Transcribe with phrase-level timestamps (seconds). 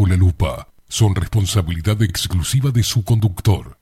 [0.00, 3.79] Bajo la Lupa son responsabilidad exclusiva de su conductor.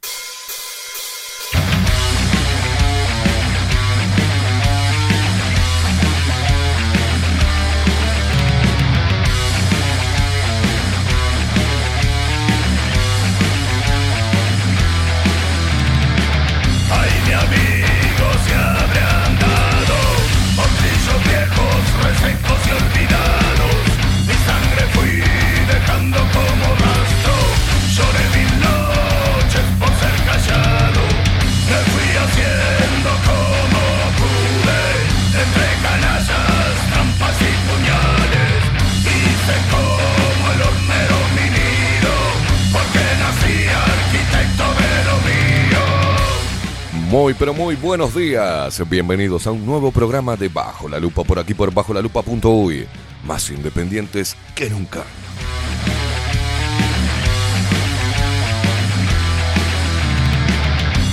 [47.29, 48.89] Muy, pero muy buenos días.
[48.89, 52.89] Bienvenidos a un nuevo programa de Bajo la Lupa por aquí por bajo la lupa.uy.
[53.23, 55.05] Más independientes que nunca.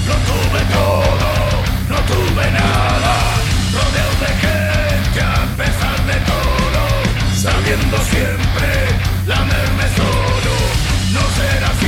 [0.07, 1.27] No tuve todo,
[1.89, 3.13] no tuve nada.
[3.73, 6.79] Rodeado de gente a pesar de todo.
[7.35, 8.67] Sabiendo siempre
[9.27, 10.53] lamerme solo.
[11.11, 11.84] No será ciencia,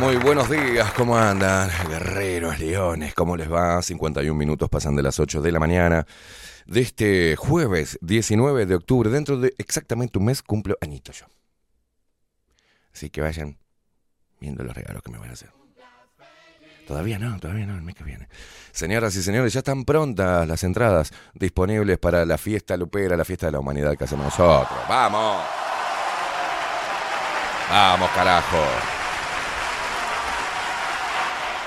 [0.00, 0.92] Muy, buenos días.
[0.92, 1.70] ¿Cómo andan?
[1.88, 3.80] Guerreros, leones, ¿cómo les va?
[3.80, 6.06] 51 minutos pasan de las 8 de la mañana
[6.66, 9.08] de este jueves 19 de octubre.
[9.08, 11.26] Dentro de exactamente un mes cumplo añito yo.
[12.92, 13.56] Así que vayan
[14.38, 15.50] viendo los regalos que me van a hacer.
[16.86, 18.28] Todavía no, todavía no, el mes que viene.
[18.72, 23.46] Señoras y señores, ya están prontas las entradas disponibles para la fiesta lupera, la fiesta
[23.46, 24.78] de la humanidad que hacemos nosotros.
[24.88, 25.42] ¡Vamos!
[27.70, 28.95] ¡Vamos, carajo!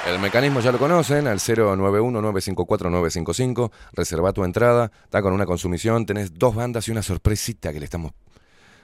[0.08, 3.72] El mecanismo ya lo conocen, al 091-954-955.
[3.94, 7.86] Reserva tu entrada, está con una consumición, tenés dos bandas y una sorpresita que le
[7.86, 8.14] estamos,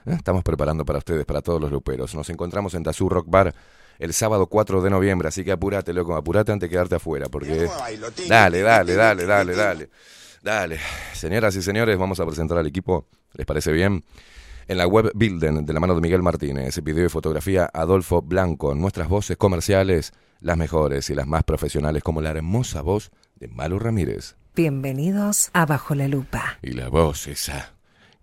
[0.04, 0.14] ¿eh?
[0.16, 2.14] estamos preparando para ustedes, para todos los luperos.
[2.14, 3.52] Nos encontramos en Tazú Rock Bar
[3.98, 7.68] el sábado 4 de noviembre, así que apurate, loco, apurate antes de quedarte afuera, porque...
[8.28, 9.88] Dale, dale, dale, dale, dale.
[10.42, 10.78] Dale.
[11.12, 14.04] Señoras y señores, vamos a presentar al equipo, ¿les parece bien?
[14.68, 18.74] En la web Bilden, de la mano de Miguel Martínez, video y fotografía Adolfo Blanco,
[18.74, 23.78] nuestras voces comerciales, las mejores y las más profesionales, como la hermosa voz de Malu
[23.78, 24.36] Ramírez.
[24.54, 26.58] Bienvenidos a Bajo la Lupa.
[26.62, 27.74] Y la voz esa,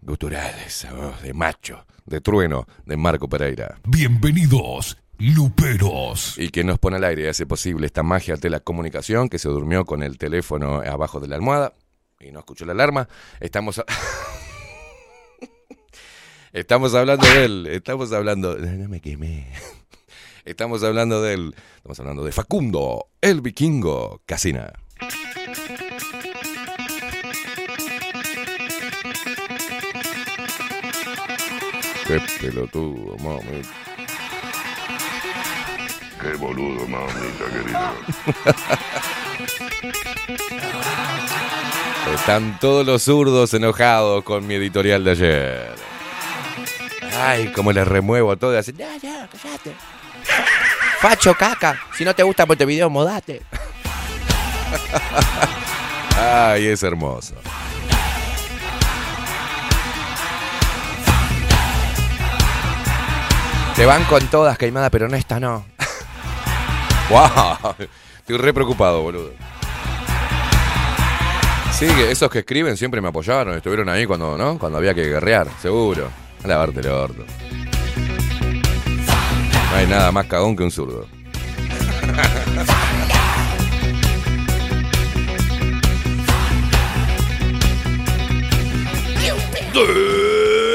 [0.01, 3.79] gutural, esa voz de macho, de trueno, de Marco Pereira.
[3.87, 6.37] Bienvenidos, Luperos.
[6.37, 9.37] Y que nos pone al aire y hace posible esta magia de la comunicación, que
[9.39, 11.73] se durmió con el teléfono abajo de la almohada
[12.19, 13.07] y no escuchó la alarma.
[13.39, 13.79] Estamos...
[13.79, 13.85] a-
[16.53, 18.55] Estamos hablando de él, estamos hablando...
[18.57, 19.47] No me quemé.
[20.45, 24.73] Estamos hablando de él, estamos hablando de Facundo, el vikingo Casina.
[32.05, 33.61] Qué pelotudo, mami.
[36.19, 37.93] Qué boludo, mamita querida.
[42.13, 45.75] Están todos los zurdos enojados con mi editorial de ayer.
[47.17, 48.53] Ay, cómo les remuevo todo.
[48.53, 49.73] y Hacen, ya, ya, callate.
[50.99, 51.79] Facho, caca.
[51.97, 53.41] Si no te gusta Montevideo, modate.
[56.17, 57.35] Ay, es hermoso.
[63.75, 65.65] Te van con todas, Caimada, pero en esta no.
[67.09, 67.75] wow.
[68.19, 69.31] Estoy re preocupado, boludo.
[71.71, 74.59] Sí, que esos que escriben siempre me apoyaron, estuvieron ahí cuando, ¿no?
[74.59, 76.09] Cuando había que guerrear, seguro.
[76.43, 77.25] A lavarte el orto.
[79.73, 81.07] No hay nada más cagón que un zurdo.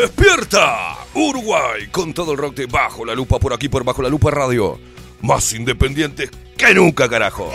[0.01, 0.97] ¡Despierta!
[1.15, 4.33] Uruguay, con todo el rock de Bajo la Lupa por aquí por Bajo la Lupa
[4.33, 4.81] Radio.
[5.23, 7.53] Más independientes que nunca, carajo.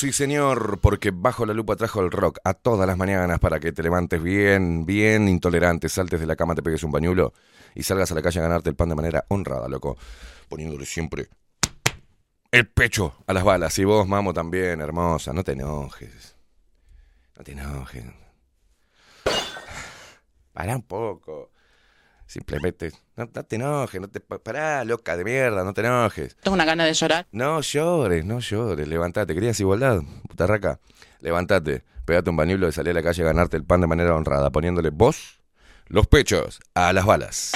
[0.00, 3.70] Sí señor, porque bajo la lupa trajo el rock a todas las mañanas para que
[3.70, 7.34] te levantes bien, bien intolerante, saltes de la cama, te pegues un bañulo
[7.74, 9.98] y salgas a la calle a ganarte el pan de manera honrada, loco,
[10.48, 11.28] poniéndole siempre
[12.50, 13.78] el pecho a las balas.
[13.78, 16.34] Y vos, mamo, también, hermosa, no te enojes.
[17.36, 18.06] No te enojes.
[20.54, 21.50] Pará un poco.
[22.30, 26.36] Simplemente, no, te enojes, no te pará, loca de mierda, no te enojes.
[26.36, 27.26] Tengo una gana de llorar.
[27.32, 29.34] No llores, no llores, levantate.
[29.34, 30.02] ¿Querías igualdad?
[30.28, 30.78] Putarraca.
[31.18, 34.14] Levantate, pegate un bañuelo y salí a la calle a ganarte el pan de manera
[34.14, 35.40] honrada, poniéndole vos
[35.88, 37.50] los pechos a las balas.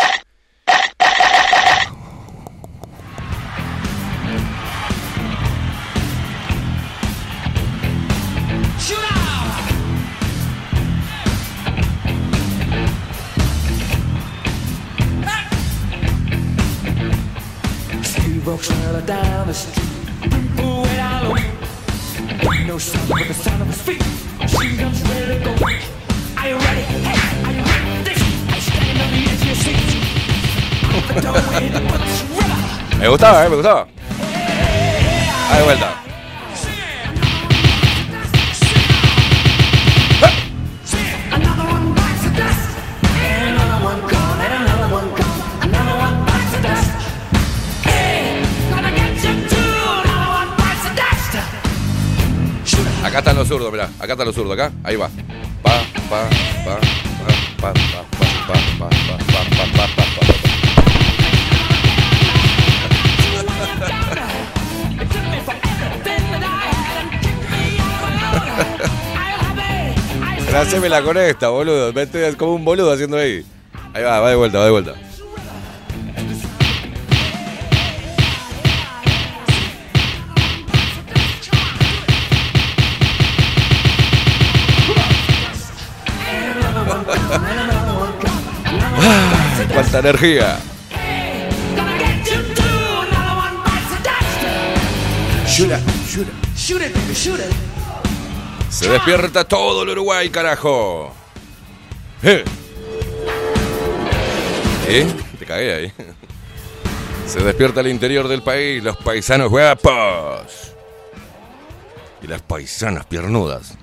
[18.55, 18.69] Walks
[19.07, 19.85] down the street.
[20.57, 21.35] Way down low.
[22.67, 24.03] No sound but the sound of his feet.
[24.39, 25.51] Machine guns ready to go.
[25.51, 26.83] Are you ready?
[26.83, 28.05] Hey, are you ready?
[28.05, 29.81] This I stand on the edge of your seat.
[31.15, 33.01] The doorway to Butch River.
[33.01, 33.89] Me gustaba, eh, me gustaba.
[35.51, 36.04] Ahí de vuelta.
[53.15, 53.89] Acá están los zurdos, mirá.
[54.01, 54.73] Acá están los zurdos, acá.
[54.83, 55.09] Ahí va.
[55.63, 55.71] Pa,
[56.11, 56.29] pa,
[56.65, 56.81] pa,
[57.21, 57.31] pa,
[57.61, 58.89] pa, pa, pa, pa, pa,
[59.71, 60.05] pa, pa,
[70.53, 71.93] pa, la con esta, boludo.
[71.93, 73.47] Me estoy como un boludo haciendo ahí.
[73.93, 74.95] Ahí va, va de vuelta, va de vuelta.
[89.73, 90.59] ¡Cuánta energía!
[98.71, 101.13] Se despierta todo el Uruguay, carajo.
[102.23, 102.45] ¿Eh?
[104.89, 105.07] ¿Eh?
[105.39, 105.93] Te cagué ahí.
[107.27, 110.75] Se despierta el interior del país, los paisanos guapos.
[112.23, 113.77] Y las paisanas piernudas.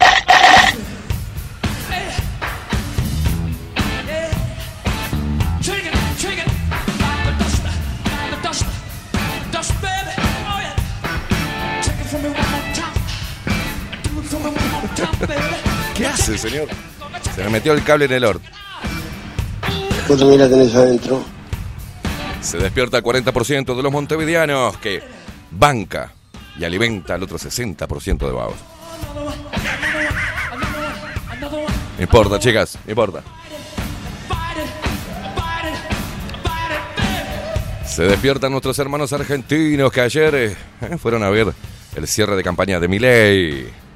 [16.42, 16.68] Señor?
[17.36, 18.50] Se me metió el cable en el orto.
[20.08, 21.24] Vos también la tenés adentro.
[22.42, 25.04] Se despierta el 40% de los montevideanos que
[25.52, 26.14] banca
[26.58, 28.56] y alimenta al otro 60% de vagos.
[31.98, 33.22] No importa, chicas, no importa.
[37.86, 41.54] Se despiertan nuestros hermanos argentinos que ayer eh, fueron a ver
[41.96, 43.91] el cierre de campaña de Miley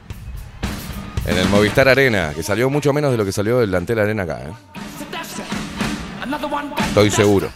[1.28, 4.24] en el Movistar Arena, que salió mucho menos de lo que salió el Antel Arena
[4.24, 4.42] acá.
[4.44, 4.54] ¿eh?
[6.88, 7.50] Estoy seguro.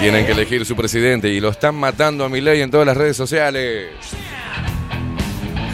[0.00, 3.16] Tienen que elegir su presidente y lo están matando a Milei en todas las redes
[3.16, 3.90] sociales.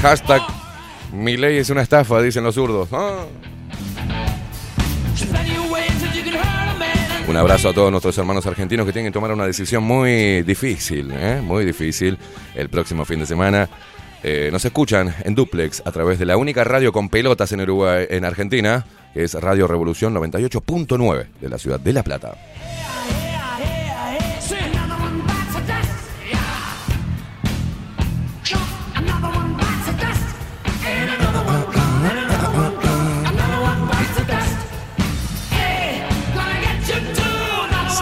[0.02, 0.42] Hashtag
[1.12, 2.88] Milei es una estafa, dicen los zurdos.
[7.36, 11.10] Un abrazo a todos nuestros hermanos argentinos que tienen que tomar una decisión muy difícil,
[11.12, 11.42] ¿eh?
[11.42, 12.16] muy difícil
[12.54, 13.68] el próximo fin de semana.
[14.22, 18.06] Eh, nos escuchan en duplex a través de la única radio con pelotas en Uruguay,
[18.08, 22.38] en Argentina, que es Radio Revolución 98.9 de la ciudad de La Plata.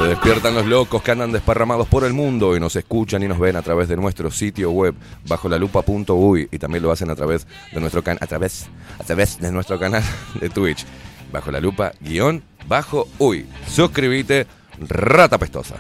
[0.05, 3.39] Se despiertan los locos que andan desparramados por el mundo y nos escuchan y nos
[3.39, 4.95] ven a través de nuestro sitio web
[5.27, 8.67] bajo la lupa.uy y también lo hacen a través de nuestro can a través
[8.99, 10.03] a través de nuestro canal
[10.39, 10.85] de Twitch
[11.33, 13.47] bajo la lupa guion bajo uy.
[13.67, 14.47] Suscríbete,
[14.79, 15.77] rata pestosa.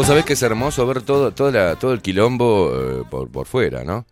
[0.00, 4.06] Vos sabés que es hermoso ver todo, todo, el quilombo eh, por, por fuera, ¿no?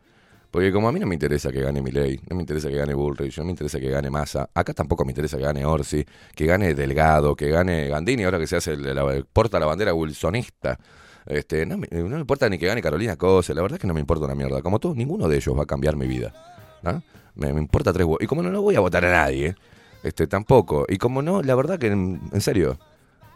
[0.50, 2.92] Porque como a mí no me interesa que gane Milei, no me interesa que gane
[2.92, 6.44] Bullrich, no me interesa que gane Massa, acá tampoco me interesa que gane Orsi, que
[6.44, 10.78] gane Delgado, que gane Gandini, ahora que se hace el- porta la bandera wilsonista.
[11.24, 13.86] Este, no, me, no me importa ni que gane Carolina Cose, la verdad es que
[13.86, 14.60] no me importa una mierda.
[14.60, 16.34] Como todos, ninguno de ellos va a cambiar mi vida.
[16.82, 17.02] ¿no?
[17.34, 18.20] Me, importa tres huevos.
[18.20, 19.56] Y como no, no voy a votar a nadie,
[20.02, 20.84] este, tampoco.
[20.86, 22.78] Y como no, la verdad que, en serio,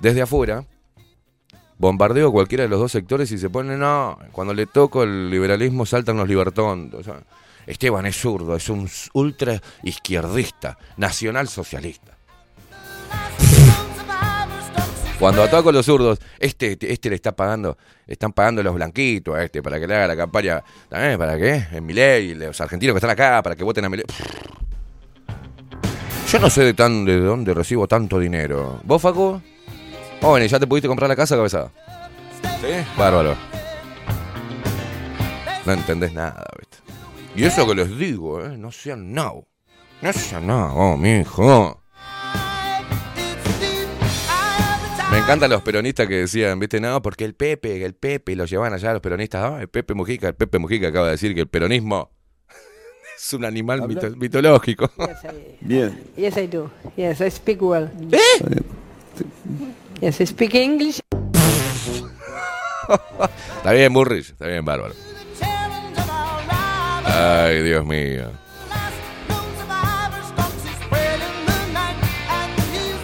[0.02, 0.66] desde afuera,
[1.78, 5.86] bombardeo cualquiera de los dos sectores y se pone, no, cuando le toco el liberalismo
[5.86, 6.28] saltan los
[7.04, 7.22] sea,
[7.66, 12.16] Esteban es zurdo, es un ultra izquierdista, nacional socialista.
[15.18, 19.36] Cuando ataco a los zurdos, este, este le está pagando, le están pagando los blanquitos
[19.36, 22.94] a este para que le haga la campaña, también para qué, en Milei, los argentinos
[22.94, 24.04] que están acá, para que voten a Milei.
[26.28, 28.80] Yo no sé de tan de dónde recibo tanto dinero.
[28.82, 29.40] ¿Vos, Facu?
[30.22, 31.70] Jóvenes, ¿ya te pudiste comprar la casa, cabeza?
[32.60, 32.68] ¿Sí?
[32.96, 33.36] Bárbaro.
[35.66, 36.78] No entendés nada, ¿viste?
[37.34, 38.56] Y eso que les digo, ¿eh?
[38.56, 39.46] No sean no.
[40.00, 41.80] No sean no, oh, mijo.
[45.10, 48.44] Me encantan los peronistas que decían, viste, no, porque el Pepe, el Pepe, y lo
[48.46, 51.40] llevan allá los peronistas, ah, el Pepe Mujica, el Pepe Mujica acaba de decir que
[51.42, 52.10] el peronismo
[53.16, 54.88] es un animal mito- mitológico.
[55.60, 56.02] Bien.
[56.16, 56.70] Yes, I do.
[56.96, 57.90] Yes, I speak well.
[58.12, 58.62] ¿Eh?
[60.02, 61.00] Yes, I speak English.
[63.56, 64.94] Está bien, Burrich, está bien, bárbaro.
[67.04, 68.32] Ay, Dios mío.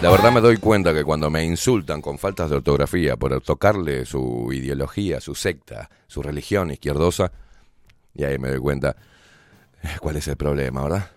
[0.01, 4.05] La verdad me doy cuenta que cuando me insultan con faltas de ortografía por tocarle
[4.05, 7.31] su ideología, su secta, su religión izquierdosa,
[8.13, 8.97] y ahí me doy cuenta
[9.81, 11.11] eh, cuál es el problema, ¿verdad?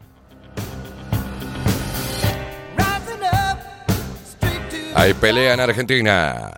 [4.94, 6.52] Hay pelea en Argentina.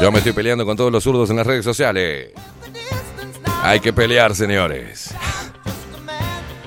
[0.00, 2.30] Yo me estoy peleando con todos los zurdos en las redes sociales.
[3.62, 5.14] Hay que pelear, señores.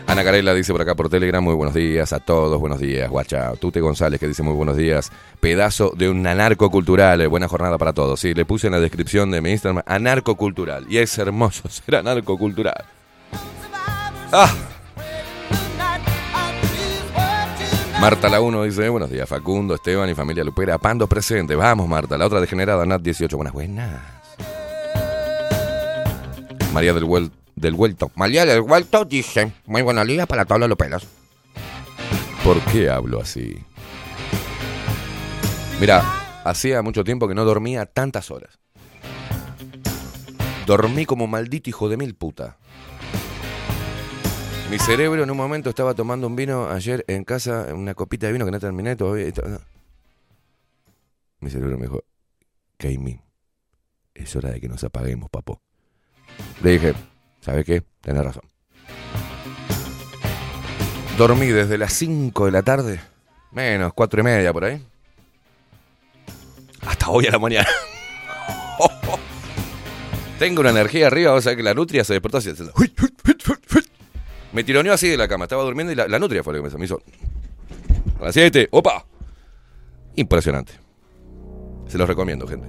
[0.06, 3.54] Ana Carela dice por acá por Telegram, muy buenos días a todos, buenos días, guacha.
[3.56, 5.12] Tute González que dice muy buenos días.
[5.40, 8.20] Pedazo de un anarcocultural, eh, buena jornada para todos.
[8.20, 10.86] Sí, le puse en la descripción de mi Instagram, anarcocultural.
[10.88, 12.86] Y es hermoso ser anarcocultural.
[14.32, 14.54] Ah,
[18.04, 21.56] Marta la 1 dice, buenos días, Facundo, Esteban y familia Lupera, Pando presente.
[21.56, 24.02] Vamos, Marta, la otra degenerada, Nat 18, buenas, buenas.
[26.74, 28.12] María del, Huel- del Vuelto.
[28.16, 31.08] María del Vuelto dice, muy buenos días para todos los luperos.
[32.44, 33.64] ¿Por qué hablo así?
[35.80, 36.04] Mira,
[36.44, 38.60] hacía mucho tiempo que no dormía tantas horas.
[40.66, 42.58] Dormí como maldito hijo de mil puta.
[44.74, 48.34] Mi cerebro en un momento estaba tomando un vino ayer en casa, una copita de
[48.34, 49.32] vino que no terminé todavía.
[51.42, 52.04] Mi cerebro me dijo,
[52.78, 53.22] Keimi,
[54.16, 55.62] es hora de que nos apaguemos, papo.
[56.64, 56.96] Le dije,
[57.40, 57.84] ¿sabe qué?
[58.02, 58.42] Tenés razón.
[61.20, 63.00] Dormí desde las 5 de la tarde,
[63.52, 64.84] menos, cuatro y media por ahí,
[66.82, 67.70] hasta hoy a la mañana.
[70.40, 72.50] Tengo una energía arriba, o sea que la nutria se despertó así.
[74.54, 76.86] Me tironeó así de la cama, estaba durmiendo y la, nutria fue la que me
[76.86, 77.02] hizo.
[78.20, 79.06] A las 7, ¡opa!
[80.16, 80.74] Impresionante.
[81.88, 82.68] Se los recomiendo, gente.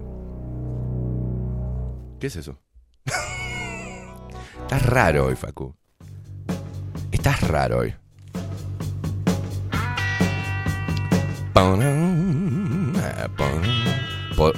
[2.19, 2.59] ¿Qué es eso?
[4.63, 5.75] Estás raro hoy, Facu.
[7.13, 7.95] Estás raro hoy.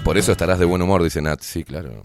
[0.05, 1.41] Por eso estarás de buen humor, dice Nat.
[1.41, 2.05] Sí, claro.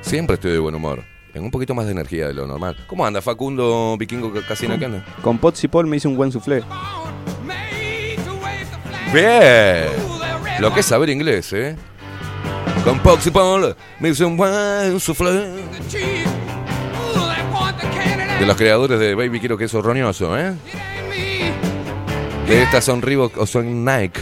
[0.00, 1.04] Siempre estoy de buen humor.
[1.32, 2.76] Tengo un poquito más de energía de lo normal.
[2.86, 4.78] ¿Cómo anda Facundo Vikingo Casino?
[4.78, 5.04] ¿Qué anda?
[5.22, 6.62] Con Pots y Paul me hice un buen soufflé.
[9.12, 9.86] Bien.
[10.60, 11.76] Lo que es saber inglés, ¿eh?
[12.84, 15.50] Con Poxy Paul, me hice un buen soufflé.
[18.38, 20.54] De los creadores de Baby Quiero Queso Roñoso, ¿eh?
[22.48, 24.20] De estas son Reebok o son Nike.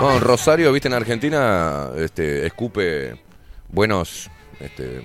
[0.00, 3.20] Bueno, Rosario, viste, en Argentina, este, escupe
[3.68, 4.30] buenos,
[4.60, 5.02] este,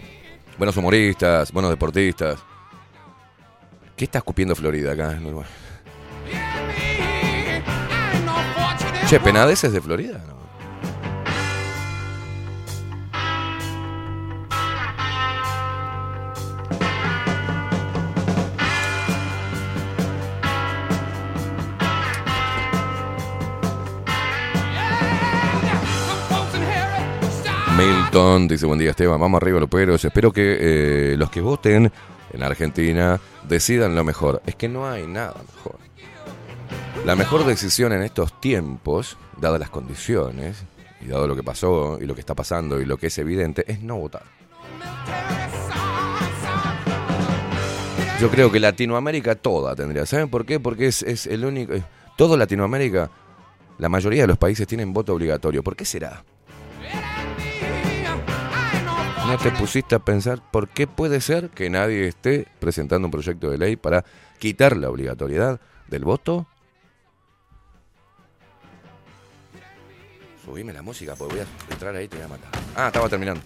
[0.58, 2.40] buenos humoristas, buenos deportistas.
[3.96, 5.48] ¿Qué está escupiendo Florida acá en Uruguay?
[9.08, 10.24] Che, ¿Penades es de Florida?
[10.28, 10.33] No.
[27.78, 30.04] Milton dice buen día Esteban, vamos arriba los peros.
[30.06, 31.92] Espero que eh, los que voten
[32.32, 34.42] en Argentina decidan lo mejor.
[34.46, 35.78] Es que no hay nada mejor.
[37.06, 40.64] La mejor decisión en estos tiempos, dadas las condiciones,
[41.02, 43.66] y dado lo que pasó, y lo que está pasando, y lo que es evidente,
[43.70, 44.24] es no votar.
[48.22, 50.06] Yo creo que Latinoamérica toda tendría.
[50.06, 50.60] ¿Saben por qué?
[50.60, 51.74] Porque es, es el único...
[51.74, 51.84] eh,
[52.16, 53.10] Todo Latinoamérica,
[53.80, 55.64] la mayoría de los países tienen voto obligatorio.
[55.64, 56.24] ¿Por qué será?
[59.34, 63.50] ¿No te pusiste a pensar por qué puede ser que nadie esté presentando un proyecto
[63.50, 64.06] de ley para
[64.38, 66.46] quitar la obligatoriedad del voto?
[70.46, 72.52] Subime la música, porque voy a entrar ahí y te voy a matar.
[72.76, 73.42] Ah, estaba terminando.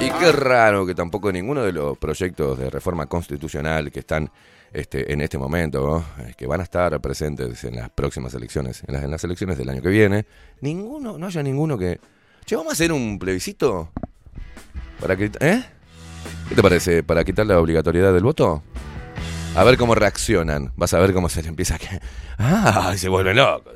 [0.00, 4.30] Y qué raro que tampoco ninguno de los proyectos de reforma constitucional que están
[4.72, 6.04] este, en este momento.
[6.18, 9.58] Eh, que van a estar presentes en las próximas elecciones, en las, en las elecciones
[9.58, 10.26] del año que viene,
[10.60, 12.00] ninguno, no haya ninguno que...
[12.44, 13.90] Che, vamos a hacer un plebiscito
[15.00, 15.30] para que...
[15.40, 15.62] ¿Eh?
[16.48, 17.02] ¿Qué te parece?
[17.02, 18.62] ¿Para quitar la obligatoriedad del voto?
[19.56, 20.72] A ver cómo reaccionan.
[20.76, 21.78] Vas a ver cómo se empieza a...
[21.78, 22.00] que-
[22.38, 22.94] ¡Ah!
[22.96, 23.74] Se vuelven locos.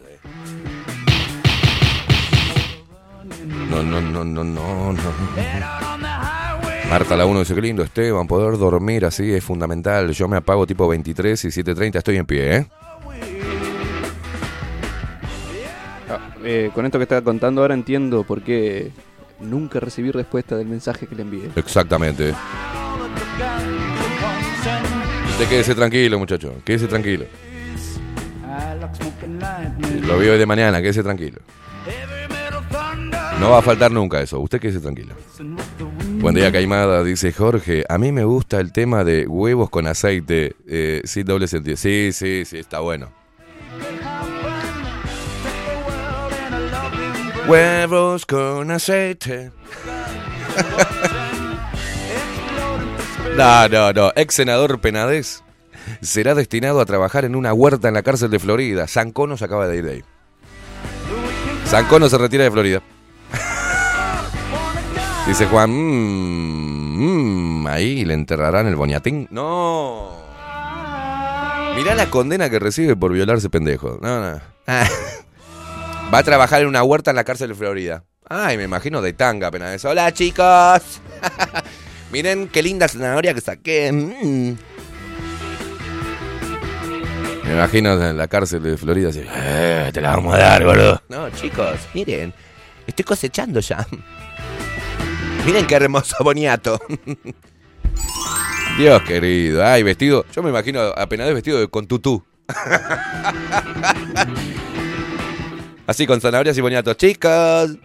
[3.70, 5.93] No, no, no, no, no, no.
[6.90, 10.10] Marta la 1 dice, qué lindo Esteban, poder dormir así es fundamental.
[10.12, 12.66] Yo me apago tipo 23 y 7.30 estoy en pie, ¿eh?
[16.08, 18.92] Ah, eh, con esto que estaba contando ahora entiendo por qué
[19.40, 21.50] nunca recibí respuesta del mensaje que le envié.
[21.56, 22.34] Exactamente.
[25.30, 27.24] Usted quédese tranquilo, muchacho, quédese tranquilo.
[30.06, 31.40] Lo veo hoy de mañana, quédese tranquilo.
[33.40, 35.14] No va a faltar nunca eso, usted quédese tranquilo.
[36.20, 37.84] Buen día, Caimada, dice Jorge.
[37.88, 40.56] A mí me gusta el tema de huevos con aceite.
[40.66, 41.76] Eh, sí, doble sentido.
[41.76, 43.12] Sí, sí, sí, está bueno.
[47.46, 49.52] Huevos con aceite.
[53.36, 54.12] No, no, no.
[54.14, 55.42] Ex senador Penades
[56.00, 58.86] será destinado a trabajar en una huerta en la cárcel de Florida.
[58.86, 60.04] Sancono se acaba de ir de ahí.
[61.64, 62.80] Sancono se retira de Florida.
[65.26, 69.26] Dice Juan, mmm, mm, ahí le enterrarán el boñatín.
[69.30, 70.10] No.
[71.76, 73.98] Mirá la condena que recibe por violarse pendejo.
[74.00, 74.40] No, no.
[74.66, 74.86] Ah.
[76.14, 78.04] Va a trabajar en una huerta en la cárcel de Florida.
[78.28, 79.84] Ay, me imagino de tanga apenas.
[79.84, 81.00] Hola, chicos.
[82.12, 83.90] Miren qué linda zanahoria que saqué.
[83.92, 84.56] Mm.
[87.44, 91.02] Me imagino en la cárcel de Florida así, "Eh, te la vamos a dar, boludo.
[91.08, 92.32] No, chicos, miren,
[92.86, 93.86] estoy cosechando ya.
[95.46, 96.80] Miren qué hermoso boniato.
[98.78, 102.24] Dios querido, ay, vestido, yo me imagino apenas vestido con tutú.
[105.86, 106.96] Así con zanahorias y boniatos.
[106.96, 107.76] Chicos,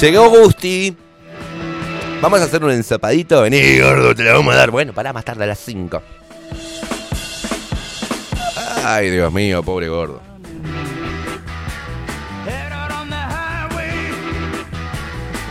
[0.00, 0.96] llegó Gusti.
[2.20, 3.42] Vamos a hacer un ensapadito.
[3.42, 4.70] Vení, gordo, te la vamos a dar.
[4.70, 6.02] Bueno, pará más tarde a las 5.
[8.84, 10.33] Ay, Dios mío, pobre gordo.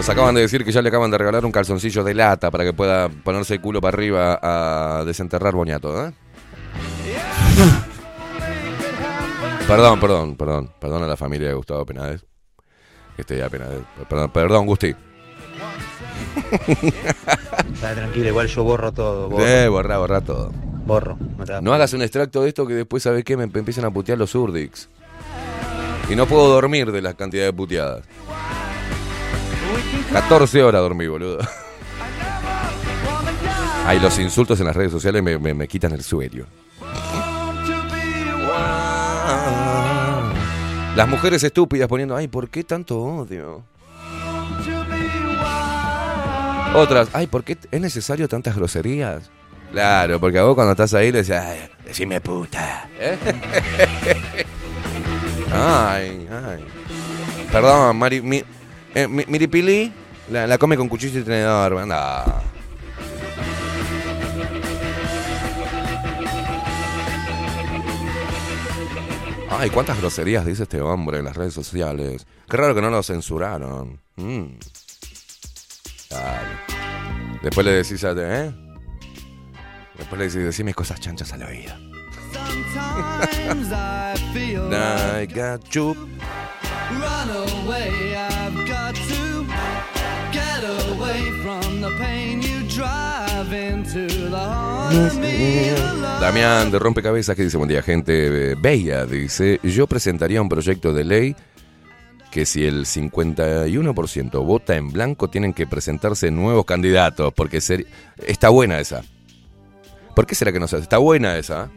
[0.03, 2.65] Nos acaban de decir que ya le acaban de regalar un calzoncillo de lata para
[2.65, 6.11] que pueda ponerse el culo para arriba a desenterrar Boñato, ¿eh?
[9.65, 10.73] Perdón, perdón, perdón.
[10.77, 12.25] Perdón a la familia de Gustavo Penades.
[13.17, 13.79] Este ya Penades.
[14.09, 14.93] Perdón, perdón, Gusti.
[17.73, 19.29] Está tranquilo, igual yo borro todo.
[19.29, 19.47] Borro.
[19.47, 20.51] Eh, borra, borra todo.
[20.85, 21.17] borro.
[21.61, 23.37] No hagas un extracto de esto que después, ¿sabes qué?
[23.37, 24.89] Me me empiezan a putear los Urdix.
[26.09, 28.03] Y no puedo dormir de la cantidad de puteadas.
[30.11, 31.39] 14 horas dormí, boludo.
[33.85, 36.45] Ay, los insultos en las redes sociales me, quitan el sueño.
[40.95, 43.63] Las mujeres estúpidas poniendo, ay, ¿por qué tanto odio?
[46.75, 49.29] Otras, ay, ¿por qué es necesario tantas groserías?
[49.71, 52.87] Claro, porque a vos cuando estás ahí le decís, ay, decime puta.
[55.55, 56.65] Ay, ay.
[57.51, 58.43] Perdón, Mari, mi,
[58.95, 59.91] eh, mi- Miripili
[60.29, 61.77] la, come con cuchillo y tenedor.
[61.77, 62.41] Anda.
[69.49, 72.25] Ay, cuántas groserías dice este hombre en las redes sociales.
[72.49, 73.99] Qué raro que no lo censuraron.
[74.15, 74.45] Mm.
[77.41, 78.13] Después le decís a...
[78.17, 78.51] ¿eh?
[79.97, 81.73] Después le decís, decime cosas chanchas al oído.
[84.75, 85.93] I got you.
[86.99, 88.15] run away.
[88.15, 89.45] I've got to
[90.31, 96.19] get away from the pain you drive into the heart of me alone.
[96.21, 100.93] Damián de Rompecabezas que dice, buen día gente, Eh, Bella dice, yo presentaría un proyecto
[100.93, 101.35] de ley
[102.31, 107.85] que si el 51% vota en blanco tienen que presentarse nuevos candidatos, porque ser-
[108.17, 109.03] está buena esa.
[110.15, 110.83] ¿Por qué será que no se hace?
[110.83, 111.69] Está buena esa.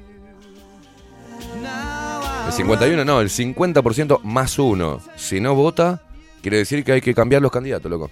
[2.46, 5.00] El 51 no, el 50% más uno.
[5.16, 6.02] Si no vota,
[6.42, 8.10] quiere decir que hay que cambiar los candidatos, loco.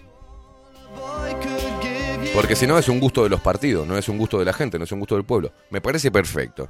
[2.35, 4.53] Porque si no es un gusto de los partidos, no es un gusto de la
[4.53, 5.53] gente, no es un gusto del pueblo.
[5.71, 6.69] Me parece perfecto.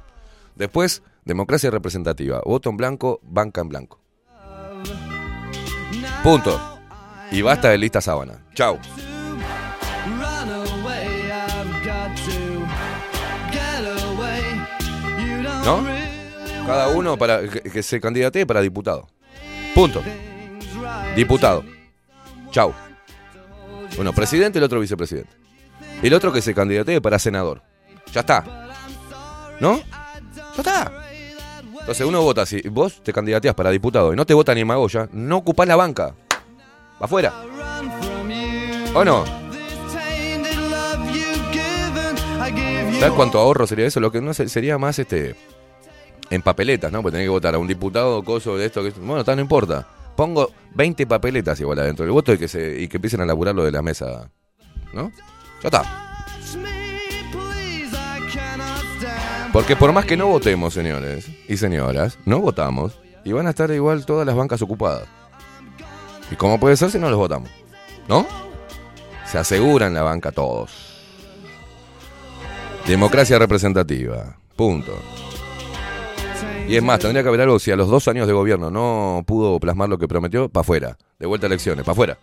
[0.55, 2.39] Después, democracia representativa.
[2.45, 3.99] Voto en blanco, banca en blanco.
[6.21, 6.79] Punto.
[7.31, 8.45] Y basta de lista sábana.
[8.53, 8.77] Chau.
[15.65, 15.94] ¿No?
[16.65, 19.07] Cada uno para que, se candidatee para diputado.
[19.73, 20.01] Punto.
[21.15, 21.63] Diputado.
[22.51, 22.73] Chau.
[23.95, 25.29] Bueno, presidente el otro vicepresidente.
[26.01, 27.61] El otro que se candidatee para senador.
[28.11, 28.43] Ya está.
[29.59, 29.77] ¿No?
[29.77, 30.91] Ya está.
[31.79, 35.07] Entonces uno vota, si vos te candidateas para diputado y no te vota ni Magoya,
[35.11, 36.15] no ocupás la banca.
[36.99, 37.31] Va afuera.
[38.95, 39.23] ¿O no?
[42.99, 43.99] ¿Sabes cuánto ahorro sería eso?
[43.99, 45.35] Lo que no sería más este
[46.29, 47.01] en papeletas, ¿no?
[47.01, 49.87] Porque tenés que votar a un diputado, coso de esto, que bueno, está, no importa.
[50.15, 53.53] Pongo 20 papeletas igual adentro del voto y que se y que empiecen a laburar
[53.53, 54.29] lo de la mesa,
[54.93, 55.11] ¿no?
[55.61, 56.05] Ya está.
[59.51, 63.71] Porque por más que no votemos, señores y señoras, no votamos y van a estar
[63.71, 65.07] igual todas las bancas ocupadas.
[66.31, 67.49] ¿Y cómo puede ser si no los votamos?
[68.07, 68.27] ¿No?
[69.25, 70.71] Se aseguran la banca todos.
[72.85, 74.37] Democracia representativa.
[74.55, 74.93] Punto.
[76.67, 79.23] Y es más, tendría que haber algo si a los dos años de gobierno no
[79.25, 80.97] pudo plasmar lo que prometió, para afuera.
[81.19, 82.17] De vuelta a elecciones, para afuera.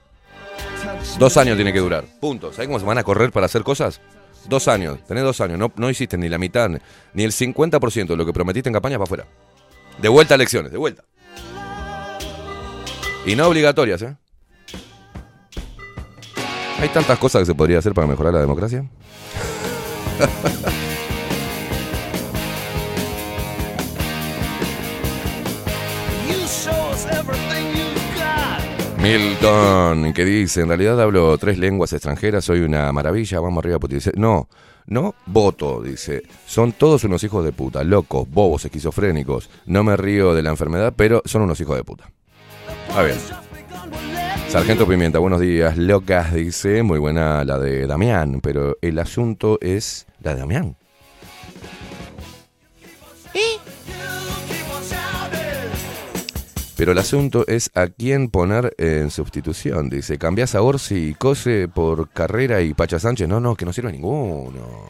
[1.18, 2.04] Dos años tiene que durar.
[2.20, 2.52] Punto.
[2.52, 4.00] ¿Sabes cómo se van a correr para hacer cosas?
[4.48, 4.98] Dos años.
[5.06, 5.58] Tenés dos años.
[5.58, 6.68] No, no hiciste ni la mitad,
[7.14, 9.26] ni el 50% de lo que prometiste en campaña para afuera.
[10.00, 11.04] De vuelta a elecciones, de vuelta.
[13.24, 14.16] Y no obligatorias, ¿eh?
[16.80, 18.84] Hay tantas cosas que se podría hacer para mejorar la democracia.
[29.02, 33.96] Milton, que dice, en realidad hablo tres lenguas extranjeras, soy una maravilla, vamos arriba, puti.
[33.96, 34.48] Dice, no,
[34.86, 39.50] no voto, dice, son todos unos hijos de puta, locos, bobos, esquizofrénicos.
[39.66, 42.12] No me río de la enfermedad, pero son unos hijos de puta.
[42.94, 43.16] A ver.
[44.48, 45.76] Sargento Pimienta, buenos días.
[45.76, 50.76] Locas, dice, muy buena la de Damián, pero el asunto es la de Damián.
[56.76, 59.90] Pero el asunto es a quién poner en sustitución.
[59.90, 63.28] Dice, cambiás a Orsi y Cose por Carrera y Pacha Sánchez.
[63.28, 64.88] No, no, que no sirve ninguno.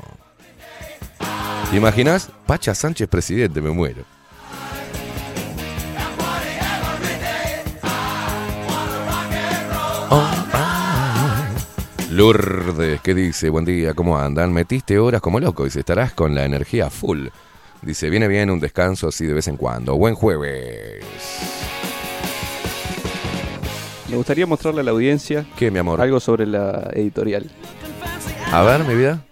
[1.70, 2.30] ¿Te imaginás?
[2.46, 4.04] Pacha Sánchez presidente, me muero.
[10.10, 11.48] Oh, ah.
[12.10, 13.48] Lourdes, ¿qué dice?
[13.48, 14.52] Buen día, ¿cómo andan?
[14.52, 17.28] Metiste horas como loco, dice, estarás con la energía full.
[17.82, 19.96] Dice, viene bien un descanso así de vez en cuando.
[19.96, 21.04] Buen jueves.
[24.08, 26.00] Me gustaría mostrarle a la audiencia ¿Qué, mi amor?
[26.00, 27.50] algo sobre la editorial.
[28.52, 29.24] A ver, mi vida.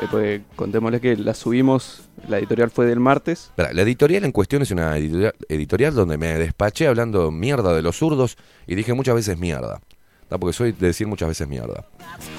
[0.00, 3.44] Eh, pues contémosle que la subimos, la editorial fue del martes.
[3.46, 7.82] Espera, la editorial en cuestión es una editorial, editorial donde me despaché hablando mierda de
[7.82, 9.80] los zurdos y dije muchas veces mierda.
[10.28, 10.38] ¿tá?
[10.38, 11.86] Porque soy de decir muchas veces mierda.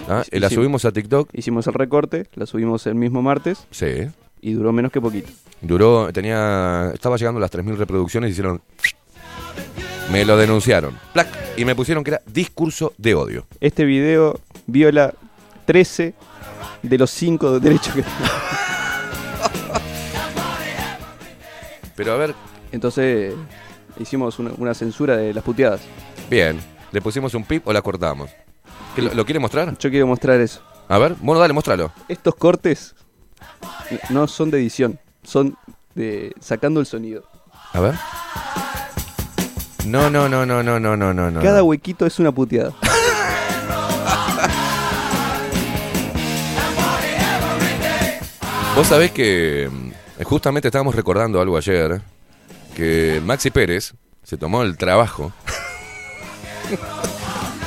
[0.07, 0.23] ¿Ah?
[0.31, 1.31] Sí, la subimos a TikTok.
[1.33, 4.07] Hicimos el recorte, la subimos el mismo martes Sí.
[4.41, 5.29] Y duró menos que poquito.
[5.61, 8.61] Duró, tenía, estaba llegando a las 3.000 reproducciones y hicieron...
[10.11, 10.97] Me lo denunciaron.
[11.13, 13.45] Plac, y me pusieron que era discurso de odio.
[13.61, 15.13] Este video viola
[15.65, 16.13] 13
[16.81, 18.03] de los 5 derechos que
[21.95, 22.33] Pero a ver,
[22.71, 23.33] Entonces
[23.99, 25.81] hicimos una, una censura de las puteadas.
[26.29, 26.59] bien.
[26.91, 28.31] ¿Le pusimos un pip o la cortamos?
[28.95, 29.77] ¿Que lo, lo quiere mostrar?
[29.77, 30.63] Yo quiero mostrar eso.
[30.87, 31.91] A ver, bueno, dale, muéstralo.
[32.07, 32.95] Estos cortes
[34.09, 35.57] no son de edición, son
[35.95, 37.23] de sacando el sonido.
[37.73, 37.95] A ver.
[39.85, 41.31] No, no, no, no, no, no, no, no.
[41.31, 41.41] no.
[41.41, 42.73] Cada huequito es una puteada.
[48.75, 52.01] Vos sabés que mm, justamente estábamos recordando algo ayer,
[52.75, 53.93] que Maxi Pérez
[54.23, 55.33] se tomó el trabajo.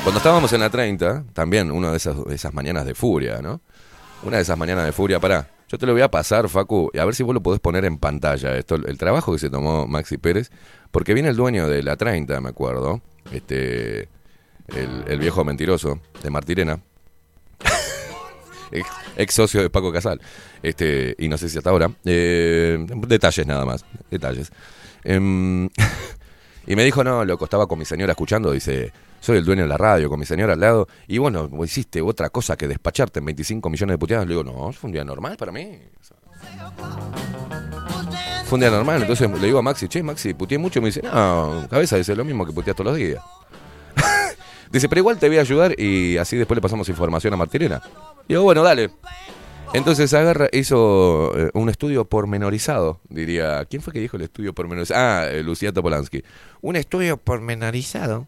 [0.02, 3.60] Cuando estábamos en la 30, también una de esas, de esas mañanas de furia, ¿no?
[4.22, 5.48] Una de esas mañanas de furia, pará.
[5.72, 7.86] Yo te lo voy a pasar, Facu, y a ver si vos lo podés poner
[7.86, 10.50] en pantalla, esto, el trabajo que se tomó Maxi Pérez,
[10.90, 13.00] porque viene el dueño de la 30, me acuerdo,
[13.32, 14.02] este,
[14.68, 16.78] el, el viejo mentiroso de Martirena,
[19.16, 20.20] ex, socio de Paco Casal,
[20.62, 24.52] este, y no sé si hasta ahora, eh, detalles nada más, detalles.
[25.04, 25.70] Em,
[26.66, 29.68] y me dijo, no, loco, estaba con mi señora escuchando, dice, soy el dueño de
[29.68, 33.26] la radio, con mi señora al lado, y bueno, hiciste otra cosa que despacharte en
[33.26, 34.26] 25 millones de puteadas.
[34.26, 35.78] Le digo, no, fue un día normal para mí.
[38.46, 41.02] Fue un día normal, entonces le digo a Maxi, che, Maxi, puteé mucho, me dice,
[41.02, 43.22] no, cabeza, dice lo mismo que puteas todos los días.
[44.72, 47.80] dice, pero igual te voy a ayudar y así después le pasamos información a Martirena.
[48.28, 48.90] Digo, bueno, dale.
[49.72, 53.64] Entonces agarra, hizo eh, un estudio pormenorizado, diría.
[53.66, 55.00] ¿Quién fue que dijo el estudio pormenorizado?
[55.00, 56.24] Ah, eh, Lucía Topolansky.
[56.60, 58.26] Un estudio pormenorizado.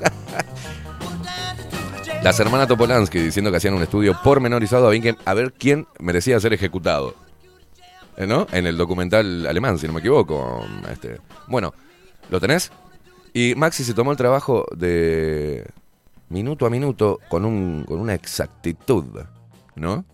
[2.22, 7.16] Las hermanas Topolansky diciendo que hacían un estudio pormenorizado a ver quién, merecía ser ejecutado.
[8.16, 8.46] Eh, ¿No?
[8.52, 10.64] En el documental alemán, si no me equivoco.
[10.90, 11.18] Este.
[11.48, 11.74] Bueno,
[12.30, 12.70] ¿lo tenés?
[13.34, 15.66] Y Maxi se tomó el trabajo de
[16.28, 19.04] minuto a minuto con, un, con una exactitud,
[19.74, 20.04] ¿no?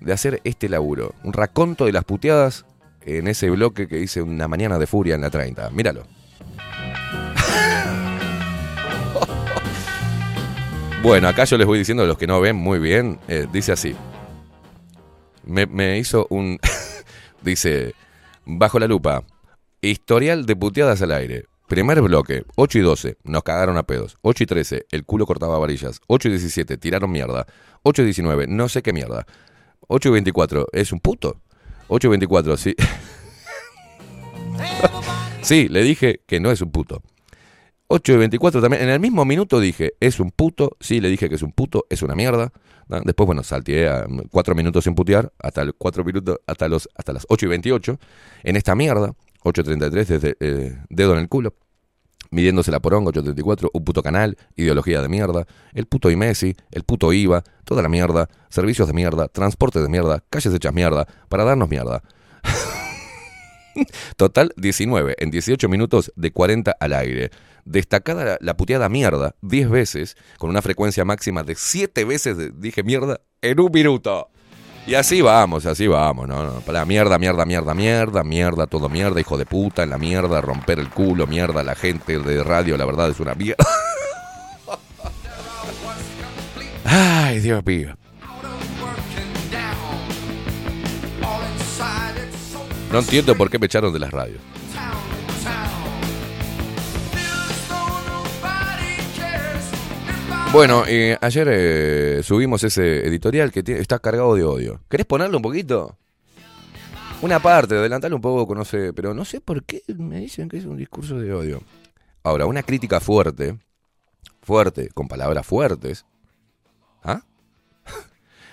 [0.00, 1.14] De hacer este laburo.
[1.22, 2.64] Un raconto de las puteadas
[3.04, 5.70] en ese bloque que hice una mañana de furia en la 30.
[5.70, 6.04] Míralo.
[11.02, 13.18] Bueno, acá yo les voy diciendo los que no ven muy bien.
[13.26, 13.96] eh, dice así.
[15.44, 16.60] Me, me hizo un...
[17.42, 17.94] dice,
[18.44, 19.24] bajo la lupa,
[19.80, 21.46] historial de puteadas al aire.
[21.66, 24.16] Primer bloque, 8 y 12, nos cagaron a pedos.
[24.22, 26.00] 8 y 13, el culo cortaba varillas.
[26.06, 27.46] 8 y 17, tiraron mierda.
[27.82, 29.26] 8 y 19, no sé qué mierda.
[29.88, 31.40] 8 y 24, es un puto.
[31.88, 32.76] 8 y 24, sí.
[35.42, 37.02] sí, le dije que no es un puto.
[37.94, 38.82] 8 y 24 también.
[38.84, 40.78] En el mismo minuto dije, es un puto.
[40.80, 42.50] Sí, le dije que es un puto, es una mierda.
[43.04, 47.12] Después, bueno, salteé a 4 minutos sin putear, hasta el 4 minutos, hasta, los, hasta
[47.12, 47.98] las 8 y 28.
[48.44, 51.54] En esta mierda, 8.33 desde eh, dedo en el culo.
[52.30, 57.12] Midiéndose la poronga, 834, un puto canal, ideología de mierda, el puto IMESI, el puto
[57.12, 61.68] IVA, toda la mierda, servicios de mierda, transporte de mierda, calles hechas mierda, para darnos
[61.68, 62.02] mierda.
[64.16, 67.30] Total 19, en 18 minutos de 40 al aire.
[67.64, 72.82] Destacada la, la puteada mierda 10 veces, con una frecuencia máxima de 7 veces dije
[72.82, 74.28] mierda en un minuto.
[74.84, 79.20] Y así vamos, así vamos, no, no, para mierda, mierda, mierda, mierda, mierda, todo mierda,
[79.20, 82.84] hijo de puta, en la mierda, romper el culo, mierda, la gente de radio, la
[82.84, 83.64] verdad es una mierda.
[86.84, 87.96] Ay, Dios mío.
[92.92, 94.40] No entiendo por qué me echaron de las radios.
[100.52, 104.82] Bueno, eh, ayer eh, subimos ese editorial que está cargado de odio.
[104.90, 105.96] ¿Querés ponerlo un poquito?
[107.22, 110.58] Una parte, adelantarlo un poco, no sé, pero no sé por qué me dicen que
[110.58, 111.62] es un discurso de odio.
[112.22, 113.58] Ahora, una crítica fuerte,
[114.42, 116.04] fuerte, con palabras fuertes.
[117.02, 117.22] ¿Ah?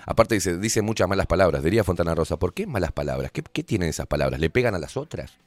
[0.09, 2.37] Aparte dice, dice muchas malas palabras, diría Fontana Rosa.
[2.37, 3.31] ¿Por qué malas palabras?
[3.31, 4.39] ¿Qué, qué tienen esas palabras?
[4.39, 5.37] ¿Le pegan a las otras?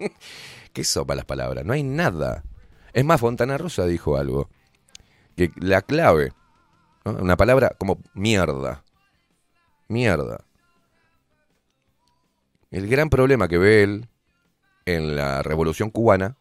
[0.72, 1.62] ¿Qué son malas palabras?
[1.66, 2.42] No hay nada.
[2.94, 4.48] Es más, Fontana Rosa dijo algo.
[5.36, 6.32] Que la clave,
[7.04, 8.82] una palabra como mierda.
[9.88, 10.46] Mierda.
[12.70, 14.08] El gran problema que ve él
[14.86, 16.38] en la revolución cubana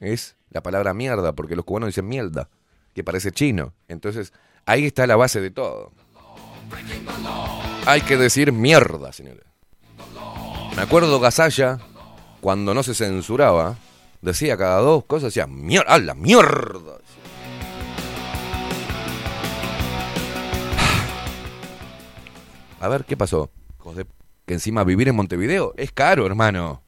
[0.00, 2.48] es la palabra mierda, porque los cubanos dicen mierda,
[2.94, 3.74] que parece chino.
[3.88, 4.32] Entonces,
[4.64, 5.92] ahí está la base de todo.
[7.86, 9.44] Hay que decir mierda, señores.
[10.76, 11.78] Me acuerdo Gasalla,
[12.40, 13.76] cuando no se censuraba,
[14.22, 16.98] decía cada dos cosas, decía mierda, ¡ah, la mierda!
[22.80, 23.50] A ver, ¿qué pasó?
[24.46, 26.82] Que encima vivir en Montevideo es caro, hermano.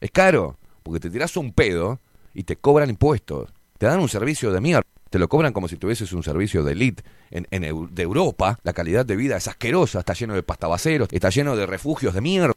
[0.00, 0.56] Es caro.
[0.82, 2.00] Porque te tirás un pedo
[2.32, 3.52] y te cobran impuestos.
[3.78, 4.86] Te dan un servicio de mierda.
[5.10, 7.62] Te lo cobran como si tuvieses un servicio de elite en, en
[7.94, 8.58] de Europa.
[8.62, 9.98] La calidad de vida es asquerosa.
[10.00, 11.08] Está lleno de pastabaceros.
[11.12, 12.54] Está lleno de refugios de mierda.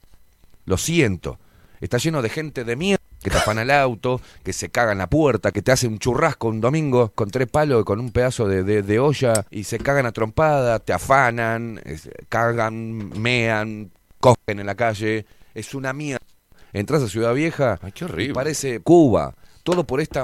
[0.66, 1.40] Lo siento.
[1.82, 4.98] Está lleno de gente de mierda que te afana el auto, que se caga en
[4.98, 8.48] la puerta, que te hace un churrasco un domingo con tres palos, con un pedazo
[8.50, 14.60] de, de- de olla y se cagan a trompada, te afanan, es- cagan, mean, cogen
[14.60, 15.26] en la calle.
[15.56, 16.26] Es una mierda.
[16.74, 18.32] Entras a Ciudad Vieja Ay, qué horrible.
[18.32, 19.34] y parece Cuba.
[19.64, 20.24] Todo por esta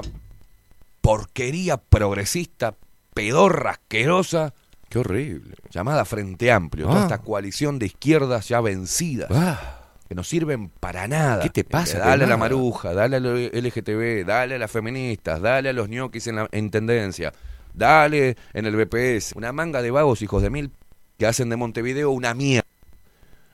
[1.10, 2.76] porquería progresista,
[3.14, 4.54] pedorra, asquerosa,
[4.88, 5.56] Qué horrible.
[5.68, 6.86] llamada Frente Amplio.
[6.86, 7.02] Toda Ah.
[7.02, 11.42] esta coalición de izquierdas ya vencidas Ah, que no sirven para nada.
[11.42, 11.98] ¿Qué te pasa?
[11.98, 15.72] Eh, Dale a la maruja, dale a los LGTB, dale a las feministas, dale a
[15.72, 17.32] los ñoquis en la en tendencia,
[17.74, 19.32] dale en el BPS.
[19.34, 20.70] Una manga de vagos hijos de mil
[21.18, 22.59] que hacen de Montevideo una mierda.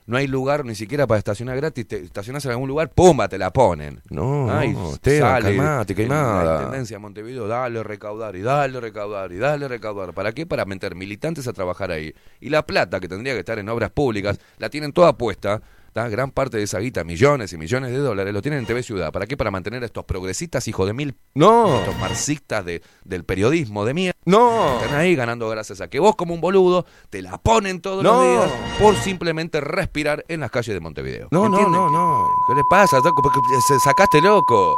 [0.07, 1.85] No hay lugar ni siquiera para estacionar gratis.
[1.85, 3.27] Te estacionas en algún lugar, ¡pumba!
[3.27, 4.01] Te la ponen.
[4.09, 8.79] no, Ay, no, Esteban, sale calmate, en La intendencia de Montevideo, dale recaudar y dale
[8.79, 10.13] recaudar y dale recaudar.
[10.13, 10.45] ¿Para qué?
[10.45, 12.15] Para meter militantes a trabajar ahí.
[12.39, 15.61] Y la plata que tendría que estar en obras públicas, la tienen toda puesta.
[15.97, 16.07] ¿Tá?
[16.09, 19.11] Gran parte de esa guita, millones y millones de dólares, lo tienen en TV Ciudad.
[19.11, 19.35] ¿Para qué?
[19.35, 23.95] Para mantener a estos progresistas, hijos de mil, No, estos marxistas de, del periodismo de
[23.95, 24.19] mierda.
[24.25, 24.79] no.
[24.79, 28.13] Están ahí ganando gracias a que vos, como un boludo, te la ponen todos No.
[28.13, 31.29] los días por simplemente respirar en las calles de Montevideo.
[31.31, 31.81] No, no, ¿Entienden?
[31.81, 32.27] no, no.
[32.47, 33.01] ¿Qué le pasa?
[33.01, 34.77] Porque se sacaste loco.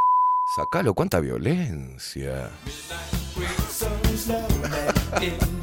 [0.56, 2.50] Sacalo, cuánta violencia.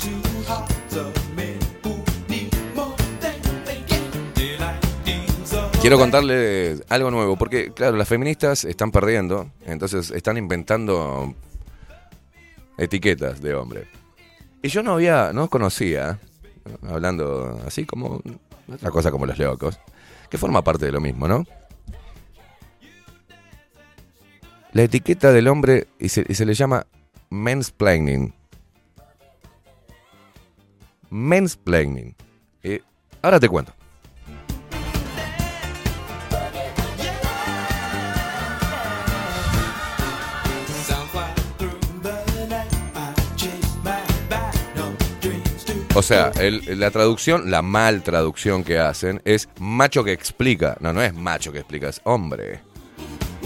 [5.88, 11.34] Quiero contarles algo nuevo, porque claro, las feministas están perdiendo, entonces están inventando
[12.78, 13.88] etiquetas de hombre.
[14.62, 16.20] Y yo no había, no conocía,
[16.82, 16.90] ¿no?
[16.90, 18.22] hablando así como
[18.70, 19.80] otra cosa como los locos,
[20.30, 21.46] que forma parte de lo mismo, ¿no?
[24.74, 26.86] La etiqueta del hombre y se, y se le llama
[27.30, 28.34] mansplaining.
[31.10, 32.14] Mansplaining.
[32.62, 32.82] Eh,
[33.22, 33.77] ahora te cuento.
[45.96, 50.78] O sea, el- la traducción, la mal traducción que hacen es macho que explica.
[50.80, 52.60] No, no es macho que explica, es hombre.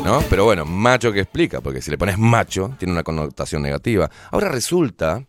[0.03, 0.21] ¿No?
[0.29, 4.09] Pero bueno, macho que explica, porque si le pones macho, tiene una connotación negativa.
[4.31, 5.25] Ahora resulta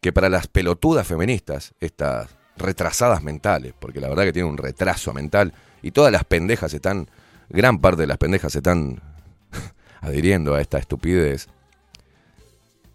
[0.00, 5.12] que para las pelotudas feministas, estas retrasadas mentales, porque la verdad que tienen un retraso
[5.12, 5.52] mental,
[5.82, 7.10] y todas las pendejas están,
[7.48, 9.02] gran parte de las pendejas están
[10.00, 11.48] adhiriendo a esta estupidez,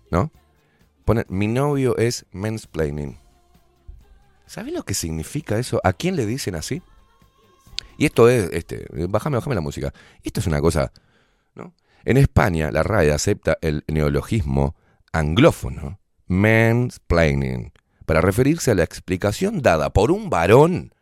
[0.09, 0.31] ¿no?
[1.03, 3.19] Ponen, mi novio es mansplaining.
[4.47, 5.81] ¿Sabes lo que significa eso?
[5.83, 6.81] ¿A quién le dicen así?
[7.97, 9.93] Y esto es, este, bájame, bájame la música.
[10.23, 10.91] Esto es una cosa,
[11.55, 11.73] ¿no?
[12.03, 14.75] En España, la RAE acepta el neologismo
[15.11, 17.71] anglófono, mansplaining,
[18.05, 20.93] para referirse a la explicación dada por un varón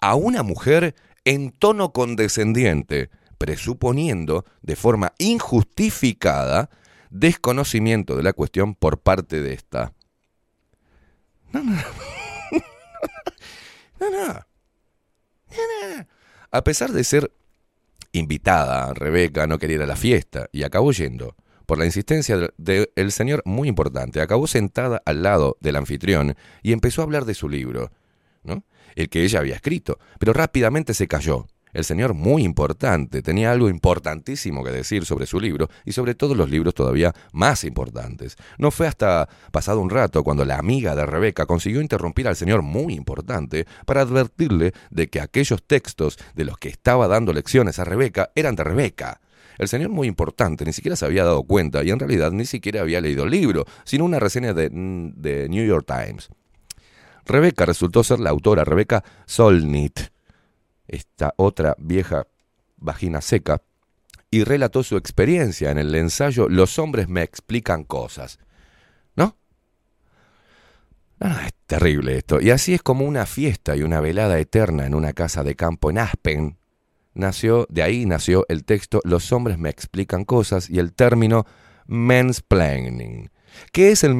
[0.00, 0.94] a una mujer
[1.24, 6.70] en tono condescendiente, presuponiendo de forma injustificada
[7.10, 9.92] desconocimiento de la cuestión por parte de esta.
[11.52, 11.72] No, no.
[11.72, 12.17] No,
[16.50, 17.30] A pesar de ser
[18.12, 21.36] invitada, Rebeca no quería ir a la fiesta y acabó yendo.
[21.66, 26.34] Por la insistencia del de- el señor muy importante, acabó sentada al lado del anfitrión
[26.62, 27.90] y empezó a hablar de su libro,
[28.42, 28.64] ¿no?
[28.94, 33.68] El que ella había escrito, pero rápidamente se cayó El señor muy importante tenía algo
[33.68, 38.36] importantísimo que decir sobre su libro y sobre todos los libros todavía más importantes.
[38.58, 42.62] No fue hasta pasado un rato cuando la amiga de Rebeca consiguió interrumpir al señor
[42.62, 47.84] muy importante para advertirle de que aquellos textos de los que estaba dando lecciones a
[47.84, 49.20] Rebeca eran de Rebeca.
[49.58, 52.80] El señor muy importante ni siquiera se había dado cuenta y en realidad ni siquiera
[52.80, 56.28] había leído el libro, sino una reseña de, de New York Times.
[57.26, 60.17] Rebeca resultó ser la autora, Rebeca Solnit
[60.88, 62.26] esta otra vieja
[62.76, 63.62] vagina seca,
[64.30, 68.38] y relató su experiencia en el ensayo Los hombres me explican cosas.
[69.16, 69.36] ¿No?
[71.18, 72.40] No, es terrible esto.
[72.40, 75.90] Y así es como una fiesta y una velada eterna en una casa de campo
[75.90, 76.58] en Aspen.
[77.14, 81.46] Nació, de ahí nació el texto Los hombres me explican cosas y el término
[81.86, 83.30] mansplaining.
[83.72, 84.14] ¿Qué es el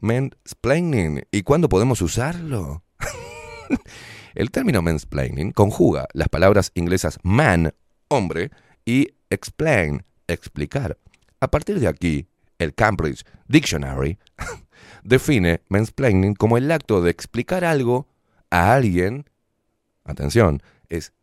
[0.00, 2.84] mansplaining y cuándo podemos usarlo?
[4.36, 7.72] El término mansplaining conjuga las palabras inglesas man,
[8.08, 8.50] hombre,
[8.84, 10.98] y explain, explicar.
[11.40, 12.26] A partir de aquí,
[12.58, 14.18] el Cambridge Dictionary
[15.02, 18.08] define mansplaining como el acto de explicar algo
[18.50, 19.24] a alguien,
[20.04, 21.14] atención, es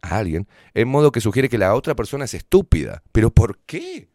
[0.00, 3.02] a alguien, en modo que sugiere que la otra persona es estúpida.
[3.12, 4.08] ¿Pero por qué?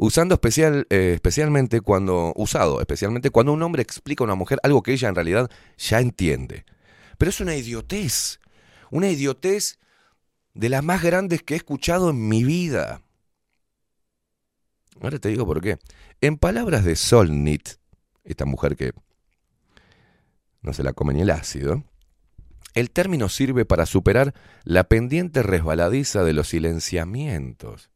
[0.00, 4.80] Usando especial, eh, especialmente cuando, usado especialmente cuando un hombre explica a una mujer algo
[4.80, 6.64] que ella en realidad ya entiende.
[7.18, 8.38] Pero es una idiotez,
[8.92, 9.80] una idiotez
[10.54, 13.02] de las más grandes que he escuchado en mi vida.
[15.00, 15.78] Ahora te digo por qué.
[16.20, 17.70] En palabras de Solnit,
[18.22, 18.92] esta mujer que
[20.62, 21.82] no se la come ni el ácido,
[22.74, 24.32] el término sirve para superar
[24.62, 27.90] la pendiente resbaladiza de los silenciamientos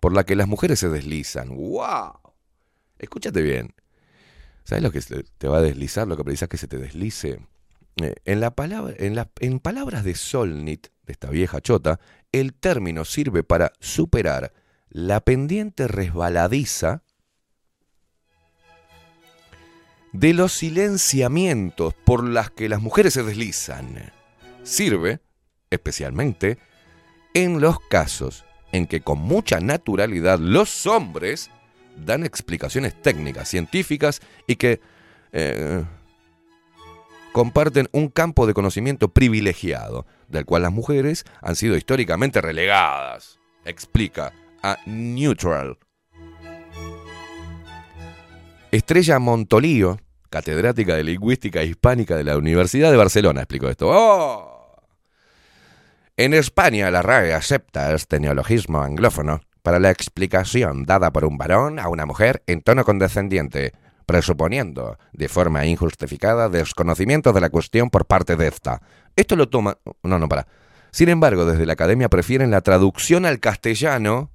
[0.00, 1.50] por la que las mujeres se deslizan.
[1.50, 2.18] ¡Wow!
[2.98, 3.74] Escúchate bien.
[4.64, 5.00] ¿Sabes lo que
[5.38, 6.08] te va a deslizar?
[6.08, 7.40] Lo que precisas que se te deslice.
[8.02, 12.00] Eh, en, la palabra, en, la, en palabras de Solnit, de esta vieja chota,
[12.32, 14.52] el término sirve para superar
[14.88, 17.02] la pendiente resbaladiza
[20.12, 24.12] de los silenciamientos por las que las mujeres se deslizan.
[24.62, 25.20] Sirve,
[25.70, 26.58] especialmente,
[27.34, 31.50] en los casos en que con mucha naturalidad los hombres
[31.96, 34.80] dan explicaciones técnicas, científicas y que
[35.32, 35.84] eh,
[37.32, 44.32] comparten un campo de conocimiento privilegiado, del cual las mujeres han sido históricamente relegadas, explica
[44.62, 45.78] a Neutral.
[48.72, 49.98] Estrella Montolío,
[50.30, 53.88] catedrática de lingüística hispánica de la Universidad de Barcelona, explicó esto.
[53.90, 54.49] ¡Oh!
[56.20, 61.78] En España la RAE acepta este neologismo anglófono para la explicación dada por un varón
[61.78, 63.72] a una mujer en tono condescendiente,
[64.04, 68.82] presuponiendo de forma injustificada desconocimiento de la cuestión por parte de esta.
[69.16, 69.78] Esto lo toma...
[70.02, 70.46] No, no, para.
[70.90, 74.30] Sin embargo, desde la academia prefieren la traducción al castellano,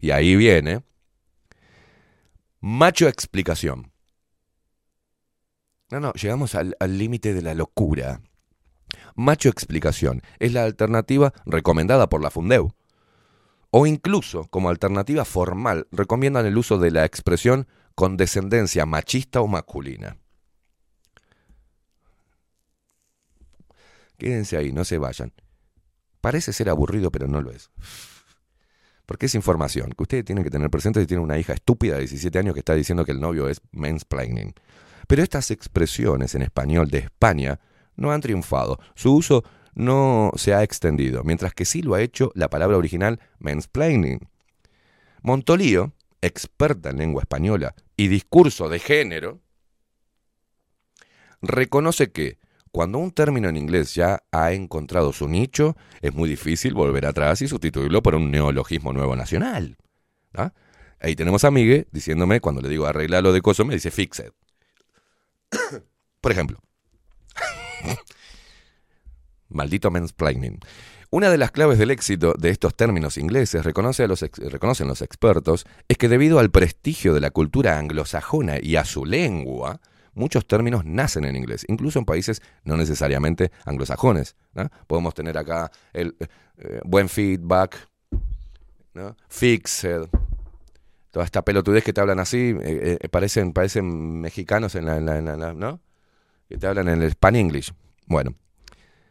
[0.00, 0.84] y ahí viene,
[2.60, 3.92] macho explicación.
[5.90, 8.22] No, no, llegamos al límite de la locura.
[9.14, 12.72] Macho explicación es la alternativa recomendada por la Fundeu.
[13.70, 19.46] O incluso, como alternativa formal, recomiendan el uso de la expresión con descendencia machista o
[19.46, 20.16] masculina.
[24.18, 25.32] Quédense ahí, no se vayan.
[26.20, 27.70] Parece ser aburrido, pero no lo es.
[29.06, 32.00] Porque es información que ustedes tienen que tener presente si tienen una hija estúpida de
[32.00, 34.54] 17 años que está diciendo que el novio es mansplaining.
[35.06, 37.60] Pero estas expresiones en español de España
[38.00, 38.80] no han triunfado.
[38.96, 39.44] Su uso
[39.74, 44.28] no se ha extendido, mientras que sí lo ha hecho la palabra original mansplaining.
[45.22, 49.40] Montolío, experta en lengua española y discurso de género,
[51.40, 52.38] reconoce que
[52.72, 57.42] cuando un término en inglés ya ha encontrado su nicho, es muy difícil volver atrás
[57.42, 59.76] y sustituirlo por un neologismo nuevo nacional.
[60.34, 60.52] ¿ah?
[61.00, 64.32] Ahí tenemos a Miguel diciéndome, cuando le digo arreglalo de coso, me dice fixed.
[66.20, 66.60] por ejemplo,
[69.48, 70.60] Maldito mansplaining.
[71.12, 75.66] Una de las claves del éxito de estos términos ingleses, reconoce los reconocen los expertos,
[75.88, 79.80] es que debido al prestigio de la cultura anglosajona y a su lengua,
[80.14, 84.36] muchos términos nacen en inglés, incluso en países no necesariamente anglosajones.
[84.86, 86.16] Podemos tener acá el
[86.58, 87.88] eh, buen feedback,
[89.28, 90.08] fixed,
[91.10, 95.24] toda esta pelotudez que te hablan así, eh, eh, parecen, parecen mexicanos en la, en
[95.24, 95.80] la, ¿no?
[96.50, 97.72] Que te hablan en el Span English.
[98.06, 98.34] Bueno,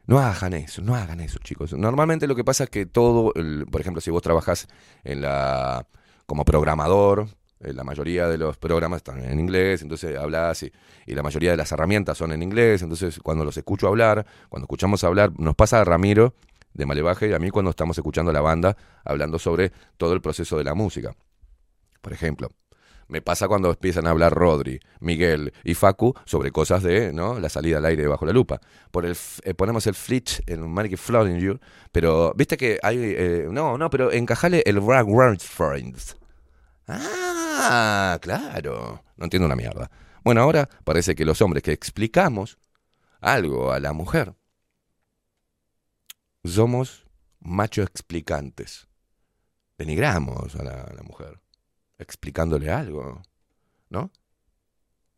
[0.05, 1.71] no hagan eso, no hagan eso, chicos.
[1.71, 3.31] Normalmente lo que pasa es que todo,
[3.71, 4.67] por ejemplo, si vos trabajas
[5.05, 5.87] en la
[6.25, 7.29] como programador,
[7.61, 10.71] eh, la mayoría de los programas están en inglés, entonces hablas y,
[11.07, 14.65] y la mayoría de las herramientas son en inglés, entonces cuando los escucho hablar, cuando
[14.65, 16.35] escuchamos hablar, nos pasa a Ramiro
[16.73, 18.75] de Malevaje y a mí cuando estamos escuchando a la banda
[19.05, 21.15] hablando sobre todo el proceso de la música.
[22.01, 22.49] Por ejemplo,
[23.09, 27.39] me pasa cuando empiezan a hablar Rodri, Miguel y Facu sobre cosas de ¿no?
[27.39, 28.61] la salida al aire bajo la lupa.
[28.91, 31.59] Por el, eh, ponemos el Flitch en Magic Flooding You,
[31.91, 32.97] pero viste que hay.
[32.99, 35.07] eh, no, no, pero encajale el Rag
[35.41, 36.17] Friends.
[36.87, 39.03] Ah, claro.
[39.17, 39.89] No entiendo una mierda.
[40.23, 42.57] Bueno, ahora parece que los hombres que explicamos
[43.21, 44.35] algo a la mujer
[46.43, 47.05] somos
[47.39, 48.87] machos explicantes.
[49.77, 51.39] Denigramos a la mujer
[51.99, 53.21] explicándole algo,
[53.89, 54.11] ¿no?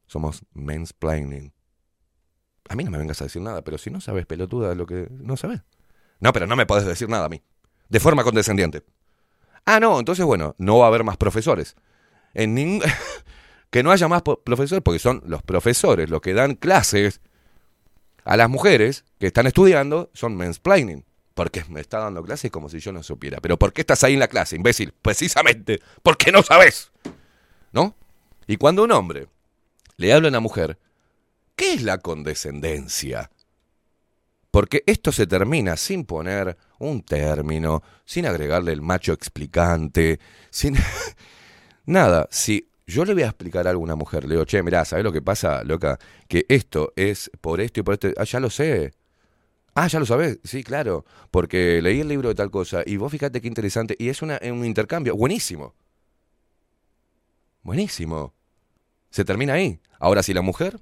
[0.07, 1.53] Somos mansplaining.
[2.69, 5.07] A mí no me vengas a decir nada, pero si no sabes pelotuda lo que
[5.09, 5.61] no sabes.
[6.19, 7.41] No, pero no me podés decir nada a mí.
[7.89, 8.83] De forma condescendiente.
[9.65, 11.75] Ah, no, entonces bueno, no va a haber más profesores.
[12.33, 12.81] En
[13.69, 17.21] que no haya más profesores, porque son los profesores los que dan clases
[18.23, 21.05] a las mujeres que están estudiando, son mansplaining.
[21.33, 23.39] Porque me está dando clases como si yo no supiera.
[23.39, 24.93] Pero ¿por qué estás ahí en la clase, imbécil?
[25.01, 26.91] Precisamente porque no sabes.
[27.71, 27.95] ¿No?
[28.47, 29.27] Y cuando un hombre
[29.97, 30.77] le habla a una mujer,
[31.55, 33.31] ¿qué es la condescendencia?
[34.51, 40.19] Porque esto se termina sin poner un término, sin agregarle el macho explicante,
[40.49, 40.75] sin
[41.85, 42.27] nada.
[42.31, 45.13] Si yo le voy a explicar a una mujer, le digo, che, mirá, ¿sabes lo
[45.13, 45.97] que pasa, loca?
[46.27, 48.09] Que esto es por esto y por esto.
[48.17, 48.91] Ah, ya lo sé.
[49.73, 50.39] Ah, ya lo sabes.
[50.43, 51.05] Sí, claro.
[51.31, 53.95] Porque leí el libro de tal cosa y vos fíjate qué interesante.
[53.97, 55.15] Y es una, un intercambio.
[55.15, 55.73] Buenísimo.
[57.63, 58.33] Buenísimo.
[59.09, 59.79] Se termina ahí.
[59.99, 60.79] Ahora, si la mujer.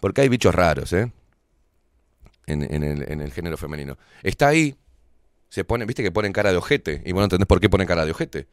[0.00, 1.12] Porque hay bichos raros, ¿eh?
[2.46, 3.96] En, el, en el género femenino.
[4.22, 4.76] Está ahí.
[5.48, 7.02] Se pone, viste que ponen cara de ojete.
[7.06, 8.48] Y vos no entendés por qué ponen cara de ojete.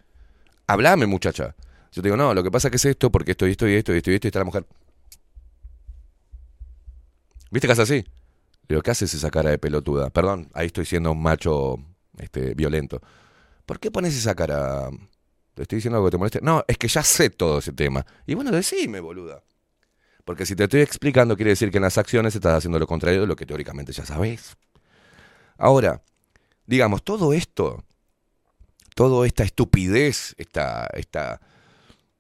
[0.68, 1.56] Hablame, muchacha.
[1.92, 3.74] Yo te digo, no, lo que pasa que es esto, porque esto y esto y
[3.74, 4.66] esto y esto y esto, y está la mujer.
[7.52, 8.06] ¿Viste que hace así?
[8.70, 10.12] Digo, ¿qué haces esa cara de pelotuda?
[10.12, 11.78] Perdón, ahí estoy siendo un macho
[12.20, 13.02] este, violento.
[13.66, 14.90] ¿Por qué pones esa cara?
[15.56, 16.40] ¿Te estoy diciendo algo que te moleste?
[16.44, 18.06] No, es que ya sé todo ese tema.
[18.28, 19.42] Y bueno, decime, boluda.
[20.24, 23.22] Porque si te estoy explicando, quiere decir que en las acciones estás haciendo lo contrario
[23.22, 24.56] de lo que teóricamente ya sabes.
[25.58, 26.04] Ahora,
[26.68, 27.84] digamos, todo esto,
[28.94, 31.42] toda esta estupidez, esta, esta,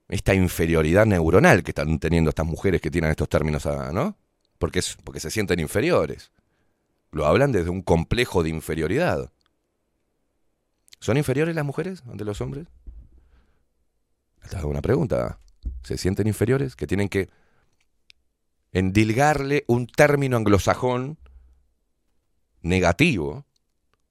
[0.08, 4.18] esta inferioridad neuronal que están teniendo estas mujeres que tienen estos términos, ¿no?
[4.58, 6.32] Porque, es, porque se sienten inferiores.
[7.12, 9.32] Lo hablan desde un complejo de inferioridad.
[10.99, 12.68] ¿Son inferiores las mujeres ante los hombres?
[14.43, 15.39] Esta es una pregunta.
[15.84, 16.76] ¿Se sienten inferiores?
[16.76, 17.30] Que tienen que
[18.72, 21.18] endilgarle un término anglosajón
[22.62, 23.45] negativo,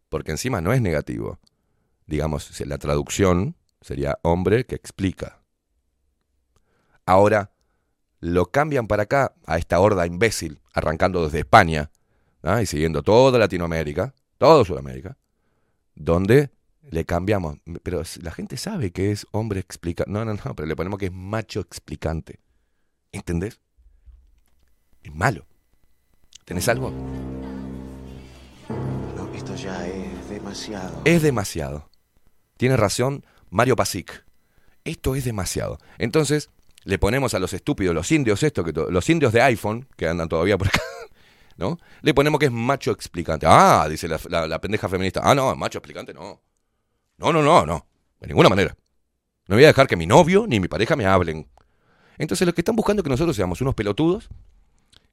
[0.09, 1.39] porque encima no es negativo.
[2.07, 5.41] Digamos, la traducción sería hombre que explica.
[7.07, 7.53] Ahora,
[8.21, 11.91] lo cambian para acá, a esta horda imbécil, arrancando desde España
[12.43, 12.63] ¿ah?
[12.63, 15.17] y siguiendo toda Latinoamérica, toda Sudamérica,
[15.95, 16.51] donde
[16.91, 17.59] le cambiamos.
[17.83, 20.05] Pero la gente sabe que es hombre explica.
[20.07, 22.41] No, no, no, pero le ponemos que es macho explicante.
[23.13, 23.61] ¿Entendés?
[25.03, 25.47] Es malo.
[26.45, 26.93] ¿Tenés algo?
[29.17, 31.03] No, esto ya es demasiado.
[31.05, 31.89] Es demasiado.
[32.57, 34.25] Tiene razón Mario Pasic.
[34.85, 35.79] Esto es demasiado.
[35.99, 36.51] Entonces,
[36.85, 40.29] le ponemos a los estúpidos, los indios, esto, que los indios de iPhone, que andan
[40.29, 40.81] todavía por acá,
[41.59, 41.77] ¿no?
[42.03, 43.47] Le ponemos que es macho explicante.
[43.49, 45.21] Ah, dice la, la- pendeja feminista.
[45.23, 46.41] Ah, no, macho explicante no.
[47.19, 47.87] No, no, no, no.
[48.21, 48.77] De ninguna manera.
[49.49, 51.49] No voy a dejar que mi novio ni mi pareja me hablen.
[52.19, 54.29] Entonces, los que están buscando que nosotros seamos unos pelotudos,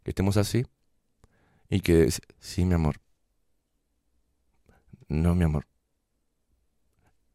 [0.04, 0.66] que estemos así,
[1.70, 2.98] y que, sí, mi amor.
[5.08, 5.66] No, mi amor.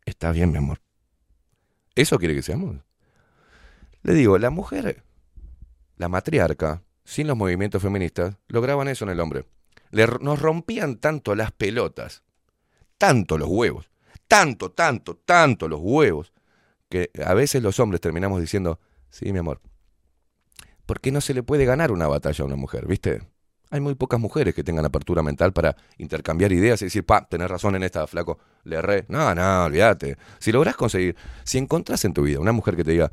[0.04, 0.80] Está bien, mi amor.
[1.94, 2.76] ¿Eso quiere que seamos?
[4.02, 5.02] Le digo, la mujer,
[5.96, 9.44] la matriarca, sin los movimientos feministas, lograban eso en el hombre.
[9.90, 12.22] Le, nos rompían tanto las pelotas,
[12.98, 13.90] tanto los huevos,
[14.28, 16.32] tanto, tanto, tanto los huevos,
[16.88, 19.60] que a veces los hombres terminamos diciendo, sí, mi amor,
[20.86, 22.86] ¿por qué no se le puede ganar una batalla a una mujer?
[22.86, 23.22] ¿Viste?
[23.70, 27.50] Hay muy pocas mujeres que tengan apertura mental para intercambiar ideas y decir, pa, tenés
[27.50, 29.04] razón en esta, flaco, le erré.
[29.08, 30.16] No, no, olvídate.
[30.38, 33.10] Si lográs conseguir, si encontrás en tu vida una mujer que te diga,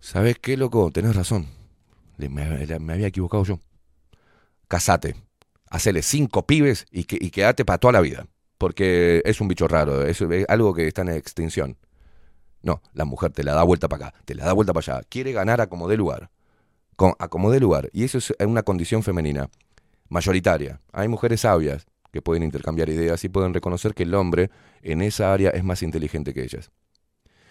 [0.00, 0.90] ¿sabes qué, loco?
[0.90, 1.57] Tenés razón.
[2.18, 3.60] Me había equivocado yo.
[4.66, 5.14] Casate.
[5.70, 8.26] Hacele cinco pibes y, que, y quedate para toda la vida.
[8.58, 11.76] Porque es un bicho raro, es, es algo que está en extinción.
[12.62, 15.06] No, la mujer te la da vuelta para acá, te la da vuelta para allá.
[15.08, 16.30] Quiere ganar a como dé lugar.
[16.96, 17.88] Con, a como dé lugar.
[17.92, 19.48] Y eso es una condición femenina,
[20.08, 20.80] mayoritaria.
[20.92, 24.50] Hay mujeres sabias que pueden intercambiar ideas y pueden reconocer que el hombre
[24.82, 26.72] en esa área es más inteligente que ellas.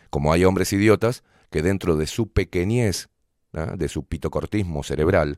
[0.10, 3.10] Como hay hombres idiotas que dentro de su pequeñez,
[3.52, 5.38] de su pitocortismo cerebral,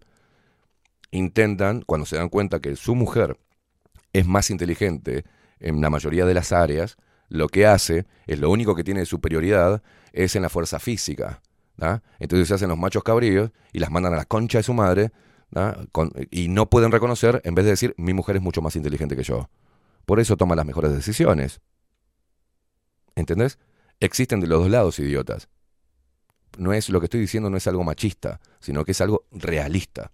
[1.11, 3.39] intentan, cuando se dan cuenta que su mujer
[4.13, 5.23] es más inteligente
[5.59, 6.97] en la mayoría de las áreas,
[7.29, 11.41] lo que hace es lo único que tiene de superioridad es en la fuerza física.
[12.19, 15.11] Entonces se hacen los machos cabríos y las mandan a la concha de su madre
[16.29, 19.23] y no pueden reconocer, en vez de decir, mi mujer es mucho más inteligente que
[19.23, 19.49] yo.
[20.05, 21.61] Por eso toma las mejores decisiones.
[23.15, 23.59] ¿Entendés?
[23.99, 25.47] Existen de los dos lados idiotas.
[26.57, 30.11] No es lo que estoy diciendo no es algo machista, sino que es algo realista.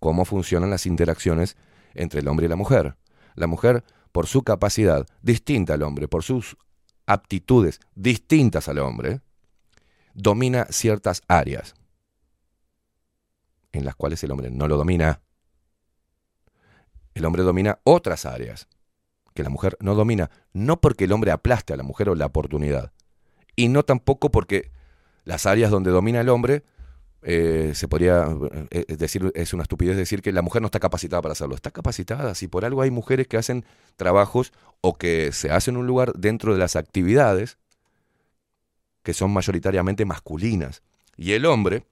[0.00, 1.56] Cómo funcionan las interacciones
[1.94, 2.96] entre el hombre y la mujer.
[3.34, 6.56] La mujer, por su capacidad distinta al hombre, por sus
[7.06, 9.20] aptitudes distintas al hombre,
[10.14, 11.74] domina ciertas áreas
[13.76, 15.20] en las cuales el hombre no lo domina.
[17.14, 18.68] El hombre domina otras áreas
[19.34, 22.26] que la mujer no domina, no porque el hombre aplaste a la mujer o la
[22.26, 22.92] oportunidad,
[23.54, 24.70] y no tampoco porque
[25.26, 26.62] las áreas donde domina el hombre,
[27.20, 28.28] eh, se podría
[28.70, 31.56] eh, decir, es una estupidez decir que la mujer no está capacitada para hacerlo.
[31.56, 33.64] Está capacitada, si por algo hay mujeres que hacen
[33.96, 37.58] trabajos o que se hacen un lugar dentro de las actividades
[39.02, 40.82] que son mayoritariamente masculinas.
[41.16, 41.84] Y el hombre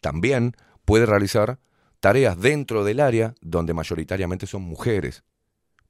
[0.00, 1.58] también puede realizar
[2.00, 5.24] tareas dentro del área donde mayoritariamente son mujeres.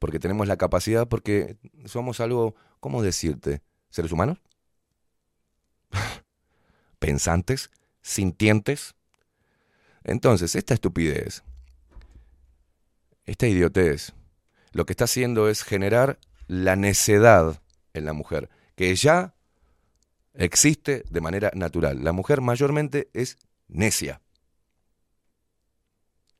[0.00, 3.62] Porque tenemos la capacidad, porque somos algo, ¿cómo decirte?
[3.90, 4.38] ¿Seres humanos?
[7.00, 7.70] pensantes,
[8.02, 8.94] sintientes.
[10.04, 11.42] Entonces, esta estupidez,
[13.26, 14.12] esta idiotez,
[14.72, 17.60] lo que está haciendo es generar la necedad
[17.92, 19.34] en la mujer, que ya
[20.34, 22.04] existe de manera natural.
[22.04, 23.36] La mujer mayormente es
[23.68, 24.20] necia.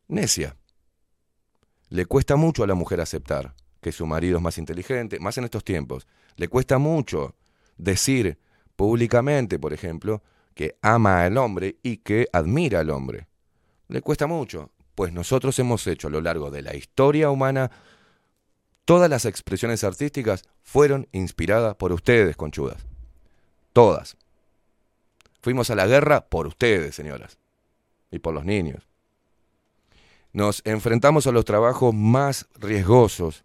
[0.07, 0.57] Necia.
[1.89, 5.45] Le cuesta mucho a la mujer aceptar que su marido es más inteligente, más en
[5.45, 6.07] estos tiempos.
[6.37, 7.35] Le cuesta mucho
[7.77, 8.39] decir
[8.77, 10.23] públicamente, por ejemplo,
[10.61, 13.27] que ama al hombre y que admira al hombre.
[13.89, 17.71] Le cuesta mucho, pues nosotros hemos hecho a lo largo de la historia humana,
[18.85, 22.77] todas las expresiones artísticas fueron inspiradas por ustedes, conchudas.
[23.73, 24.19] Todas.
[25.41, 27.39] Fuimos a la guerra por ustedes, señoras,
[28.11, 28.87] y por los niños.
[30.35, 33.45] Nos enfrentamos a los trabajos más riesgosos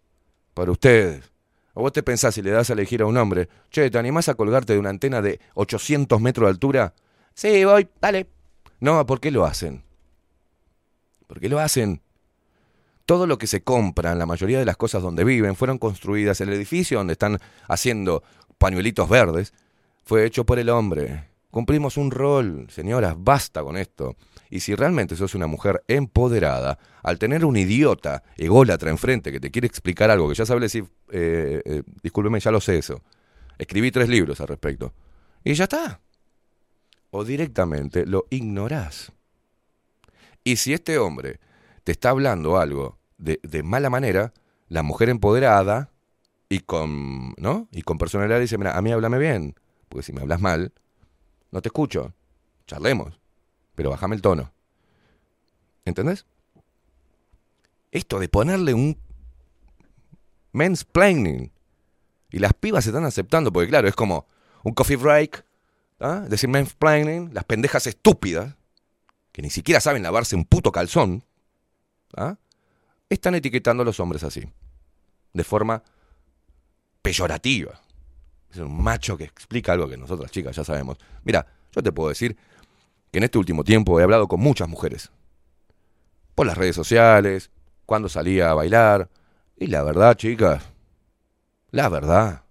[0.52, 1.32] para ustedes.
[1.72, 4.28] ¿O vos te pensás si le das a elegir a un hombre, che, ¿te animás
[4.28, 6.94] a colgarte de una antena de 800 metros de altura?
[7.36, 8.26] Sí, voy, dale.
[8.80, 9.82] No, ¿por qué lo hacen?
[11.26, 12.00] ¿Por qué lo hacen?
[13.04, 16.40] Todo lo que se compran, la mayoría de las cosas donde viven, fueron construidas.
[16.40, 18.22] El edificio donde están haciendo
[18.56, 19.52] pañuelitos verdes
[20.02, 21.28] fue hecho por el hombre.
[21.50, 24.16] Cumplimos un rol, señoras, basta con esto.
[24.48, 29.50] Y si realmente sos una mujer empoderada, al tener un idiota ególatra enfrente que te
[29.50, 33.02] quiere explicar algo que ya sabe decir, eh, eh, discúlpeme, ya lo sé eso.
[33.58, 34.94] Escribí tres libros al respecto.
[35.44, 36.00] Y ya está.
[37.16, 39.10] O directamente lo ignorás.
[40.44, 41.40] Y si este hombre
[41.82, 44.34] te está hablando algo de, de mala manera,
[44.68, 45.90] la mujer empoderada
[46.50, 47.68] y con, ¿no?
[47.72, 49.54] Y con personalidad dice, mira, a mí háblame bien,
[49.88, 50.74] porque si me hablas mal,
[51.52, 52.12] no te escucho.
[52.66, 53.18] Charlemos,
[53.74, 54.52] pero bájame el tono.
[55.86, 56.26] ¿Entendés?
[57.92, 58.98] Esto de ponerle un
[60.52, 61.50] mansplaining
[62.30, 64.26] y las pibas se están aceptando, porque claro, es como
[64.64, 65.45] un coffee break,
[66.00, 66.24] ¿ah?
[66.28, 68.54] decir mansplaining, las pendejas estúpidas,
[69.32, 71.24] que ni siquiera saben lavarse un puto calzón,
[72.16, 72.36] ¿ah?
[73.08, 74.44] están etiquetando a los hombres así,
[75.32, 75.82] de forma
[77.02, 77.80] peyorativa.
[78.50, 80.98] Es un macho que explica algo que nosotras chicas ya sabemos.
[81.24, 82.36] Mira, yo te puedo decir
[83.10, 85.10] que en este último tiempo he hablado con muchas mujeres.
[86.34, 87.50] Por las redes sociales,
[87.86, 89.08] cuando salía a bailar.
[89.56, 90.64] Y la verdad, chicas,
[91.70, 92.42] la verdad,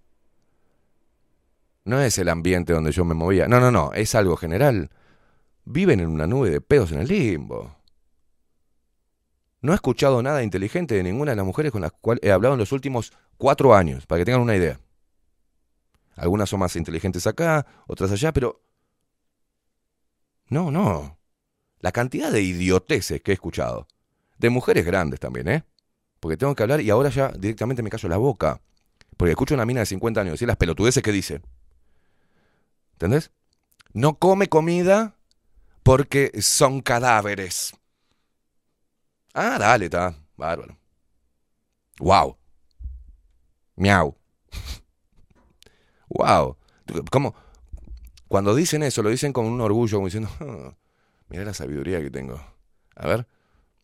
[1.86, 3.46] no es el ambiente donde yo me movía.
[3.46, 4.90] No, no, no, es algo general.
[5.64, 7.76] Viven en una nube de pedos en el limbo.
[9.60, 12.54] No he escuchado nada inteligente de ninguna de las mujeres con las cuales he hablado
[12.54, 14.80] en los últimos cuatro años, para que tengan una idea.
[16.16, 18.62] Algunas son más inteligentes acá, otras allá, pero...
[20.48, 21.18] No, no.
[21.78, 23.86] La cantidad de idioteces que he escuchado.
[24.38, 25.64] De mujeres grandes también, ¿eh?
[26.18, 28.60] Porque tengo que hablar y ahora ya directamente me callo la boca.
[29.16, 31.42] Porque escucho una mina de 50 años decir las pelotudeces que dice.
[32.96, 33.30] ¿Entendés?
[33.92, 35.16] No come comida
[35.82, 37.74] porque son cadáveres.
[39.34, 40.14] Ah, dale, está.
[40.36, 40.76] Bárbaro.
[42.00, 42.36] Wow.
[43.76, 44.14] Miau.
[46.08, 46.56] wow.
[47.10, 47.34] ¿Cómo?
[48.28, 50.74] Cuando dicen eso, lo dicen con un orgullo, como diciendo, "Ah,
[51.28, 52.40] mira la sabiduría que tengo.
[52.96, 53.26] A ver.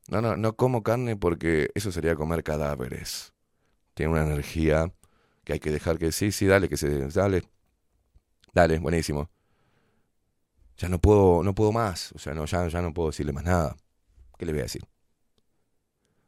[0.09, 3.35] No, no, no como carne porque eso sería comer cadáveres.
[3.95, 4.93] Tiene una energía
[5.45, 7.45] que hay que dejar que sí, sí, dale, que se, dale.
[8.53, 9.29] Dale, buenísimo.
[10.77, 12.13] Ya no puedo, no puedo más.
[12.13, 13.77] O sea, no, ya, ya no puedo decirle más nada.
[14.39, 14.83] ¿Qué le voy a decir?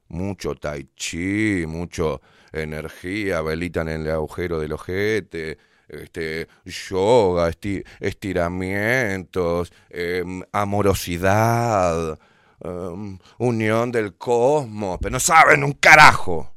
[0.08, 2.20] Mucho tai chi, mucho
[2.52, 5.58] energía, velita en el agujero del ojete,
[5.88, 12.18] este, yoga, esti- estiramientos, em, amorosidad,
[12.60, 16.54] em, unión del cosmos, pero no saben un carajo.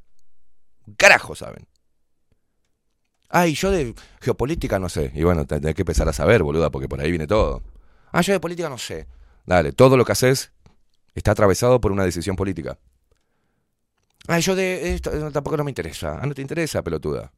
[0.88, 1.68] Un carajo saben.
[3.30, 5.12] Ay, yo de geopolítica no sé.
[5.14, 7.62] Y bueno, tenés que empezar a saber, boluda, porque por ahí viene todo.
[8.12, 9.08] Ah, yo de política no sé.
[9.46, 10.52] Dale, todo lo que haces
[11.16, 12.78] está atravesado por una decisión política.
[14.28, 16.20] Ah, yo de esto tampoco no me interesa.
[16.22, 17.32] Ah, no te interesa, pelotuda.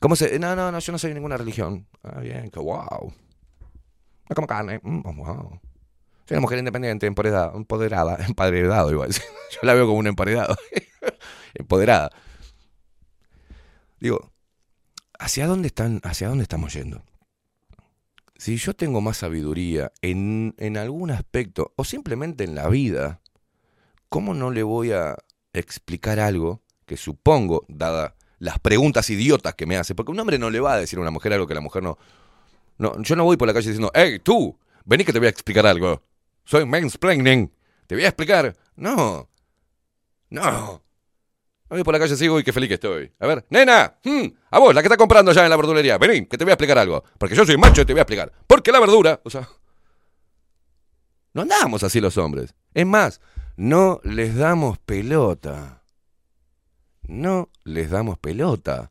[0.00, 0.38] ¿Cómo se.?
[0.38, 1.86] No, no, no, yo no soy de ninguna religión.
[2.02, 3.12] Ah, bien, que wow.
[4.28, 4.80] No como carne.
[4.82, 5.60] Mm, oh, wow.
[6.26, 9.10] Soy una mujer independiente, empoderada, empoderada, emparedado igual.
[9.12, 10.56] Yo la veo como un emparedado.
[11.54, 12.10] Empoderada.
[14.00, 14.32] Digo,
[15.18, 17.02] ¿hacia dónde están, hacia dónde estamos yendo?
[18.36, 23.20] Si yo tengo más sabiduría en, en algún aspecto, o simplemente en la vida,
[24.08, 25.16] ¿cómo no le voy a
[25.52, 29.96] explicar algo que supongo, dada las preguntas idiotas que me hace?
[29.96, 31.82] Porque un hombre no le va a decir a una mujer algo que la mujer
[31.82, 31.98] no.
[32.78, 35.30] no yo no voy por la calle diciendo, hey, tú, vení que te voy a
[35.30, 36.02] explicar algo.
[36.44, 37.52] Soy mansplaining.
[37.88, 38.56] Te voy a explicar.
[38.76, 39.28] No.
[40.30, 40.82] No.
[41.70, 43.12] No voy por la calle así, uy, qué feliz que estoy.
[43.18, 46.26] A ver, nena, hmm, a vos, la que está comprando ya en la verdulería, vení,
[46.26, 47.04] que te voy a explicar algo.
[47.18, 48.32] Porque yo soy macho y te voy a explicar.
[48.46, 49.46] Porque la verdura, o sea.
[51.34, 52.54] No andamos así los hombres.
[52.72, 53.20] Es más,
[53.56, 55.82] no les damos pelota.
[57.02, 58.90] No les damos pelota.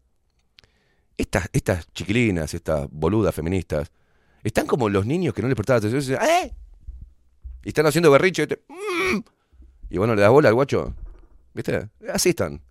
[1.17, 3.91] Estas, estas chiquilinas, estas boludas feministas,
[4.43, 6.19] están como los niños que no les prestaban atención.
[6.21, 6.53] y ¿Eh?
[7.63, 8.47] Y están haciendo berriche.
[8.67, 9.19] Mm.
[9.89, 10.93] Y bueno, le das bola al guacho.
[11.53, 11.89] ¿Viste?
[12.13, 12.61] Así están.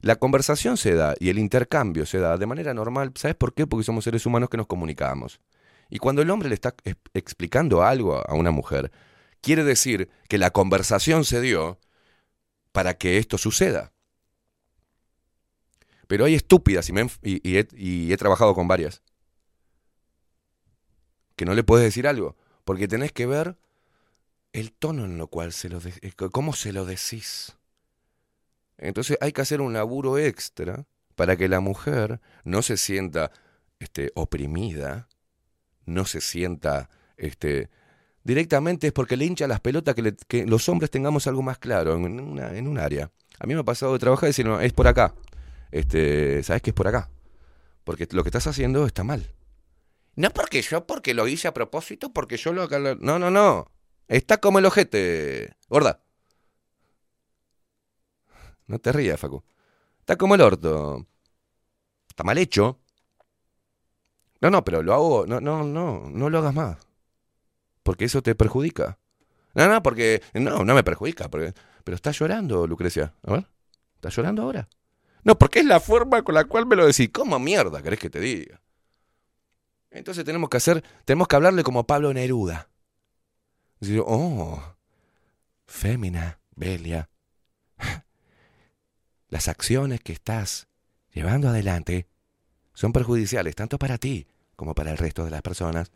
[0.00, 3.12] La conversación se da y el intercambio se da de manera normal.
[3.16, 3.66] ¿Sabes por qué?
[3.66, 5.40] Porque somos seres humanos que nos comunicamos.
[5.90, 8.92] Y cuando el hombre le está es- explicando algo a una mujer,
[9.40, 11.78] quiere decir que la conversación se dio
[12.72, 13.92] para que esto suceda.
[16.06, 19.02] Pero hay estúpidas, y, me y- y he, trabajado con varias,
[21.36, 23.58] que no le puedes decir algo, porque tenés que ver
[24.52, 27.57] el tono en lo cual se lo eh, cómo se lo decís.
[28.78, 33.30] Entonces hay que hacer un laburo extra para que la mujer no se sienta
[33.80, 35.08] este, oprimida,
[35.84, 37.70] no se sienta este,
[38.22, 41.58] directamente es porque le hincha las pelotas que, le- que los hombres tengamos algo más
[41.58, 42.20] claro en,
[42.68, 43.10] un área.
[43.40, 45.14] A mí me ha pasado de trabajar y decir, no, es por acá.
[45.70, 47.10] Este, ¿Sabes que es por acá?
[47.84, 49.32] Porque lo que estás haciendo está mal.
[50.14, 52.68] No porque yo, porque lo hice a propósito, porque yo lo...
[52.96, 53.70] No, no, no.
[54.08, 56.02] Está como el ojete, gorda.
[58.68, 59.42] No te rías, Facu.
[60.00, 61.06] Está como el orto.
[62.08, 62.78] Está mal hecho.
[64.40, 65.26] No, no, pero lo hago.
[65.26, 66.78] No, no, no, no lo hagas más.
[67.82, 68.98] Porque eso te perjudica.
[69.54, 70.22] No, no, porque.
[70.34, 71.28] No, no me perjudica.
[71.28, 73.14] Porque, pero está llorando, Lucrecia.
[73.22, 73.46] A ver.
[73.96, 74.68] ¿Está llorando ahora?
[75.24, 77.10] No, porque es la forma con la cual me lo decís.
[77.12, 78.60] ¿Cómo mierda querés que te diga?
[79.90, 80.84] Entonces tenemos que hacer.
[81.04, 82.68] Tenemos que hablarle como Pablo Neruda.
[84.04, 84.62] Oh,
[85.66, 87.08] fémina, Belia.
[89.30, 90.68] Las acciones que estás
[91.12, 92.06] llevando adelante
[92.72, 94.26] son perjudiciales tanto para ti
[94.56, 95.90] como para el resto de las personas.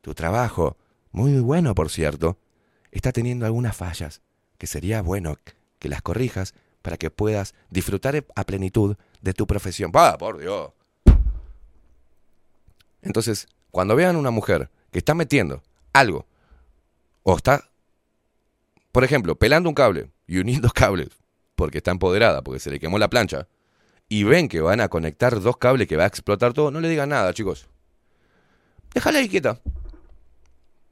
[0.00, 0.76] Tu trabajo,
[1.12, 2.36] muy bueno por cierto,
[2.90, 4.22] está teniendo algunas fallas
[4.58, 5.38] que sería bueno
[5.78, 9.92] que las corrijas para que puedas disfrutar a plenitud de tu profesión.
[9.94, 10.72] ¡Va, por Dios!
[13.02, 16.26] Entonces, cuando vean una mujer que está metiendo algo
[17.22, 17.70] o está,
[18.90, 21.23] por ejemplo, pelando un cable y uniendo cables
[21.56, 23.48] porque está empoderada, porque se le quemó la plancha,
[24.08, 26.88] y ven que van a conectar dos cables que va a explotar todo, no le
[26.88, 27.66] digan nada, chicos.
[28.92, 29.60] Déjala ahí quieta.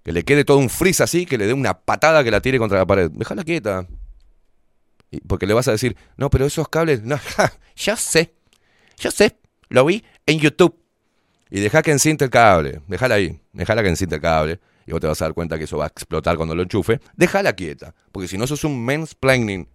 [0.03, 2.59] Que le quede todo un freeze así, que le dé una patada que la tire
[2.59, 3.11] contra la pared.
[3.13, 3.87] Déjala quieta.
[5.29, 7.19] Porque le vas a decir, no, pero esos cables, no,
[7.77, 8.35] yo sé,
[8.99, 9.39] yo sé,
[9.69, 10.79] lo vi en YouTube.
[11.51, 14.61] Y deja que encinte el cable, déjala ahí, déjala que encinte el cable.
[14.87, 17.01] Y vos te vas a dar cuenta que eso va a explotar cuando lo enchufe.
[17.15, 19.69] Déjala quieta, porque si no sos un mansplaining.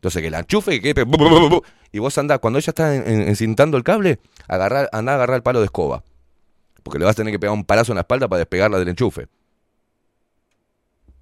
[0.00, 0.94] Entonces que la enchufe y que
[1.92, 5.36] y vos andás, cuando ella está en- en- encintando el cable, agarrá, andá a agarrar
[5.36, 6.02] el palo de escoba.
[6.82, 8.88] Porque le vas a tener que pegar un palazo en la espalda para despegarla del
[8.88, 9.28] enchufe.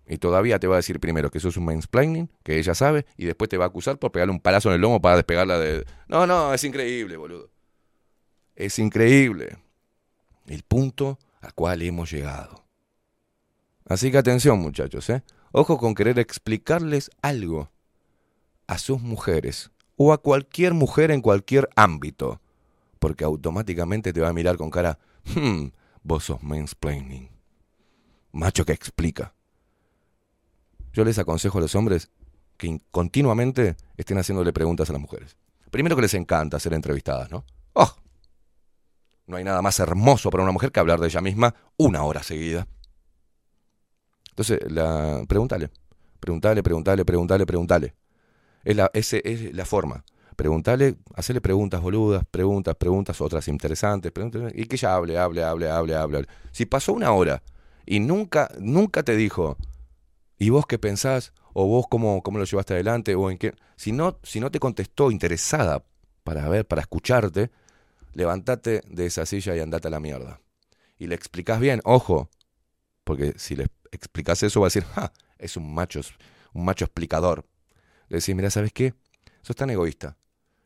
[0.07, 3.05] Y todavía te va a decir primero que eso es un mansplaining, que ella sabe,
[3.17, 5.59] y después te va a acusar por pegarle un palazo en el lomo para despegarla
[5.59, 5.85] de...
[6.07, 7.51] No, no, es increíble, boludo.
[8.55, 9.59] Es increíble.
[10.47, 12.65] El punto al cual hemos llegado.
[13.87, 15.23] Así que atención, muchachos, ¿eh?
[15.51, 17.71] Ojo con querer explicarles algo
[18.69, 22.41] a sus mujeres o a cualquier mujer en cualquier ámbito.
[23.01, 24.99] porque automáticamente te va a mirar con cara,
[25.37, 25.67] hmm,
[26.03, 27.31] vos sos mansplaining.
[28.33, 29.35] Macho que explica.
[30.93, 32.11] Yo les aconsejo a los hombres
[32.57, 35.37] que continuamente estén haciéndole preguntas a las mujeres.
[35.71, 37.45] Primero que les encanta ser entrevistadas, ¿no?
[37.75, 37.95] ¡Oh!
[39.29, 42.25] No hay nada más hermoso para una mujer que hablar de ella misma una hora
[42.25, 42.67] seguida.
[44.31, 45.71] Entonces, la, pregúntale,
[46.19, 47.95] pregúntale, pregúntale, pregúntale, pregúntale.
[48.65, 50.05] Es la, es la forma.
[50.39, 55.69] Preguntale, hacerle preguntas boludas, preguntas, preguntas, otras interesantes, preguntas, y que ella hable, hable, hable,
[55.69, 56.27] hable, hable.
[56.53, 57.43] Si pasó una hora
[57.85, 59.57] y nunca, nunca te dijo,
[60.39, 61.33] ¿y vos qué pensás?
[61.55, 63.17] ¿O vos cómo, cómo lo llevaste adelante?
[63.17, 63.53] ¿O en qué?
[63.75, 65.85] Si no, si no te contestó interesada
[66.23, 67.51] para ver, para escucharte,
[68.13, 70.41] levántate de esa silla y andate a la mierda.
[70.99, 72.31] Y le explicás bien, ojo,
[73.03, 76.01] porque si le explicás eso va a decir, ja, es un macho,
[76.53, 77.45] un macho explicador.
[78.09, 78.95] Le decís, mira, ¿sabes qué?
[79.43, 80.17] Sos tan egoísta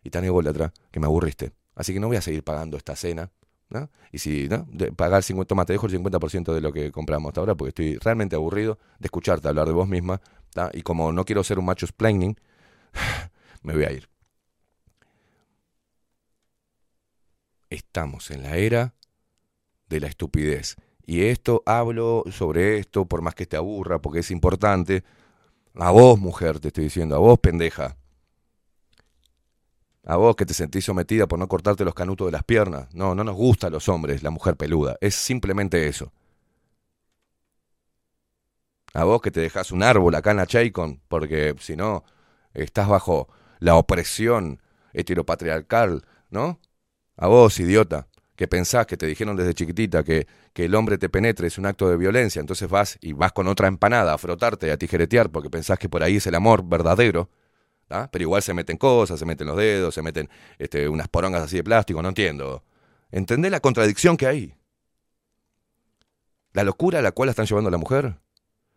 [0.03, 1.53] y tan ególatra que me aburriste.
[1.74, 3.30] Así que no voy a seguir pagando esta cena.
[3.68, 3.90] ¿no?
[4.12, 4.66] Y si ¿no?
[4.70, 7.70] de pagar 50, toma, te dejo el 50% de lo que compramos hasta ahora porque
[7.70, 10.20] estoy realmente aburrido de escucharte hablar de vos misma.
[10.74, 12.38] Y como no quiero ser un macho splaining,
[13.62, 14.09] me voy a ir.
[17.70, 18.95] Estamos en la era
[19.88, 20.76] de la estupidez.
[21.05, 25.05] Y esto hablo sobre esto, por más que te aburra, porque es importante.
[25.75, 27.97] A vos, mujer, te estoy diciendo, a vos, pendeja.
[30.05, 32.93] A vos que te sentís sometida por no cortarte los canutos de las piernas.
[32.95, 34.97] No, no nos gusta a los hombres la mujer peluda.
[35.01, 36.12] Es simplemente eso.
[38.95, 42.05] A vos que te dejás un árbol acá en la Chaycon, porque si no,
[42.53, 44.61] estás bajo la opresión
[44.93, 46.61] heteropatriarcal, ¿no?
[47.16, 48.09] A vos, idiota,
[48.43, 51.66] que pensás que te dijeron desde chiquitita que, que el hombre te penetre es un
[51.66, 55.49] acto de violencia, entonces vas y vas con otra empanada a frotarte, a tijeretear, porque
[55.49, 57.30] pensás que por ahí es el amor verdadero
[57.88, 58.09] ¿ah?
[58.11, 60.28] Pero igual se meten cosas, se meten los dedos, se meten
[60.59, 62.64] este, unas porongas así de plástico, no entiendo.
[63.12, 64.55] ¿Entendés la contradicción que hay?
[66.53, 68.18] La locura a la cual la están llevando la mujer.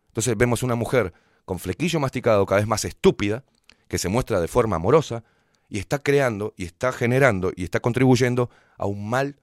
[0.09, 1.11] Entonces vemos una mujer
[1.43, 3.43] con flequillo masticado, cada vez más estúpida,
[3.87, 5.23] que se muestra de forma amorosa
[5.69, 9.39] y está creando y está generando y está contribuyendo a un mal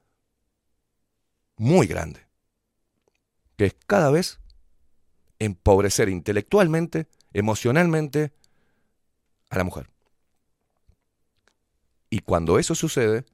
[1.56, 2.26] muy grande,
[3.56, 4.40] que es cada vez
[5.38, 8.32] empobrecer intelectualmente, emocionalmente
[9.50, 9.90] a la mujer.
[12.10, 13.24] Y cuando eso sucede,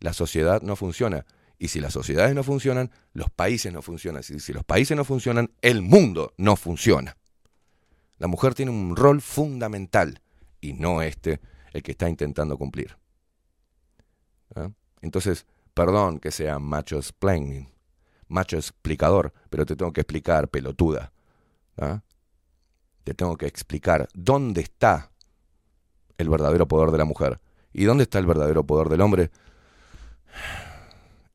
[0.00, 1.26] la sociedad no funciona.
[1.58, 4.22] Y si las sociedades no funcionan, los países no funcionan.
[4.28, 7.16] Y si los países no funcionan, el mundo no funciona.
[8.18, 10.20] La mujer tiene un rol fundamental
[10.60, 11.40] y no este
[11.72, 12.96] el que está intentando cumplir.
[14.54, 14.70] ¿Ah?
[15.00, 17.72] Entonces, perdón que sea macho explaining,
[18.28, 21.12] macho explicador, pero te tengo que explicar, pelotuda.
[21.76, 22.02] ¿Ah?
[23.04, 25.10] Te tengo que explicar dónde está
[26.18, 27.40] el verdadero poder de la mujer.
[27.72, 29.30] ¿Y dónde está el verdadero poder del hombre?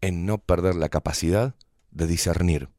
[0.02, 1.56] En no perder la capacidad
[1.92, 2.70] de discernir.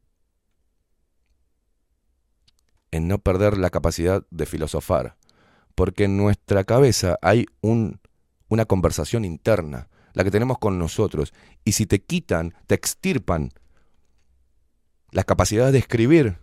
[2.91, 5.17] En no perder la capacidad de filosofar.
[5.75, 7.99] Porque en nuestra cabeza hay un,
[8.47, 11.33] una conversación interna, la que tenemos con nosotros.
[11.63, 13.51] Y si te quitan, te extirpan
[15.11, 16.37] la capacidad de escribir,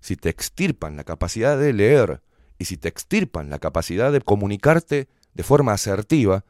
[0.00, 2.22] si te extirpan la capacidad de leer,
[2.58, 6.44] y si te extirpan la capacidad de comunicarte de forma asertiva,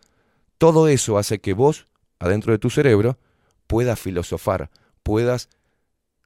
[0.58, 1.88] todo eso hace que vos,
[2.18, 3.18] adentro de tu cerebro,
[3.66, 4.70] puedas filosofar,
[5.02, 5.48] puedas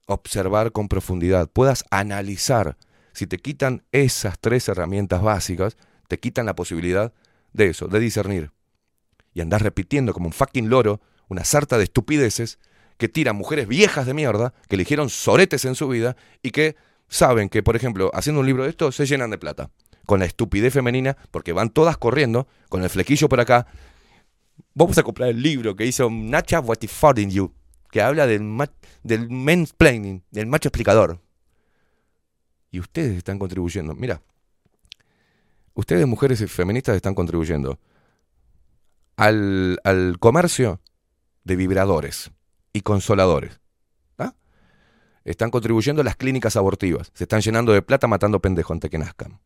[0.07, 2.77] observar con profundidad, puedas analizar.
[3.13, 5.77] Si te quitan esas tres herramientas básicas,
[6.09, 7.13] te quitan la posibilidad
[7.53, 8.51] de eso, de discernir.
[9.37, 12.59] Y andás repitiendo como un fucking loro una sarta de estupideces
[12.97, 16.75] que tiran mujeres viejas de mierda, que eligieron soretes en su vida y que
[17.09, 19.69] saben que, por ejemplo, haciendo un libro de esto, se llenan de plata.
[20.07, 23.67] Con la estupidez femenina, porque van todas corriendo, con el flequillo por acá.
[24.73, 26.79] Vamos a comprar el libro que hizo Nacha What
[27.19, 27.53] in You,
[27.91, 28.41] que habla del,
[29.03, 31.21] del mansplaining, del macho explicador.
[32.71, 33.95] Y ustedes están contribuyendo.
[33.95, 34.23] Mira,
[35.75, 37.79] ustedes, mujeres feministas, están contribuyendo
[39.17, 40.81] al, al comercio
[41.45, 42.31] de vibradores
[42.73, 43.61] y consoladores
[45.27, 48.99] están contribuyendo a las clínicas abortivas, se están llenando de plata matando pendejos antes que
[48.99, 49.39] nazcan.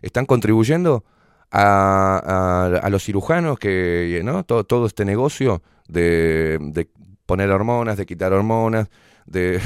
[0.00, 1.04] Están contribuyendo
[1.50, 4.44] a, los cirujanos que, ¿no?
[4.44, 6.88] Todo, todo este negocio de,
[7.26, 8.88] poner hormonas, de quitar hormonas,
[9.26, 9.60] de,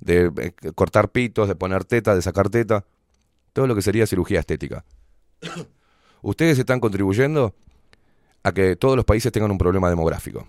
[0.00, 2.84] de eh, cortar pitos, de poner teta, de sacar teta,
[3.54, 4.84] todo lo que sería cirugía estética.
[6.22, 7.54] Ustedes están contribuyendo
[8.44, 10.46] a que todos los países tengan un problema demográfico.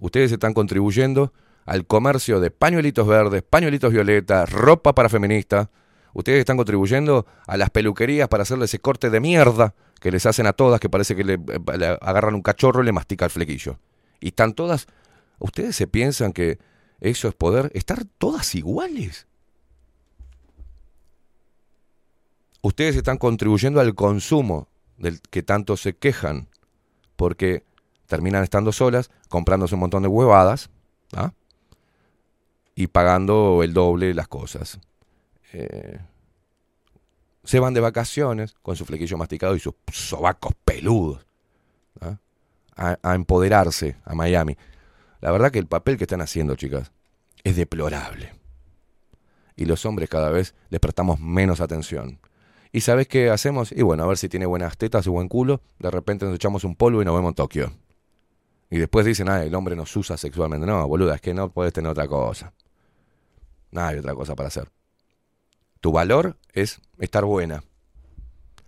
[0.00, 1.32] Ustedes están contribuyendo
[1.64, 5.68] al comercio de pañuelitos verdes, pañuelitos violetas, ropa para feministas.
[6.14, 10.46] Ustedes están contribuyendo a las peluquerías para hacerle ese corte de mierda que les hacen
[10.46, 13.30] a todas, que parece que le, eh, le agarran un cachorro y le mastica el
[13.30, 13.78] flequillo.
[14.18, 14.88] Y están todas,
[15.38, 16.58] ¿ustedes se piensan que
[17.00, 17.70] eso es poder?
[17.74, 19.26] ¿Estar todas iguales?
[22.62, 26.48] Ustedes están contribuyendo al consumo del que tanto se quejan,
[27.22, 27.62] porque
[28.08, 30.70] terminan estando solas, comprándose un montón de huevadas,
[31.12, 31.30] ¿ah?
[32.74, 34.80] y pagando el doble las cosas.
[35.52, 36.00] Eh,
[37.44, 41.24] se van de vacaciones con su flequillo masticado y sus sobacos peludos
[42.00, 42.16] ¿ah?
[42.74, 44.56] a, a empoderarse a Miami.
[45.20, 46.90] La verdad que el papel que están haciendo, chicas,
[47.44, 48.32] es deplorable.
[49.54, 52.18] Y los hombres cada vez les prestamos menos atención.
[52.72, 53.70] ¿Y sabes qué hacemos?
[53.70, 55.60] Y bueno, a ver si tiene buenas tetas y buen culo.
[55.78, 57.72] De repente nos echamos un polvo y nos vemos en Tokio.
[58.70, 60.66] Y después dicen, ah, el hombre nos usa sexualmente.
[60.66, 62.54] No, boluda, es que no puedes tener otra cosa.
[63.70, 64.70] No hay otra cosa para hacer.
[65.80, 67.62] Tu valor es estar buena.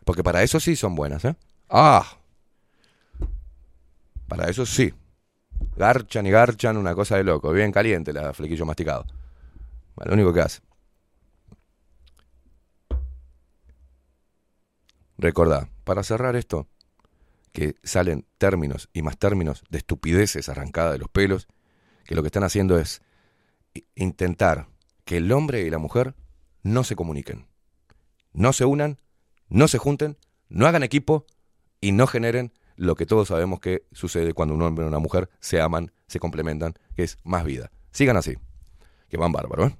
[0.05, 1.35] Porque para eso sí son buenas, ¿eh?
[1.71, 2.19] Ah.
[4.29, 4.93] Para eso sí.
[5.77, 7.53] Garchan y garchan, una cosa de loco.
[7.53, 9.07] Bien caliente la flequillo masticado.
[10.05, 10.61] Lo único que hace.
[15.19, 16.69] Recordá, para cerrar esto,
[17.53, 21.47] que salen términos y más términos de estupideces arrancadas de los pelos,
[22.05, 23.01] que lo que están haciendo es
[23.95, 24.69] intentar
[25.05, 26.15] que el hombre y la mujer
[26.63, 27.47] no se comuniquen,
[28.33, 28.99] no se unan,
[29.49, 31.27] no se junten, no hagan equipo
[31.81, 35.31] y no generen lo que todos sabemos que sucede cuando un hombre y una mujer
[35.41, 37.71] se aman, se complementan, que es más vida.
[37.93, 38.35] Sigan así,
[39.09, 39.71] que van bárbaros.
[39.71, 39.77] ¿eh?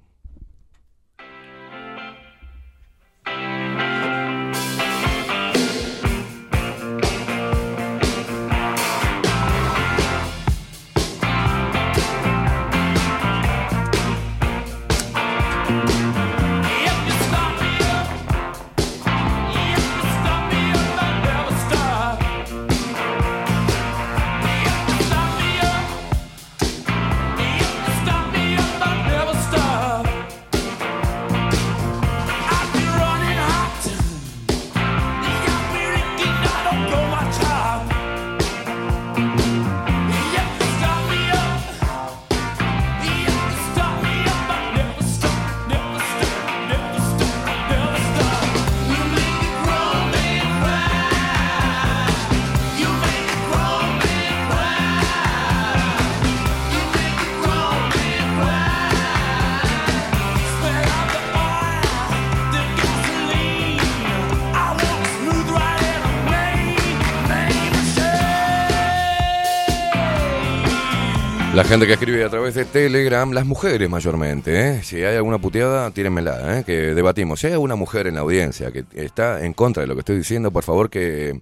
[71.55, 74.83] La gente que escribe a través de Telegram, las mujeres mayormente, ¿eh?
[74.83, 76.63] si hay alguna puteada, tírenmela, ¿eh?
[76.65, 77.39] que debatimos.
[77.39, 80.17] Si hay alguna mujer en la audiencia que está en contra de lo que estoy
[80.17, 81.39] diciendo, por favor que,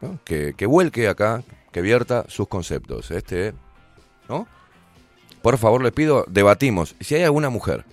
[0.00, 0.18] ¿no?
[0.24, 1.42] que, que vuelque acá,
[1.72, 3.10] que vierta sus conceptos.
[3.10, 3.52] Este,
[4.30, 4.48] ¿no?
[5.42, 6.96] Por favor, les pido, debatimos.
[6.98, 7.84] Si hay alguna mujer,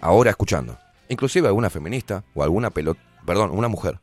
[0.00, 0.78] ahora escuchando,
[1.08, 3.98] inclusive alguna feminista o alguna pelota, perdón, una mujer,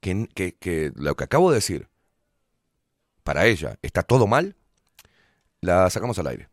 [0.00, 1.88] que, que, que lo que acabo de decir
[3.22, 4.56] para ella está todo mal,
[5.60, 6.48] la sacamos al aire.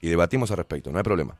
[0.00, 1.38] Y debatimos al respecto, no hay problema.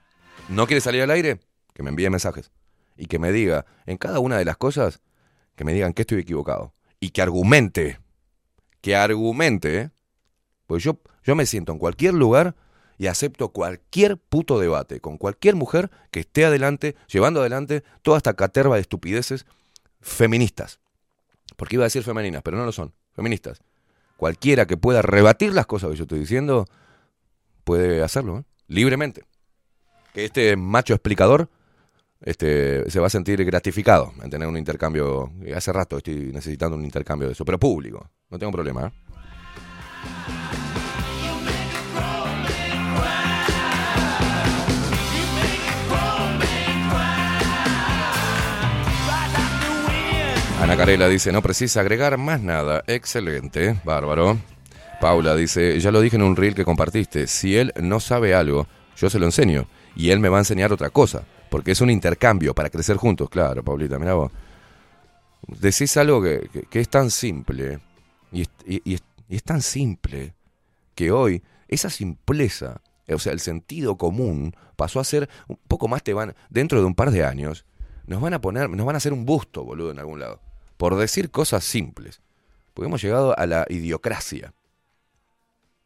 [0.49, 1.41] ¿No quiere salir al aire?
[1.73, 2.51] Que me envíe mensajes.
[2.97, 5.01] Y que me diga, en cada una de las cosas,
[5.57, 6.75] que me digan que estoy equivocado.
[7.01, 7.99] Y que argumente.
[8.81, 9.91] Que argumente.
[10.67, 12.55] Pues yo, yo me siento en cualquier lugar
[12.97, 18.35] y acepto cualquier puto debate con cualquier mujer que esté adelante, llevando adelante toda esta
[18.35, 19.47] caterva de estupideces
[20.01, 20.79] feministas.
[21.57, 23.61] Porque iba a decir femeninas, pero no lo son, feministas
[24.17, 26.67] cualquiera que pueda rebatir las cosas que yo estoy diciendo,
[27.65, 28.43] puede hacerlo, ¿eh?
[28.69, 29.25] libremente.
[30.13, 31.49] Que este macho explicador
[32.21, 35.33] este, se va a sentir gratificado en tener un intercambio.
[35.55, 38.87] Hace rato estoy necesitando un intercambio de eso, pero público, no tengo problema.
[38.87, 38.93] ¿eh?
[50.65, 52.85] Ana Carela dice, no precisa agregar más nada.
[52.87, 54.39] Excelente, bárbaro.
[54.99, 58.67] Paula dice, ya lo dije en un reel que compartiste, si él no sabe algo,
[58.97, 61.91] yo se lo enseño y él me va a enseñar otra cosa, porque es un
[61.91, 63.29] intercambio para crecer juntos.
[63.29, 64.33] Claro, Paulita, mira vos.
[65.47, 67.81] Decís algo que, es tan simple,
[68.33, 68.49] y
[69.29, 70.33] es tan simple,
[70.95, 76.03] que hoy esa simpleza, o sea, el sentido común, pasó a ser un poco más
[76.03, 77.67] te van, dentro de un par de años,
[78.07, 80.41] nos van a poner, nos van a hacer un busto, boludo, en algún lado,
[80.77, 82.21] por decir cosas simples.
[82.73, 84.53] Porque hemos llegado a la idiocracia.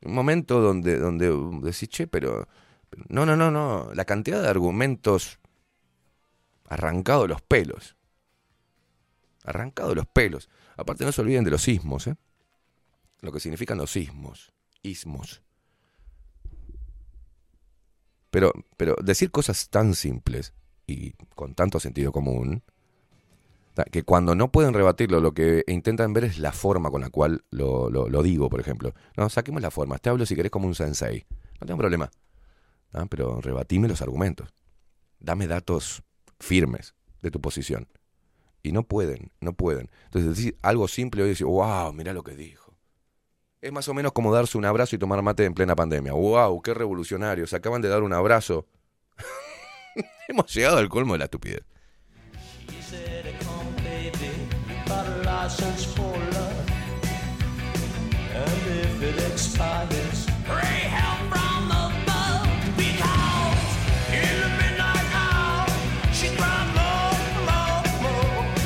[0.03, 1.29] Un momento donde, donde
[1.63, 2.49] decís, che, pero,
[3.09, 5.39] no, no, no, no, la cantidad de argumentos
[6.69, 7.97] arrancados de los pelos.
[9.45, 10.49] arrancado los pelos.
[10.77, 12.17] Aparte no se olviden de los sismos, ¿eh?
[13.21, 14.53] Lo que significan los sismos,
[14.83, 15.43] ismos.
[18.31, 20.53] Pero, pero decir cosas tan simples
[20.87, 22.63] y con tanto sentido común,
[23.85, 27.45] que cuando no pueden rebatirlo, lo que intentan ver es la forma con la cual
[27.51, 28.95] lo, lo, digo, por ejemplo.
[29.17, 29.99] No, saquemos la forma.
[29.99, 31.27] Te hablo si querés como un sensei.
[31.61, 32.11] No tengo problema.
[33.11, 34.53] Pero rebatime los argumentos.
[35.21, 36.03] Dame datos
[36.41, 37.89] firmes de tu posición.
[38.63, 39.91] Y no pueden, no pueden.
[40.07, 42.77] Entonces decir algo simple hoy decir, wow, mira lo que dijo.
[43.61, 46.13] Es más o menos como darse un abrazo y tomar mate en plena pandemia.
[46.13, 46.63] ¡Wow!
[46.63, 47.53] ¡Qué revolucionarios!
[47.53, 48.67] Acaban de dar un abrazo.
[50.29, 51.65] Hemos llegado al colmo de la estupidez.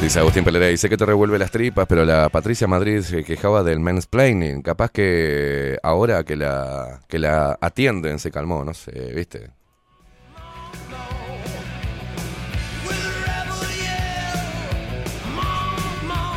[0.02, 3.62] Dice Agustín Pelera, dice que te revuelve las tripas, pero la Patricia Madrid se quejaba
[3.62, 4.60] del mansplaining.
[4.60, 9.50] Capaz que ahora que la, que la atienden se calmó, no sé, ¿viste?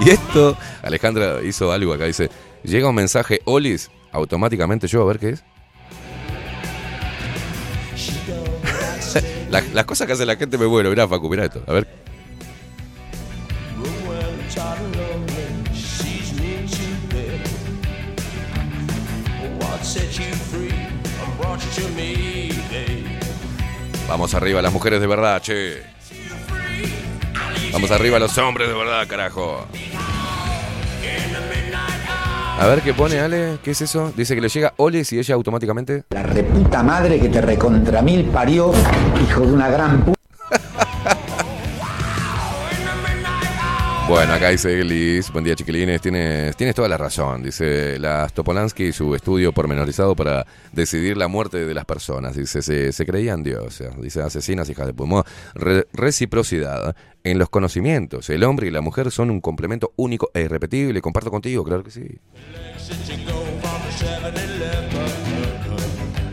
[0.05, 2.29] Y esto, Alejandra hizo algo acá, dice,
[2.61, 5.43] llega un mensaje, Olis, automáticamente yo, a ver qué es.
[9.73, 11.87] las cosas que hace la gente me vuelven, mirá Facu, mirá esto, a ver.
[24.07, 25.94] Vamos arriba las mujeres de verdad, che.
[27.71, 29.65] Vamos arriba los hombres de verdad, carajo.
[32.57, 34.13] A ver qué pone Ale, ¿qué es eso?
[34.15, 36.03] Dice que le llega Oles y ella automáticamente.
[36.11, 38.71] La reputa madre que te recontra mil parió,
[39.21, 40.14] hijo de una gran puta.
[44.07, 48.83] Bueno, acá dice Elis, buen día chiquilines, tienes, tienes toda la razón, dice las Topolansky
[48.85, 53.41] y su estudio pormenorizado para decidir la muerte de las personas, dice, se, se creían
[53.41, 55.23] dioses, dice asesinas, hijas de pulmón,
[55.91, 61.01] reciprocidad en los conocimientos, el hombre y la mujer son un complemento único e irrepetible,
[61.01, 62.07] comparto contigo, claro que sí.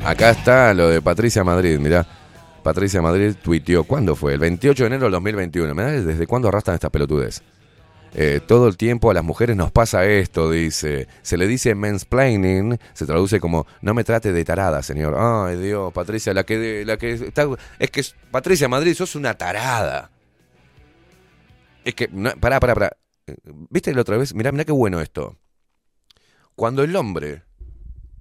[0.04, 2.06] Acá está lo de Patricia Madrid, mirá.
[2.62, 4.34] Patricia Madrid tuiteó, ¿cuándo fue?
[4.34, 5.74] El 28 de enero del 2021.
[5.74, 7.42] Mirá desde cuándo arrastran estas pelotudes.
[8.14, 11.08] Eh, todo el tiempo a las mujeres nos pasa esto, dice.
[11.22, 15.16] Se le dice mansplaining, se traduce como no me trate de tarada, señor.
[15.18, 17.48] Ay, Dios, Patricia, la que, la que está.
[17.78, 20.10] Es que, Patricia Madrid, sos una tarada.
[21.84, 22.08] Es que,
[22.40, 22.96] pará, pará, pará.
[23.70, 24.34] ¿Viste la otra vez?
[24.34, 25.38] Mirá, mirá qué bueno esto.
[26.54, 27.44] Cuando el hombre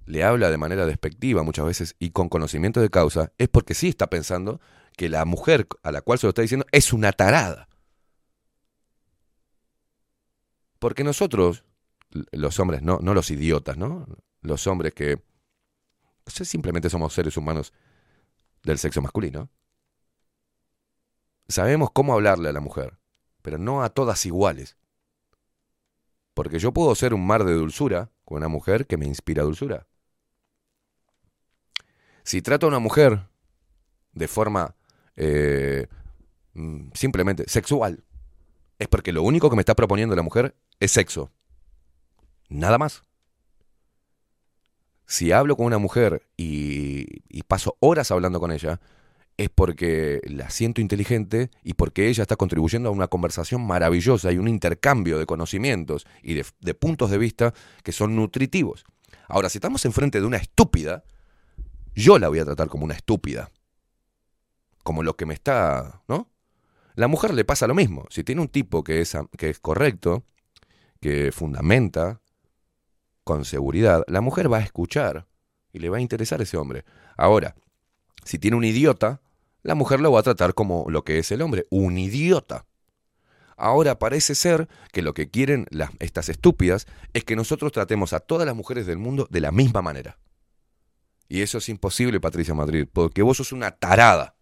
[0.06, 3.88] le habla de manera despectiva muchas veces y con conocimiento de causa, es porque sí
[3.88, 4.60] está pensando
[4.96, 7.68] que la mujer a la cual se lo está diciendo es una tarada.
[10.82, 11.62] Porque nosotros,
[12.32, 14.04] los hombres, no, no los idiotas, ¿no?
[14.40, 15.22] Los hombres que
[16.26, 17.72] simplemente somos seres humanos
[18.64, 19.48] del sexo masculino.
[21.46, 22.98] Sabemos cómo hablarle a la mujer,
[23.42, 24.76] pero no a todas iguales.
[26.34, 29.86] Porque yo puedo ser un mar de dulzura con una mujer que me inspira dulzura.
[32.24, 33.28] Si trato a una mujer
[34.14, 34.74] de forma
[35.14, 35.86] eh,
[36.54, 38.02] mm, simplemente sexual,
[38.80, 41.30] es porque lo único que me está proponiendo la mujer es sexo.
[42.48, 43.02] Nada más.
[45.06, 48.80] Si hablo con una mujer y, paso horas hablando con ella,
[49.36, 54.38] es porque la siento inteligente y porque ella está contribuyendo a una conversación maravillosa y
[54.38, 58.84] un intercambio de conocimientos y de, de, puntos de vista que son nutritivos.
[59.28, 61.04] Ahora, si estamos enfrente de una estúpida,
[61.94, 63.50] yo la voy a tratar como una estúpida.
[64.82, 66.30] Como lo que me está, ¿no?
[66.94, 68.06] La mujer le pasa lo mismo.
[68.10, 70.24] Si tiene un tipo que es, que es correcto,
[71.02, 72.20] que fundamenta
[73.24, 75.26] con seguridad, la mujer va a escuchar
[75.72, 76.84] y le va a interesar ese hombre.
[77.16, 77.56] Ahora,
[78.24, 79.20] si tiene un idiota,
[79.62, 82.66] la mujer lo va a tratar como lo que es el hombre, un idiota.
[83.56, 88.20] Ahora parece ser que lo que quieren las, estas estúpidas es que nosotros tratemos a
[88.20, 90.18] todas las mujeres del mundo de la misma manera.
[91.28, 94.36] Y eso es imposible, Patricia Madrid, porque vos sos una tarada.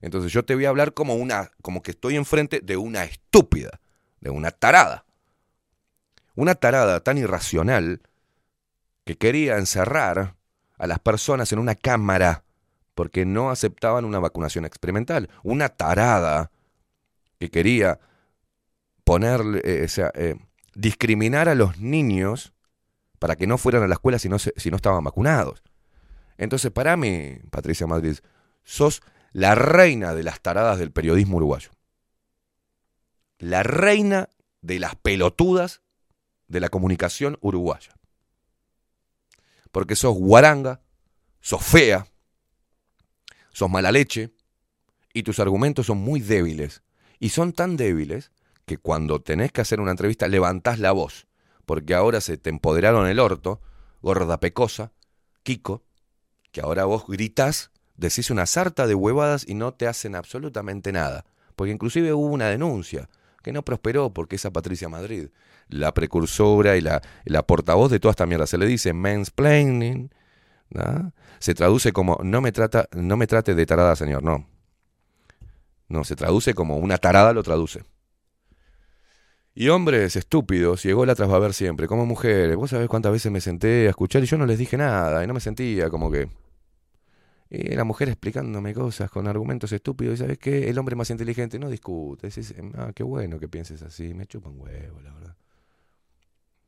[0.00, 3.80] Entonces yo te voy a hablar como una, como que estoy enfrente de una estúpida,
[4.20, 5.04] de una tarada.
[6.34, 8.02] Una tarada tan irracional
[9.04, 10.36] que quería encerrar
[10.78, 12.44] a las personas en una cámara
[12.94, 15.28] porque no aceptaban una vacunación experimental.
[15.42, 16.50] Una tarada
[17.38, 18.00] que quería
[19.04, 20.34] ponerle, eh, eh,
[20.74, 22.52] discriminar a los niños
[23.18, 25.62] para que no fueran a la escuela si no, si no estaban vacunados.
[26.36, 28.18] Entonces, para mí, Patricia Madrid,
[28.64, 29.02] sos
[29.32, 31.70] la reina de las taradas del periodismo uruguayo.
[33.38, 34.28] La reina
[34.62, 35.82] de las pelotudas
[36.54, 37.92] de la comunicación uruguaya.
[39.72, 40.80] Porque sos guaranga,
[41.40, 42.06] sos fea,
[43.50, 44.32] sos mala leche
[45.12, 46.82] y tus argumentos son muy débiles.
[47.18, 48.30] Y son tan débiles
[48.66, 51.26] que cuando tenés que hacer una entrevista levantás la voz,
[51.66, 53.60] porque ahora se te empoderaron el orto,
[54.00, 54.92] gorda pecosa,
[55.42, 55.82] Kiko,
[56.52, 61.24] que ahora vos gritás, decís una sarta de huevadas y no te hacen absolutamente nada.
[61.56, 63.08] Porque inclusive hubo una denuncia
[63.44, 65.28] que no prosperó porque esa Patricia Madrid,
[65.68, 70.10] la precursora y la, la portavoz de toda esta mierda, se le dice mansplaining,
[70.70, 71.12] ¿no?
[71.38, 74.48] se traduce como no me, trata, no me trate de tarada, señor, no.
[75.88, 77.84] No, se traduce como una tarada lo traduce.
[79.54, 82.56] Y hombres estúpidos, llegó la tras a siempre, como mujeres.
[82.56, 85.26] Vos sabés cuántas veces me senté a escuchar y yo no les dije nada y
[85.26, 86.28] no me sentía como que.
[87.50, 90.14] Y la mujer explicándome cosas con argumentos estúpidos.
[90.14, 90.68] Y sabes qué?
[90.68, 92.28] El hombre más inteligente no discute.
[92.76, 94.14] Ah, qué bueno que pienses así.
[94.14, 95.36] Me chupa un huevo, la verdad.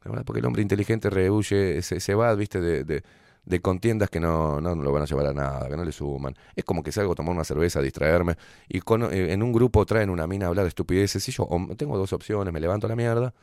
[0.05, 3.03] La verdad, porque el hombre inteligente rehuye, se, se va, viste, de, de,
[3.45, 6.35] de contiendas que no, no, lo van a llevar a nada, que no le suman.
[6.55, 8.37] Es como que salgo a tomar una cerveza, a distraerme,
[8.69, 11.49] y con, eh, en un grupo traen una mina a hablar de estupideces, y yo
[11.77, 13.35] tengo dos opciones, me levanto a la mierda,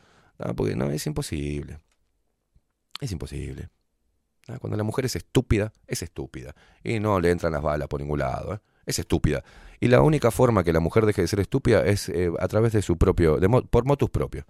[0.56, 1.80] porque no, es imposible.
[3.00, 3.68] Es imposible.
[4.60, 6.54] Cuando la mujer es estúpida, es estúpida.
[6.82, 8.54] Y no le entran las balas por ningún lado.
[8.54, 8.58] ¿eh?
[8.86, 9.42] Es estúpida.
[9.80, 12.72] Y la única forma que la mujer deje de ser estúpida es eh, a través
[12.72, 14.44] de su propio, de, por motus propios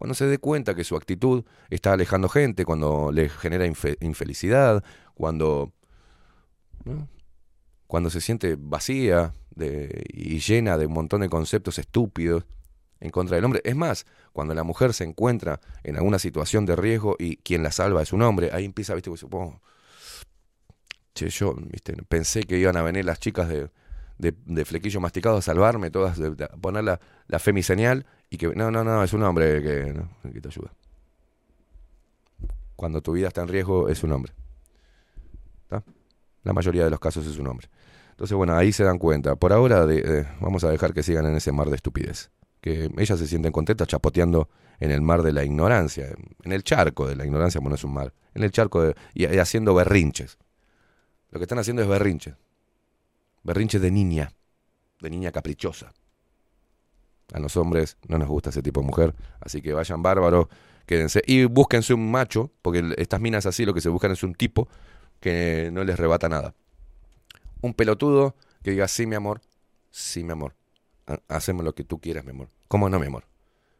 [0.00, 4.82] cuando se dé cuenta que su actitud está alejando gente, cuando le genera infelicidad,
[5.12, 5.74] cuando,
[7.86, 9.34] cuando se siente vacía
[10.08, 12.46] y llena de un montón de conceptos estúpidos
[13.00, 13.60] en contra del hombre.
[13.64, 17.72] Es más, cuando la mujer se encuentra en alguna situación de riesgo y quien la
[17.72, 19.60] salva es un hombre, ahí empieza, viste, oh,
[21.14, 21.94] che, yo ¿viste?
[22.08, 23.70] pensé que iban a venir las chicas de,
[24.18, 28.84] de, flequillo masticado a salvarme, todas, a poner la, la femiseñal y que, no, no,
[28.84, 30.72] no, es un hombre que, te ayuda.
[32.76, 34.32] Cuando tu vida está en riesgo, es un hombre.
[36.42, 37.68] La mayoría de los casos es un hombre.
[38.12, 39.36] Entonces, bueno, ahí se dan cuenta.
[39.36, 42.30] Por ahora de, vamos a dejar que sigan en ese mar de estupidez.
[42.60, 44.48] Que ellas se sienten contentas chapoteando
[44.80, 47.92] en el mar de la ignorancia, en el charco de la ignorancia, bueno, es un
[47.92, 50.38] mar, en el charco de, y, y haciendo berrinches.
[51.30, 52.34] Lo que están haciendo es berrinches.
[53.42, 54.32] Berrinches de niña,
[55.00, 55.92] de niña caprichosa.
[57.32, 60.48] A los hombres no nos gusta ese tipo de mujer, así que vayan bárbaros,
[60.86, 64.34] quédense y búsquense un macho, porque estas minas así lo que se buscan es un
[64.34, 64.68] tipo
[65.20, 66.54] que no les rebata nada.
[67.60, 69.40] Un pelotudo que diga, sí, mi amor,
[69.90, 70.54] sí, mi amor,
[71.28, 72.48] hacemos lo que tú quieras, mi amor.
[72.68, 73.24] ¿Cómo no, mi amor?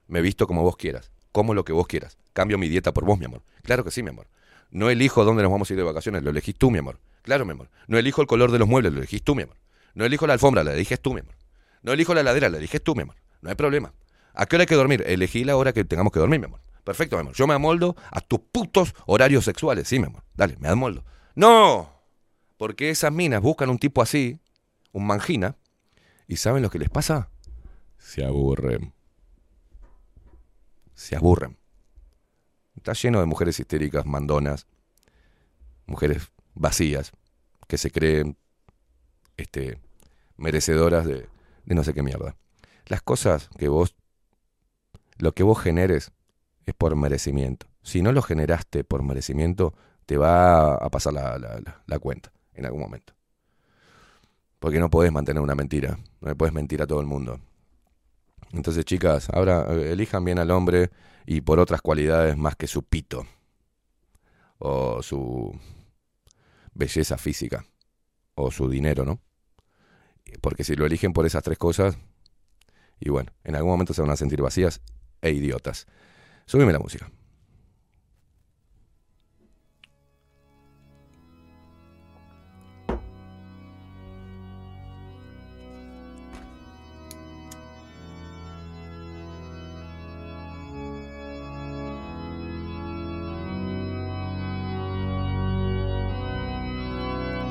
[0.09, 2.19] Me visto como vos quieras, como lo que vos quieras.
[2.33, 3.43] Cambio mi dieta por vos, mi amor.
[3.63, 4.27] Claro que sí, mi amor.
[4.71, 6.99] No elijo dónde nos vamos a ir de vacaciones, lo elegís tú, mi amor.
[7.23, 7.71] Claro, mi amor.
[7.87, 9.57] No elijo el color de los muebles, lo elegís tú, mi amor.
[9.95, 11.35] No elijo la alfombra, la eliges tú, mi amor.
[11.83, 13.17] No elijo la ladera, la eliges tú, mi amor.
[13.43, 13.93] No hay problema.
[14.35, 15.03] ¿A qué hora hay que dormir?
[15.07, 16.61] Elegí la hora que tengamos que dormir, mi amor.
[16.85, 17.35] Perfecto, mi amor.
[17.35, 19.89] Yo me amoldo a tus putos horarios sexuales.
[19.89, 20.23] Sí, mi amor.
[20.35, 21.05] Dale, me amoldo.
[21.35, 21.93] ¡No!
[22.57, 24.39] Porque esas minas buscan un tipo así,
[24.93, 25.57] un mangina,
[26.31, 27.29] y ¿saben lo que les pasa?
[27.99, 28.95] Se aburren.
[30.95, 31.59] Se aburren.
[32.77, 34.69] Está lleno de mujeres histéricas, mandonas,
[35.87, 37.11] mujeres vacías,
[37.67, 38.37] que se creen
[39.37, 39.81] este,
[40.37, 41.29] merecedoras de,
[41.65, 42.37] de no sé qué mierda.
[42.87, 43.97] Las cosas que vos,
[45.19, 46.13] lo que vos generes
[46.65, 47.67] es por merecimiento.
[47.83, 49.75] Si no lo generaste por merecimiento,
[50.07, 53.15] te va a pasar la, la, cuenta en algún momento.
[54.61, 57.41] Porque no podés mantener una mentira, no le puedes mentir a todo el mundo.
[58.53, 60.91] Entonces, chicas, ahora elijan bien al hombre
[61.27, 63.27] y por otras cualidades más que su pito
[64.59, 65.59] o su
[66.75, 67.65] belleza física
[68.35, 69.21] o su dinero, ¿no?
[70.41, 71.99] Porque si lo eligen por esas tres cosas,
[73.01, 74.81] y bueno, en algún momento se van a sentir vacías
[75.23, 75.87] e idiotas.
[76.47, 77.11] Súbeme la música.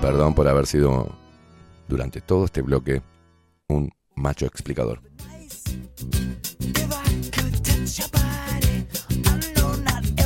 [0.10, 1.16] Perdón por haber sido
[1.88, 3.04] durante todo este bloque
[3.68, 5.04] un macho explicador.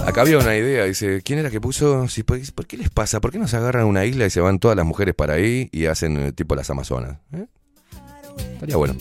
[0.05, 2.05] Acá había una idea, dice, ¿quién era que puso?
[2.55, 3.19] ¿Por qué les pasa?
[3.19, 5.67] ¿Por qué no se agarran una isla y se van todas las mujeres para ahí
[5.73, 7.17] y hacen eh, tipo las Amazonas?
[7.33, 7.47] ¿Eh?
[8.53, 8.95] Estaría bueno.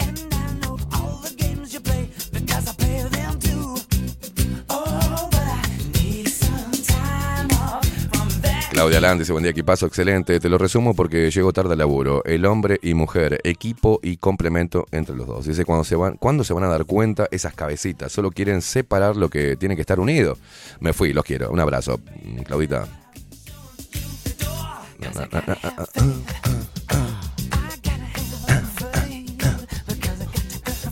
[8.82, 10.40] Claudia Land buen día, equipazo, excelente.
[10.40, 12.24] Te lo resumo porque llego tarde al laburo.
[12.24, 15.46] El hombre y mujer, equipo y complemento entre los dos.
[15.46, 18.10] Dice, cuando se van, ¿cuándo se van a dar cuenta esas cabecitas?
[18.10, 20.36] Solo quieren separar lo que tiene que estar unido.
[20.80, 21.52] Me fui, los quiero.
[21.52, 22.00] Un abrazo,
[22.44, 22.88] Claudita.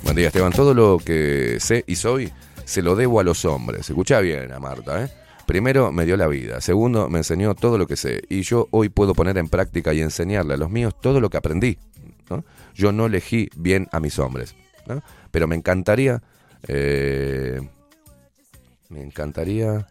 [0.04, 0.52] Buen día, Esteban.
[0.52, 2.32] Todo lo que sé y soy
[2.64, 3.90] se lo debo a los hombres.
[3.90, 5.19] Escucha bien a Marta, ¿eh?
[5.46, 6.60] Primero, me dio la vida.
[6.60, 8.22] Segundo, me enseñó todo lo que sé.
[8.28, 11.36] Y yo hoy puedo poner en práctica y enseñarle a los míos todo lo que
[11.36, 11.78] aprendí.
[12.74, 14.54] Yo no elegí bien a mis hombres.
[15.30, 16.22] Pero me encantaría...
[16.68, 17.60] Eh,
[18.88, 19.86] me encantaría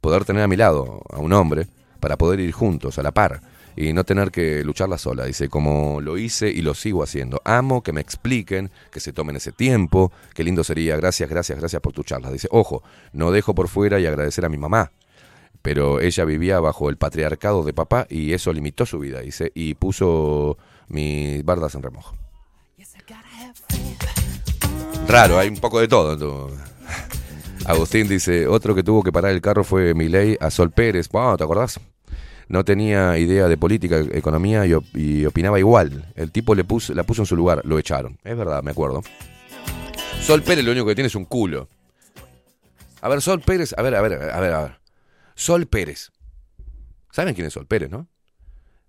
[0.00, 1.66] poder tener a mi lado a un hombre
[2.00, 3.40] para poder ir juntos, a la par
[3.76, 5.26] y no tener que lucharla sola.
[5.26, 7.42] Dice, como lo hice y lo sigo haciendo.
[7.44, 10.10] Amo que me expliquen, que se tomen ese tiempo.
[10.34, 10.96] Qué lindo sería.
[10.96, 12.32] Gracias, gracias, gracias por tu charla.
[12.32, 12.82] Dice, ojo,
[13.12, 14.92] no dejo por fuera y agradecer a mi mamá.
[15.60, 19.74] Pero ella vivía bajo el patriarcado de papá y eso limitó su vida, dice, y
[19.74, 20.56] puso
[20.88, 22.16] mis bardas en remojo.
[25.08, 26.50] Raro, hay un poco de todo.
[27.64, 31.08] Agustín dice, otro que tuvo que parar el carro fue Milei a Sol Pérez.
[31.08, 31.80] ¿te acordás?
[32.48, 36.12] No tenía idea de política, economía y, opinaba igual.
[36.14, 38.18] El tipo le puso, la puso en su lugar, lo echaron.
[38.24, 39.02] Es verdad, me acuerdo.
[40.20, 41.68] Sol Pérez lo único que tiene es un culo.
[43.00, 44.80] A ver, Sol Pérez, a ver, a ver, a ver, a ver.
[45.34, 46.10] Sol Pérez.
[47.10, 48.08] ¿Saben quién es Sol Pérez, no?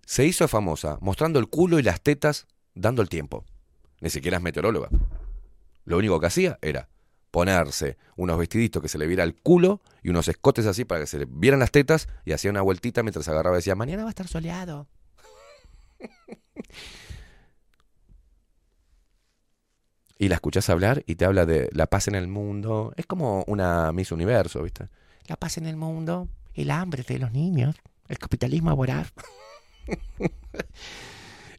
[0.06, 3.44] Se hizo famosa mostrando el culo y las tetas dando el tiempo.
[4.00, 4.90] Ni siquiera es meteoróloga.
[5.86, 6.90] Lo único que hacía era
[7.32, 11.08] ponerse unos vestiditos que se le viera el culo y unos escotes así para que
[11.08, 14.10] se le vieran las tetas y hacía una vueltita mientras agarraba y decía, mañana va
[14.10, 14.88] a estar soleado.
[20.20, 22.94] y la escuchas hablar y te habla de la paz en el mundo.
[22.98, 24.88] Es como una Miss Universo, ¿viste?
[25.28, 27.76] La paz en el mundo, el hambre de los niños,
[28.08, 29.12] el capitalismo a vorar.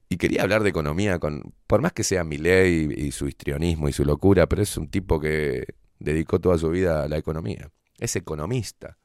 [0.08, 3.88] y quería hablar de economía con, por más que sea mi ley y su histrionismo
[3.88, 7.70] y su locura, pero es un tipo que dedicó toda su vida a la economía.
[7.98, 8.98] Es economista.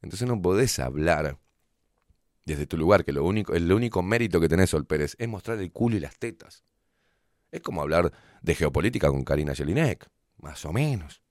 [0.00, 1.38] Entonces no podés hablar
[2.46, 5.58] desde tu lugar, que lo único, el único mérito que tenés, Sol Pérez, es mostrar
[5.58, 6.64] el culo y las tetas.
[7.50, 11.22] Es como hablar de geopolítica con Karina Jelinek, más o menos.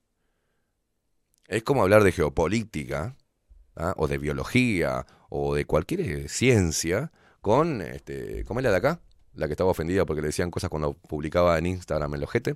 [1.47, 3.15] Es como hablar de geopolítica,
[3.75, 3.93] ¿ah?
[3.97, 7.11] o de biología, o de cualquier ciencia,
[7.43, 9.01] con, este, ¿cómo es la de acá?
[9.33, 12.55] La que estaba ofendida porque le decían cosas cuando publicaba en Instagram el ojete.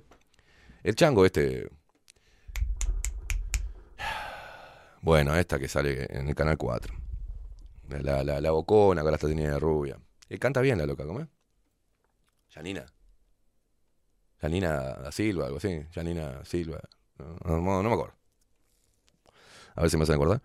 [0.82, 1.70] El chango este...
[5.02, 6.94] Bueno, esta que sale en el canal 4.
[8.00, 10.00] La, la, la bocona, con la tenía de rubia.
[10.30, 11.28] Y canta bien la loca, ¿cómo es?
[12.48, 12.86] Janina.
[14.40, 15.84] Janina da Silva, algo así.
[15.92, 16.80] Janina Silva.
[17.18, 18.14] No, no, no me acuerdo.
[19.74, 20.40] A ver si me hacen acordar.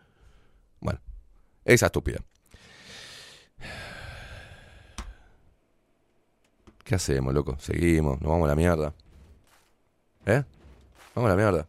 [0.82, 1.00] Bueno,
[1.64, 2.20] esa estúpida.
[6.84, 7.56] ¿Qué hacemos, loco?
[7.60, 8.94] Seguimos, nos vamos a la mierda.
[10.26, 10.44] ¿Eh?
[11.16, 11.68] Vamos a la mierda.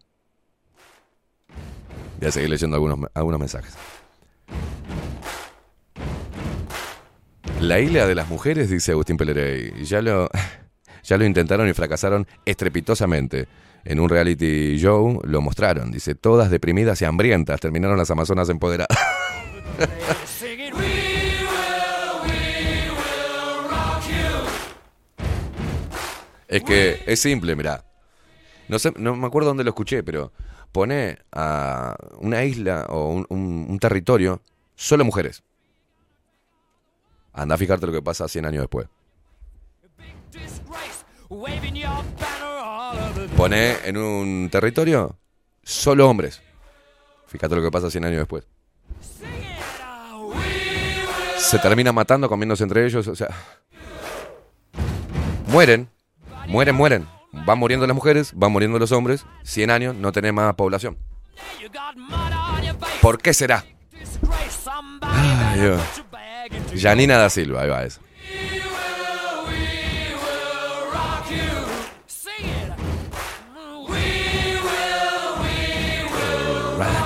[2.18, 3.74] Voy a seguir leyendo algunos, algunos mensajes.
[7.60, 10.28] La isla de las mujeres, dice Agustín Pelerey, ya lo,
[11.04, 13.46] ya lo intentaron y fracasaron estrepitosamente.
[13.84, 15.90] En un reality show lo mostraron.
[15.90, 18.96] Dice, todas deprimidas y hambrientas terminaron las amazonas empoderadas.
[26.54, 27.84] Es que es simple, mirá.
[28.68, 30.30] No sé, no me acuerdo dónde lo escuché, pero
[30.70, 34.40] pone a una isla o un, territorio
[34.76, 35.42] solo mujeres.
[37.32, 38.86] Anda a fijarte lo que pasa 100 años después.
[43.36, 45.18] Pone en un territorio
[45.64, 46.40] solo hombres.
[47.26, 48.46] Fíjate lo que pasa 100 años después.
[51.36, 53.30] Se termina matando, comiéndose entre ellos, o sea.
[55.48, 55.88] Mueren
[56.46, 57.06] Mueren, mueren.
[57.32, 59.26] Van muriendo las mujeres, van muriendo los hombres.
[59.42, 60.96] 100 años, no tenemos más población.
[63.00, 63.64] ¿Por qué será?
[65.00, 65.78] Ay,
[66.78, 68.00] Janina da Silva, ahí va eso.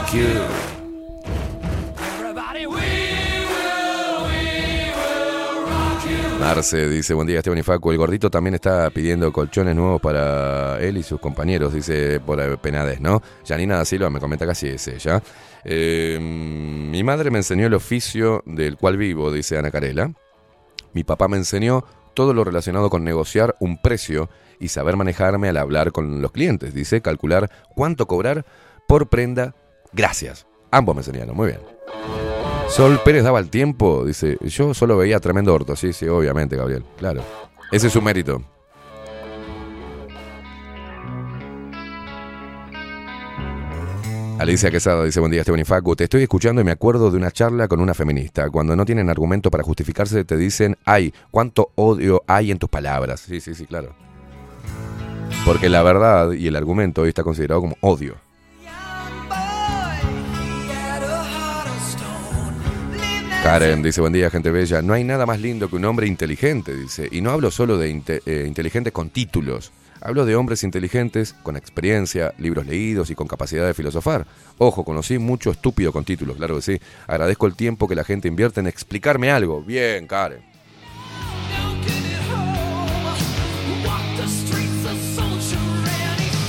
[0.09, 0.58] Rock you.
[6.43, 10.81] Arce dice, buen día Esteban y Facu, el gordito también está pidiendo colchones nuevos para
[10.81, 13.23] él y sus compañeros, dice por Penades, ¿no?
[13.47, 15.23] Janina da Silva me comenta casi es ella.
[15.65, 20.13] Eh, mi madre me enseñó el oficio del cual vivo, dice Ana Carela.
[20.95, 21.85] Mi papá me enseñó
[22.15, 26.73] todo lo relacionado con negociar un precio y saber manejarme al hablar con los clientes,
[26.73, 28.47] dice, calcular cuánto cobrar
[28.87, 29.55] por prenda.
[29.93, 30.47] Gracias.
[30.71, 31.61] Ambos me enseñaron, muy bien.
[32.71, 36.85] Sol Pérez daba el tiempo, dice, yo solo veía tremendo orto, sí, sí, obviamente, Gabriel,
[36.97, 37.23] claro.
[37.73, 38.43] Ese es su mérito.
[44.39, 47.17] Alicia Quesada dice, buen día Esteban y Facu, te estoy escuchando y me acuerdo de
[47.17, 48.49] una charla con una feminista.
[48.51, 53.19] Cuando no tienen argumento para justificarse te dicen, ay, cuánto odio hay en tus palabras.
[53.19, 53.97] Sí, sí, sí, claro.
[55.45, 58.15] Porque la verdad y el argumento hoy está considerado como odio.
[63.43, 64.83] Karen dice, buen día, gente bella.
[64.83, 67.09] No hay nada más lindo que un hombre inteligente, dice.
[67.11, 69.73] Y no hablo solo de inte- eh, inteligentes con títulos.
[70.01, 74.27] Hablo de hombres inteligentes, con experiencia, libros leídos y con capacidad de filosofar.
[74.59, 76.81] Ojo, conocí mucho estúpido con títulos, claro que sí.
[77.07, 79.63] Agradezco el tiempo que la gente invierte en explicarme algo.
[79.63, 80.41] Bien, Karen.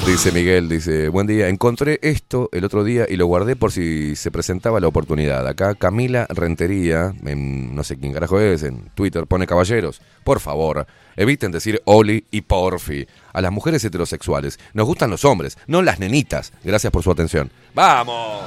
[0.09, 4.15] Dice Miguel, dice, buen día, encontré esto el otro día y lo guardé por si
[4.15, 5.47] se presentaba la oportunidad.
[5.47, 10.01] Acá Camila Rentería, en no sé quién carajo es, en Twitter pone caballeros.
[10.23, 13.05] Por favor, eviten decir Oli y Porfi.
[13.31, 16.53] A las mujeres heterosexuales nos gustan los hombres, no las nenitas.
[16.63, 17.51] Gracias por su atención.
[17.75, 18.41] ¡Vamos!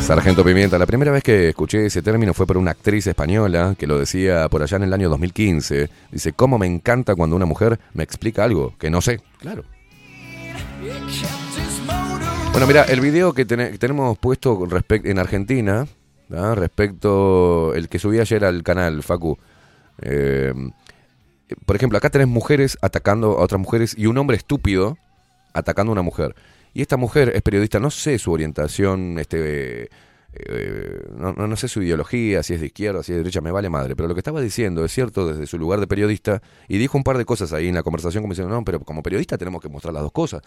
[0.00, 3.86] Sargento Pimienta, la primera vez que escuché ese término fue por una actriz española que
[3.86, 5.88] lo decía por allá en el año 2015.
[6.10, 9.20] Dice, ¿cómo me encanta cuando una mujer me explica algo que no sé?
[9.38, 9.62] Claro.
[12.52, 15.86] Bueno, mira, el video que, tene- que tenemos puesto en Argentina,
[16.34, 16.54] ¿ah?
[16.56, 19.38] respecto el que subí ayer al canal, Facu.
[20.02, 20.52] eh,
[21.66, 24.98] por ejemplo, acá tenés mujeres atacando a otras mujeres y un hombre estúpido
[25.52, 26.34] atacando a una mujer.
[26.74, 29.90] Y esta mujer es periodista, no sé su orientación, este,
[30.32, 33.40] eh, no, no- no sé su ideología, si es de izquierda, si es de derecha,
[33.40, 33.96] me vale madre.
[33.96, 37.04] Pero lo que estaba diciendo es cierto desde su lugar de periodista y dijo un
[37.04, 39.68] par de cosas ahí en la conversación como diciendo, no, pero como periodista tenemos que
[39.68, 40.42] mostrar las dos cosas.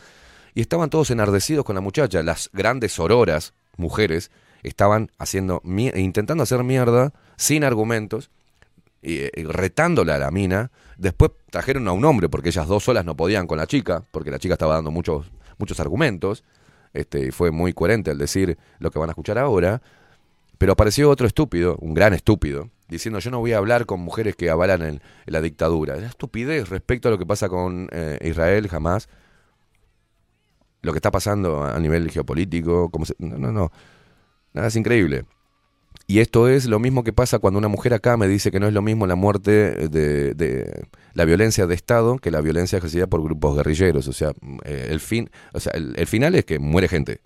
[0.55, 4.31] Y estaban todos enardecidos con la muchacha, las grandes sororas, mujeres,
[4.61, 8.29] estaban haciendo, intentando hacer mierda sin argumentos
[9.01, 10.71] y, eh, retándola a la mina.
[10.97, 14.31] Después trajeron a un hombre porque ellas dos solas no podían con la chica, porque
[14.31, 16.43] la chica estaba dando muchos, muchos argumentos.
[16.93, 19.81] Este, y fue muy coherente al decir lo que van a escuchar ahora.
[20.57, 24.35] Pero apareció otro estúpido, un gran estúpido, diciendo yo no voy a hablar con mujeres
[24.35, 25.95] que avalan en la dictadura.
[25.95, 29.09] La estupidez respecto a lo que pasa con eh, Israel jamás.
[30.81, 32.89] Lo que está pasando a nivel geopolítico.
[32.89, 33.71] Como se- no, no, no.
[34.53, 35.25] Nada, es increíble.
[36.05, 38.67] Y esto es lo mismo que pasa cuando una mujer acá me dice que no
[38.67, 43.07] es lo mismo la muerte de, de la violencia de Estado que la violencia ejercida
[43.07, 44.07] por grupos guerrilleros.
[44.07, 44.33] O sea,
[44.65, 47.21] eh, el fin, o sea, el, el final es que muere gente.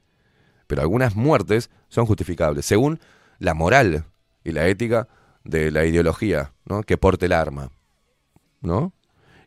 [0.67, 2.99] Pero algunas muertes son justificables, según
[3.39, 4.05] la moral
[4.43, 5.07] y la ética
[5.43, 6.83] de la ideología, ¿no?
[6.83, 7.71] Que porte el arma,
[8.61, 8.93] ¿no?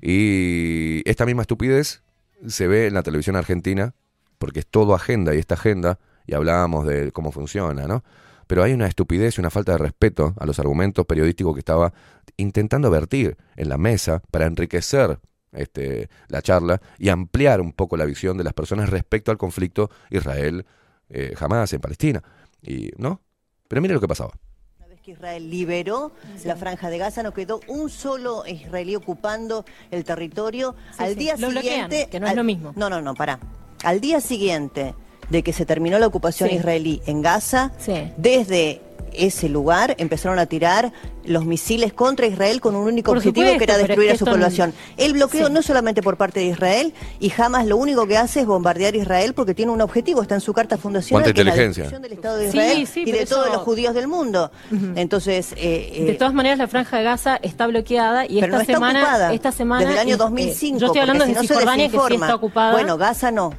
[0.01, 2.02] Y esta misma estupidez
[2.47, 3.94] se ve en la televisión argentina,
[4.39, 8.02] porque es todo agenda y esta agenda, y hablábamos de cómo funciona, ¿no?
[8.51, 11.93] Pero hay una estupidez y una falta de respeto a los argumentos periodísticos que estaba
[12.36, 15.20] intentando vertir en la mesa para enriquecer
[15.52, 19.89] este, la charla y ampliar un poco la visión de las personas respecto al conflicto
[20.10, 20.66] Israel
[21.10, 22.24] eh, en Palestina.
[22.60, 23.20] Y, ¿No?
[23.68, 24.32] Pero mire lo que pasaba.
[24.78, 26.10] Una vez que Israel liberó
[26.44, 30.74] la franja de Gaza, no quedó un solo israelí ocupando el territorio.
[30.90, 32.09] Sí, al sí, día lo bloquean, siguiente.
[32.10, 32.72] que no es al- lo mismo.
[32.74, 33.39] No, no, no, pará.
[33.85, 34.97] Al día siguiente
[35.31, 36.57] de que se terminó la ocupación Sí.
[36.57, 37.94] israelí en Gaza, Sí.
[38.16, 38.81] desde
[39.12, 40.93] ese lugar empezaron a tirar
[41.24, 44.24] los misiles contra Israel con un único Por objetivo supuesto, que era destruir a su
[44.24, 44.73] no- población.
[44.97, 45.52] El bloqueo Sí.
[45.52, 48.94] no es solamente por parte de Israel y jamás lo único que hace es bombardear
[48.94, 51.82] Israel porque tiene un objetivo, está en su carta fundacional, que es la inteligencia.
[51.85, 54.52] destrucción del Estado de Sí, Israel sí, y pero de todos los judíos del mundo.
[54.94, 58.57] Entonces, eh, eh, De todas maneras, la franja de Gaza está bloqueada y Pero esta
[58.57, 59.32] no está semana, ocupada.
[59.35, 61.55] esta semana Desde el año eh, 2005, yo estoy hablando porque de si no se
[61.55, 62.27] Cisjordania que sí desinforma.
[62.27, 62.73] está ocupada.
[62.73, 63.52] Bueno, Gaza no.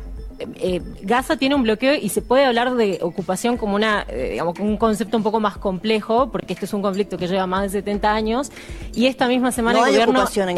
[0.55, 4.59] Eh, Gaza tiene un bloqueo y se puede hablar de ocupación como una, eh, digamos,
[4.59, 7.69] un concepto un poco más complejo, porque este es un conflicto que lleva más de
[7.79, 8.51] 70 años.
[8.93, 9.93] Y esta misma semana No el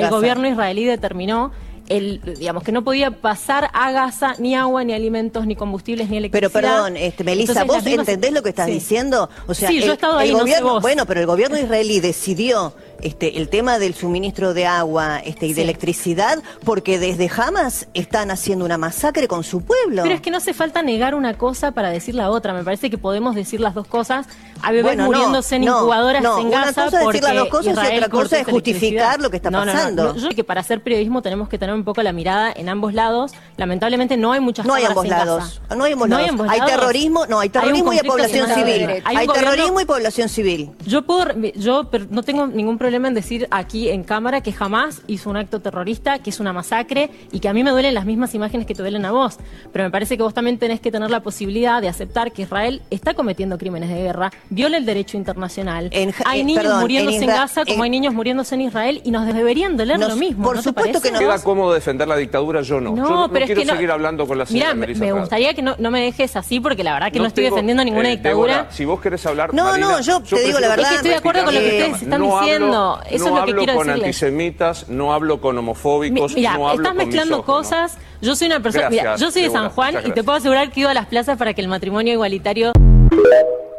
[0.10, 1.52] gobierno, el israelí determinó
[1.90, 6.16] el, digamos, que no podía pasar a Gaza ni agua, ni alimentos, ni combustibles, ni
[6.30, 6.62] Pero electricidad.
[6.62, 8.72] perdón, este, Melissa, Entonces, ¿vos mismas- entendés lo que estás Sí.
[8.74, 9.30] diciendo?
[9.48, 10.82] O sea, Sí, yo el, he estado el ahí, no sé gobierno, vos.
[10.82, 12.74] bueno, pero el gobierno israelí decidió
[13.04, 18.32] este, el tema del suministro de agua este, y de electricidad porque desde Hamas están
[18.32, 20.04] haciendo una masacre con su pueblo.
[20.04, 22.54] Pero es que no hace falta negar una cosa para decir la otra.
[22.54, 24.26] Me parece que podemos decir las dos cosas.
[24.62, 27.36] A bebés Bueno, no, muriéndose en incubadoras no, en una Gaza cosa es decir las
[27.36, 30.16] dos cosas y otra cosa es justificar lo que está pasando.
[30.16, 32.94] Yo creo que para hacer periodismo tenemos que tener un poco la mirada en ambos
[32.94, 33.34] lados.
[33.58, 35.60] Lamentablemente no hay muchas No hay ambos en lados.
[35.60, 35.76] Gaza.
[35.76, 36.30] No hay ambos lados.
[36.30, 39.02] ambos hay terrorismo, no, hay terrorismo y hay conflicto población civil.
[39.04, 40.72] Hay, gobierno- terrorismo y población civil.
[40.86, 44.52] yo puedo, yo pero no tengo ningún problema problema en decir aquí en cámara que
[44.52, 47.96] jamás hizo un acto terrorista, que es una masacre y que a mí me duelen
[47.96, 49.38] las mismas imágenes que te duelen a vos.
[49.72, 52.84] Pero me parece que vos también tenés que tener la posibilidad de aceptar que Israel
[52.92, 55.90] está cometiendo crímenes de guerra, viola el derecho internacional.
[56.26, 59.10] hay eh, niños perdón, muriéndose en Gaza como en- hay niños muriéndose en Israel y
[59.10, 60.44] nos deberían doler Nos- lo mismo.
[60.44, 61.18] por ¿no te supuesto parece?
[61.18, 62.92] Queda cómodo defender la dictadura, yo no.
[62.92, 65.12] No, yo no, no pero quiero que no- seguir hablando con la señora Mira, me,
[65.14, 67.84] gustaría que no, no me dejes así porque la verdad que no, estoy tengo- defendiendo
[67.84, 68.54] ninguna eh, dictadura.
[68.58, 69.52] Débora, si vos querés hablar.
[69.52, 70.84] No, Marina, no, yo te digo la verdad.
[70.86, 72.83] Es que estoy de acuerdo con lo que Eh, ustedes están no diciendo.
[73.06, 74.06] Eso es no lo que hablo quiero con decirles.
[74.06, 77.98] antisemitas, no hablo con Mi- homofóbicos, Mira, no hablo estás con mezclando cosas.
[78.22, 78.90] Yo soy una persona.
[78.90, 81.38] Mira, yo soy de San Juan y te puedo asegurar que ido a las plazas
[81.38, 82.72] para que el matrimonio igualitario.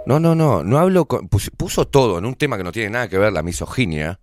[0.07, 2.91] No, no, no, no hablo con, pus- puso todo en un tema que no tiene
[2.91, 4.21] nada que ver la misoginia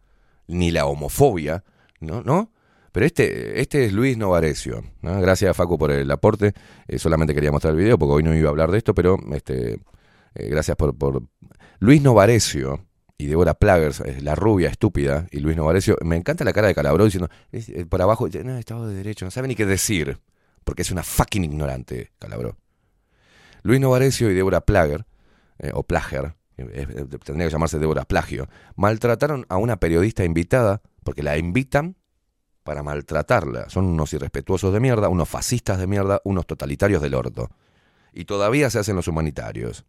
[0.47, 1.63] ni la homofobia,
[1.99, 2.21] ¿no?
[2.23, 2.51] ¿No?
[2.91, 4.83] Pero este, este es Luis Novarecio.
[5.01, 5.19] ¿no?
[5.21, 6.53] Gracias Facu por el aporte.
[6.87, 9.17] Eh, solamente quería mostrar el video porque hoy no iba a hablar de esto, pero
[9.33, 9.73] este,
[10.35, 11.23] eh, gracias por, por
[11.79, 12.85] Luis Novarecio
[13.21, 15.95] y Débora Plagers, la rubia estúpida, y Luis Novarecio.
[16.03, 19.31] Me encanta la cara de Calabró diciendo eh, por abajo, no, Estado de Derecho, no
[19.31, 20.19] sabe ni qué decir,
[20.63, 22.57] porque es una fucking ignorante, Calabró.
[23.61, 25.05] Luis Novarecio y Débora Plager,
[25.59, 31.21] eh, o Plager, eh, tendría que llamarse Débora Plagio, maltrataron a una periodista invitada, porque
[31.21, 31.97] la invitan
[32.63, 33.69] para maltratarla.
[33.69, 37.51] Son unos irrespetuosos de mierda, unos fascistas de mierda, unos totalitarios del orto.
[38.13, 39.85] Y todavía se hacen los humanitarios.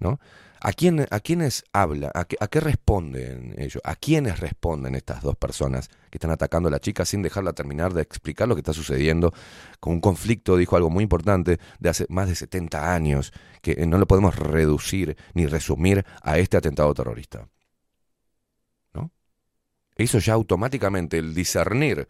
[0.00, 0.18] ¿No?
[0.64, 2.12] ¿A, quién, ¿A quiénes habla?
[2.14, 3.82] ¿A qué, ¿A qué responden ellos?
[3.82, 7.92] ¿A quiénes responden estas dos personas que están atacando a la chica sin dejarla terminar
[7.94, 9.34] de explicar lo que está sucediendo?
[9.80, 13.86] Con un conflicto, dijo algo muy importante, de hace más de 70 años, que eh,
[13.86, 17.48] no lo podemos reducir ni resumir a este atentado terrorista.
[18.94, 19.10] ¿No?
[19.96, 22.06] Eso ya automáticamente, el discernir,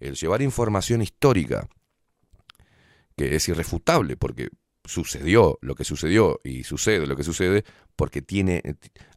[0.00, 1.68] el llevar información histórica,
[3.16, 4.48] que es irrefutable, porque
[4.84, 7.64] sucedió lo que sucedió y sucede lo que sucede
[7.96, 8.62] porque tiene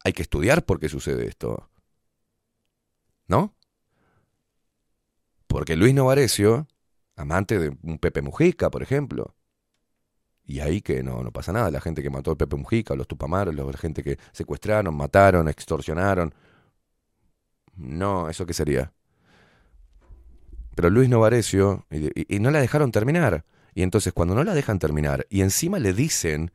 [0.03, 1.69] hay que estudiar por qué sucede esto.
[3.27, 3.53] ¿No?
[5.47, 6.67] Porque Luis Novarecio,
[7.15, 9.35] amante de un Pepe Mujica, por ejemplo,
[10.45, 13.07] y ahí que no, no pasa nada, la gente que mató al Pepe Mujica, los
[13.07, 16.33] Tupamaros, la gente que secuestraron, mataron, extorsionaron.
[17.75, 18.93] No, ¿eso qué sería?
[20.75, 23.43] Pero Luis Novarecio, y no la dejaron terminar.
[23.77, 26.51] Y entonces cuando no la dejan terminar y encima le dicen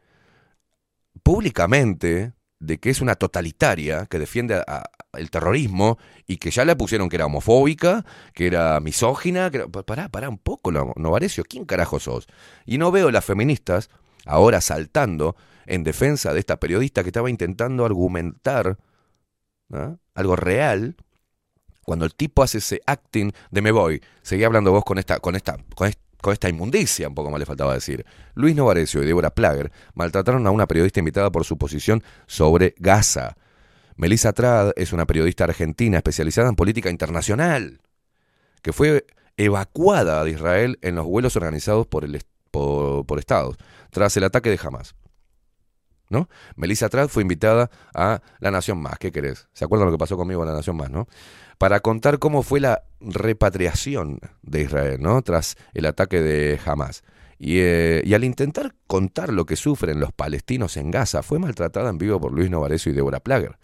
[1.23, 6.75] públicamente de que es una totalitaria que defiende a- el terrorismo y que ya le
[6.75, 8.05] pusieron que era homofóbica,
[8.35, 12.27] que era misógina, que era, pa- pará, pará un poco, no- Novarecio, ¿quién carajo sos?
[12.67, 13.89] Y no veo las feministas
[14.27, 15.37] ahora saltando
[15.67, 18.79] en defensa de esta periodista que estaba intentando argumentar
[20.15, 20.97] algo real
[21.85, 25.37] cuando el tipo hace ese acting de me voy, seguí hablando vos con esta, con
[25.37, 28.07] esta, con est- con esta inmundicia, un poco más le faltaba decir.
[28.35, 33.37] Luis Novarecio y Débora Plager maltrataron a una periodista invitada por su posición sobre Gaza.
[33.97, 37.83] Melissa Trad es una periodista argentina especializada en política internacional,
[38.63, 39.05] que fue
[39.37, 43.57] evacuada de Israel en los vuelos organizados por, el, por Estados,
[43.91, 44.95] tras el ataque de Hamas.
[46.13, 46.29] ¿no?
[46.57, 48.99] Melissa Trad fue invitada a La Nación Más.
[48.99, 49.49] ¿Qué querés?
[49.55, 51.09] ¿Se acuerdan lo que pasó conmigo en La Nación Más, no?
[51.63, 55.23] Para contar cómo fue la repatriación de Israel, ¿no?
[55.23, 57.05] Tras el ataque de Hamas.
[57.39, 61.89] Y, eh, y al intentar contar lo que sufren los palestinos en Gaza, fue maltratada
[61.91, 63.61] en vivo por Luis Novarecio y Débora Plager.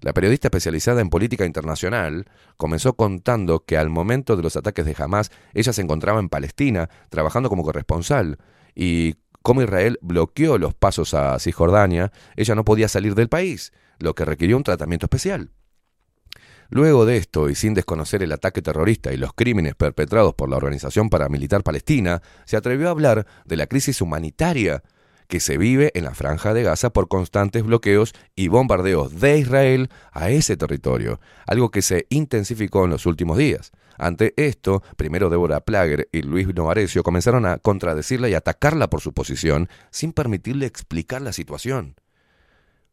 [0.00, 4.94] La periodista especializada en política internacional comenzó contando que al momento de los ataques de
[4.96, 8.38] Hamas, ella se encontraba en Palestina, trabajando como corresponsal,
[8.76, 14.14] y como Israel bloqueó los pasos a Cisjordania, ella no podía salir del país, lo
[14.14, 15.50] que requirió un tratamiento especial.
[16.70, 20.56] Luego de esto, y sin desconocer el ataque terrorista y los crímenes perpetrados por la
[20.56, 24.84] organización paramilitar palestina, se atrevió a hablar de la crisis humanitaria
[25.26, 29.90] que se vive en la franja de Gaza por constantes bloqueos y bombardeos de Israel
[30.12, 33.72] a ese territorio, algo que se intensificó en los últimos días.
[33.98, 39.12] Ante esto, primero Débora Plager y Luis Novarecio comenzaron a contradecirla y atacarla por su
[39.12, 41.96] posición sin permitirle explicar la situación.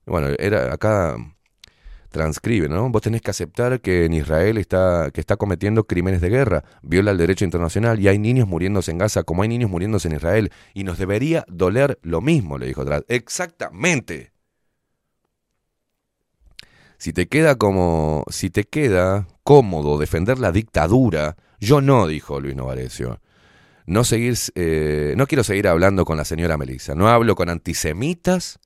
[0.06, 1.18] Bueno, era acá
[2.10, 2.90] transcribe, ¿no?
[2.90, 7.12] Vos tenés que aceptar que en Israel está, que está cometiendo crímenes de guerra, viola
[7.12, 10.52] el derecho internacional y hay niños muriéndose en Gaza como hay niños muriéndose en Israel.
[10.74, 13.04] Y nos debería doler lo mismo, le dijo atrás.
[13.08, 14.32] Exactamente.
[16.98, 18.24] Si te queda como.
[18.30, 23.22] Si te queda cómodo defender la dictadura, yo no, dijo Luis Novarecio.
[23.86, 26.96] No seguir, eh, no quiero seguir hablando con la señora Melissa.
[26.96, 28.60] No hablo con antisemitas,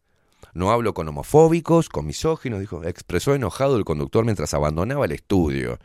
[0.54, 5.80] no hablo con homofóbicos, con misóginos, dijo, expresó enojado el conductor mientras abandonaba el estudio.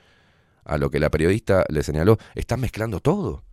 [0.65, 3.45] A lo que la periodista le señaló, ¿estás mezclando todo?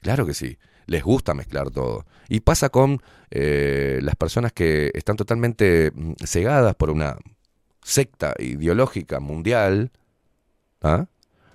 [0.00, 2.04] Claro que sí, les gusta mezclar todo.
[2.28, 7.16] Y pasa con eh, las personas que están totalmente mm, cegadas por una
[7.82, 9.92] secta ideológica mundial,
[10.82, 11.06] ¿ah?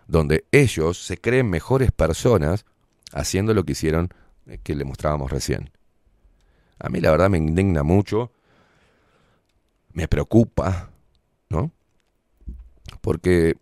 [0.08, 2.66] donde ellos se creen mejores personas
[3.12, 4.10] haciendo lo que hicieron
[4.48, 5.72] eh, que le mostrábamos recién.
[6.80, 8.32] A mí la verdad me indigna mucho,
[9.94, 10.90] me preocupa,
[11.50, 11.72] ¿no?
[13.02, 13.56] Porque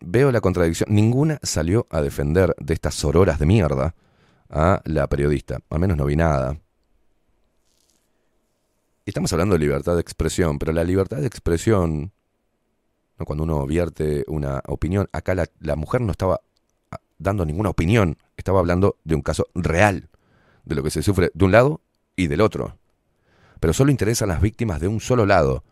[0.00, 0.88] veo la contradicción.
[0.92, 3.94] Ninguna salió a defender de estas sororas de mierda
[4.50, 5.60] a la periodista.
[5.70, 6.58] Al menos no vi nada.
[9.04, 12.12] Estamos hablando de libertad de expresión, pero la libertad de expresión,
[13.18, 13.24] ¿no?
[13.24, 16.40] cuando uno vierte una opinión, acá la, mujer no estaba
[16.90, 20.08] ah, dando ninguna opinión, estaba hablando de un caso real,
[20.64, 21.80] de lo que se sufre de un lado
[22.16, 22.76] y del otro.
[23.66, 25.64] Pero solo interesan las víctimas de un solo lado.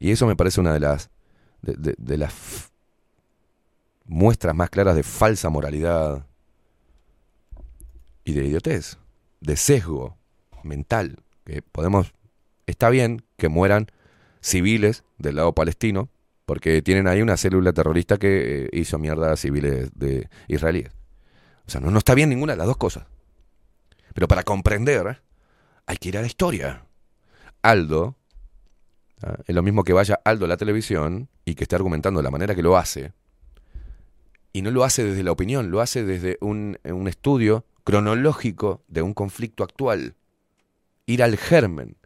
[0.00, 1.10] Y eso me parece una de las,
[1.62, 2.72] de, las
[4.04, 6.26] muestras más claras de falsa moralidad
[8.24, 8.98] y de idiotez,
[9.40, 10.16] de sesgo
[10.64, 11.20] mental.
[11.44, 12.12] Que podemos.
[12.66, 13.86] Está bien que mueran
[14.40, 16.08] civiles del lado palestino,
[16.46, 20.90] porque tienen ahí una célula terrorista que eh, hizo mierda a civiles de israelíes.
[21.64, 23.06] O sea, no, no está bien ninguna de las dos cosas.
[24.14, 25.22] Pero para comprender,
[25.86, 26.84] hay que ir a la historia.
[27.62, 28.16] Aldo,
[29.22, 29.38] ¿ah?
[29.46, 32.30] es lo mismo que vaya Aldo a la televisión y que esté argumentando de la
[32.30, 33.12] manera que lo hace.
[34.52, 39.14] Y no lo hace desde la opinión, lo hace desde un, estudio cronológico de un
[39.14, 40.16] conflicto actual.
[41.04, 41.96] Ir al germen,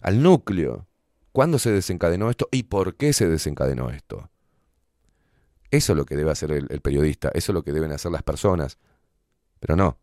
[0.00, 0.86] al núcleo.
[1.32, 4.30] ¿Cuándo se desencadenó esto y por qué se desencadenó esto?
[5.70, 8.22] Eso es lo que debe hacer el periodista, eso es lo que deben hacer las
[8.22, 8.78] personas.
[9.58, 9.98] Pero no,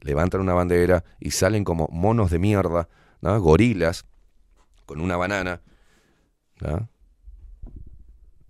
[0.00, 2.88] levantan una bandera y salen como monos de mierda,
[3.22, 4.04] gorilas,
[4.86, 5.60] con una banana,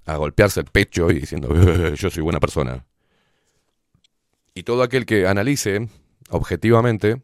[0.06, 2.84] a golpearse el pecho y diciendo, "Eh, yo soy buena persona.
[4.54, 5.88] Y todo aquel que analice
[6.30, 7.22] objetivamente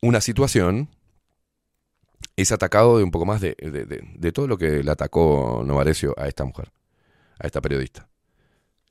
[0.00, 0.88] una situación
[2.36, 5.62] es atacado de un poco más de, de- de- de todo lo que le atacó
[5.64, 6.72] Novarecio a esta mujer,
[7.38, 8.08] a esta periodista.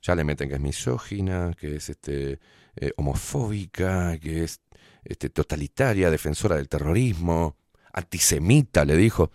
[0.02, 2.40] Ya le meten que es misógina, que es este
[2.76, 4.60] eh, homofóbica, que es
[5.04, 7.56] este, totalitaria, defensora del terrorismo,
[7.92, 9.30] antisemita, le dijo.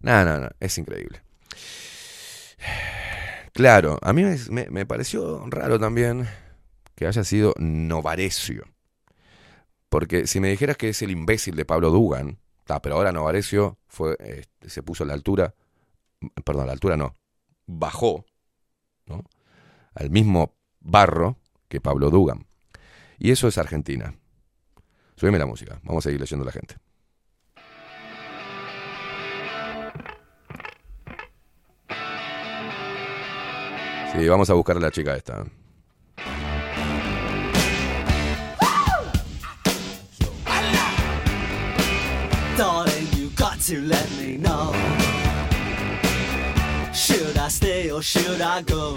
[0.00, 1.22] No, no, no, es increíble.
[3.52, 6.26] Claro, a mí me, pareció raro también
[6.96, 8.64] que haya sido Novarecio.
[9.88, 13.78] Porque si me dijeras que es el imbécil de Pablo Dugan, ta, pero ahora Novarecio
[13.86, 15.54] fue, eh, se puso a la altura,
[16.44, 17.16] perdón, a la altura no,
[17.66, 18.26] bajó
[19.06, 19.24] ¿no?
[19.94, 21.38] Al mismo barro
[21.68, 22.46] que Pablo Dugan.
[23.18, 24.14] Y eso es Argentina.
[25.16, 26.76] Subime la música, vamos a seguir leyendo a la gente.
[34.12, 35.44] Sí, vamos a buscar a la chica esta.
[42.56, 44.24] Darling, you got to let me.
[46.92, 48.96] Should I stay or should I go?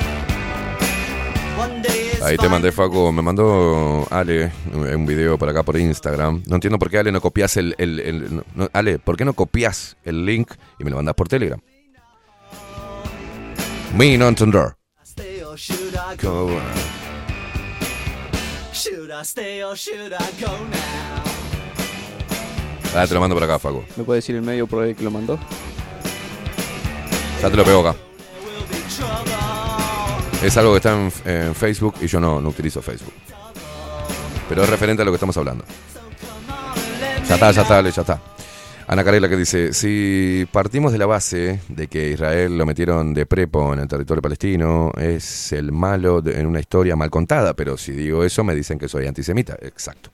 [2.23, 3.11] Ahí te mandé, Facu.
[3.11, 6.43] Me mandó Ale un video por acá por Instagram.
[6.47, 7.75] No entiendo por qué, Ale, no copias el.
[7.77, 11.15] el- el- no- no, Ale, ¿por qué no copias el link y me lo mandas
[11.15, 11.59] por Telegram?
[13.95, 14.75] Me no entender.
[15.03, 16.47] Stay or should I go?
[16.47, 16.59] Go.
[18.71, 21.23] Should I stay or should I go now?
[22.95, 23.83] Ah, te lo mando por acá, Facu.
[23.97, 25.37] ¿Me puede decir el medio por el que lo mandó?
[27.41, 27.97] Ya te lo pego acá.
[30.41, 33.13] Es algo que está en, Facebook y yo no, no utilizo Facebook.
[34.49, 35.63] Pero es referente a lo que estamos hablando.
[37.27, 38.21] Ya está, ya está, ya está.
[38.87, 43.25] Ana Carela que dice, si partimos de la base de que Israel lo metieron de
[43.25, 47.91] prepo en el territorio palestino, es el malo en una historia mal contada, pero si
[47.93, 49.55] digo eso me dicen que soy antisemita.
[49.61, 50.09] Exacto.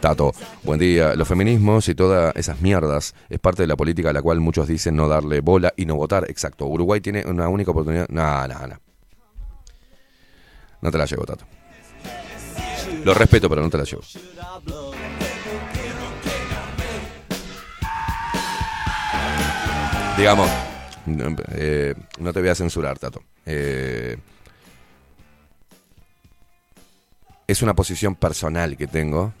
[0.00, 0.32] Tato,
[0.62, 1.14] buen día.
[1.14, 4.66] Los feminismos y todas esas mierdas es parte de la política a la cual muchos
[4.68, 6.24] dicen no darle bola y no votar.
[6.30, 6.66] Exacto.
[6.66, 8.08] Uruguay tiene una única oportunidad.
[8.08, 8.81] No, no, no.
[10.82, 11.46] No te la llevo, Tato.
[13.04, 14.02] Lo respeto, pero no te la llevo.
[20.16, 20.50] Digamos,
[21.06, 23.22] no, eh, te voy a censurar, Tato.
[23.46, 24.18] Eh,
[27.46, 29.32] es una posición personal que tengo.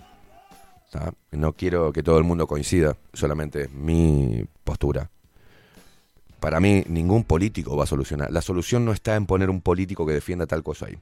[1.30, 5.10] No quiero que todo el mundo coincida, solamente mi postura.
[6.40, 8.30] para mí ningún político va a solucionar.
[8.32, 10.98] La solución no está en poner un político que defienda tal cosa ahí.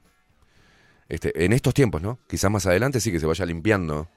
[1.11, 2.19] Este, en estos tiempos, ¿no?
[2.25, 4.07] Quizás más adelante sí que se vaya limpiando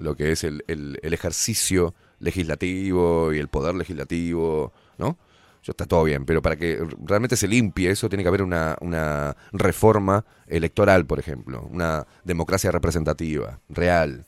[0.00, 5.16] lo que es el, el- el ejercicio legislativo y el poder legislativo, ¿no?
[5.64, 8.76] Ya está todo bien, pero para que realmente se limpie eso tiene que haber una,
[8.80, 14.26] una reforma electoral, por ejemplo, una democracia representativa, real.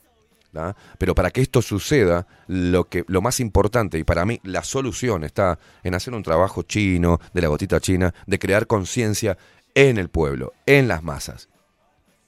[0.98, 5.22] Pero para que esto suceda, lo, que, lo más importante, y para mí la solución
[5.22, 9.36] está en hacer un trabajo chino, de la gotita china, de crear conciencia
[9.74, 11.48] en el pueblo, en las masas.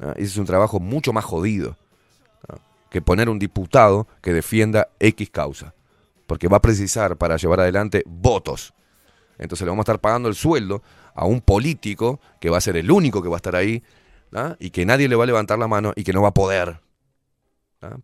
[0.03, 0.13] ¿Tá?
[0.13, 1.77] Ese es un trabajo mucho más jodido
[2.47, 2.57] ¿tá?
[2.91, 5.75] que poner un diputado que defienda X causa.
[6.27, 8.75] Porque va a precisar para llevar adelante votos.
[9.39, 10.83] Entonces le vamos a estar pagando el sueldo
[11.15, 13.83] a un político que va a ser el único que va a estar ahí
[14.31, 14.57] ¿tá?
[14.59, 16.81] y que nadie le va a levantar la mano y que no va a poder.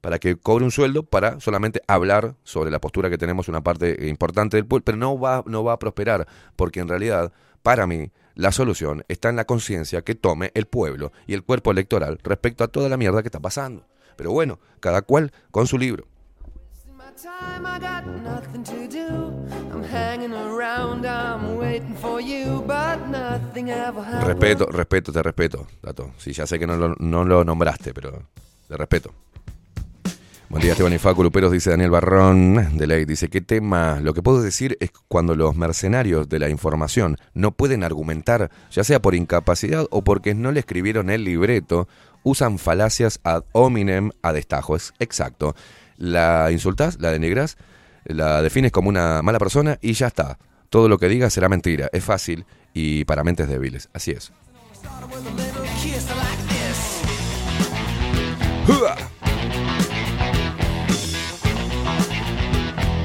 [0.01, 4.09] Para que cobre un sueldo para solamente hablar sobre la postura que tenemos una parte
[4.09, 6.27] importante del pueblo, pero no va, no va a prosperar,
[6.57, 11.10] porque en realidad, para mí, la solución está en la conciencia que tome el pueblo
[11.27, 13.85] y el cuerpo electoral respecto a toda la mierda que está pasando.
[14.16, 16.06] Pero bueno, cada cual con su libro.
[24.23, 26.12] Respeto, respeto, te respeto, Tato.
[26.16, 28.23] Sí, ya sé que no lo, no lo nombraste, pero
[28.69, 29.12] te respeto.
[30.51, 33.05] Buen día, Esteban y Facu Luperos, dice Daniel Barrón de ley.
[33.05, 34.01] Dice, ¿qué tema?
[34.01, 38.83] Lo que puedo decir es cuando los mercenarios de la información no pueden argumentar, ya
[38.83, 41.87] sea por incapacidad o porque no le escribieron el libreto,
[42.23, 44.75] usan falacias ad hominem a destajo.
[44.75, 45.55] Es exacto.
[45.99, 47.59] La insultas, la denigras,
[48.07, 50.39] la defines como una mala persona y ya está.
[50.70, 51.91] Todo lo que digas será mentira.
[51.93, 53.91] Es fácil y para mentes débiles.
[53.93, 54.33] Así es.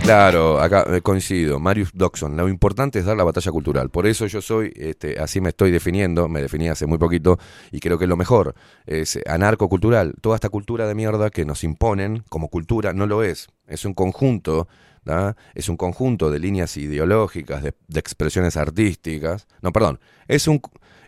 [0.03, 1.61] Claro, acá eh, coincido.
[1.61, 3.89] Marius Doxon, lo importante es dar la batalla cultural.
[3.89, 7.39] Por eso yo soy, este, así me estoy definiendo, me definí hace muy poquito
[7.71, 8.53] y creo que lo mejor.
[8.85, 10.13] Es anarcocultural.
[10.19, 13.47] Toda esta cultura de mierda que nos imponen como cultura no lo es.
[13.65, 14.67] Es un conjunto,
[15.05, 15.37] ¿da?
[15.55, 19.47] es un conjunto de líneas ideológicas, de, de expresiones artísticas.
[19.61, 20.01] No, perdón.
[20.27, 20.61] Es, un,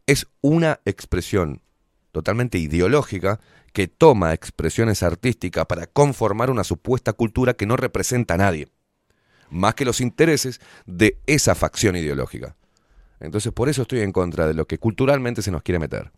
[0.07, 1.61] es una expresión
[2.13, 3.41] totalmente ideológica
[3.73, 8.69] que toma expresiones artísticas para conformar una supuesta cultura que no representa a nadie
[9.49, 12.55] más que los intereses de esa facción ideológica.
[13.19, 16.11] Entonces por eso estoy en contra de lo que culturalmente se nos quiere meter.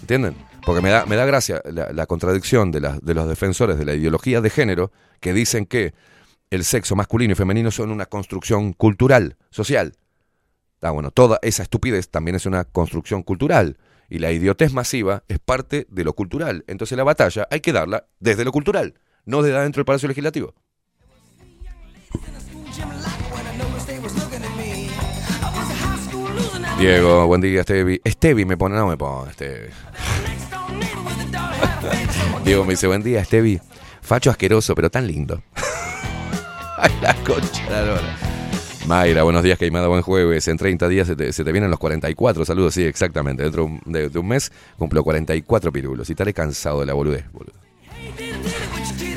[0.00, 0.36] ¿Entienden?
[0.64, 3.94] Porque me da, me da gracia la, contradicción de, la- de los defensores de la
[3.94, 5.94] ideología de género que dicen que
[6.50, 9.94] el sexo masculino y femenino son una construcción cultural, social.
[10.82, 13.78] Ah, bueno, toda esa estupidez también es una construcción cultural.
[14.08, 16.62] Y la idiotez masiva es parte de lo cultural.
[16.68, 18.94] Entonces la batalla hay que darla desde lo cultural,
[19.24, 20.54] no desde adentro del Palacio Legislativo.
[26.86, 28.00] Diego, buen día, Estevi.
[28.04, 29.66] Estevi me pone, no me pone, Estevi.
[32.44, 33.60] Diego me dice, buen día, Estevi.
[34.02, 35.42] Facho asqueroso, pero tan lindo.
[36.78, 38.16] Ay, la concha la lora.
[38.86, 40.46] Mayra, buenos días, Queimada, buen jueves.
[40.46, 42.44] En 30 días se te, se te vienen los 44.
[42.44, 43.42] Saludos, sí, exactamente.
[43.42, 47.52] Dentro de un- mes cumplo 44 pirulos y estaré cansado de la boludez, boludo.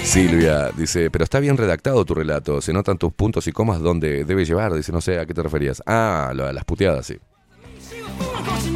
[0.04, 2.62] Silvia dice, pero está bien redactado tu relato.
[2.62, 4.74] Se notan tus puntos y comas donde debe llevar.
[4.74, 5.84] Dice, no sé a qué te referías.
[5.86, 7.20] Ah, lo- las puteadas, sí.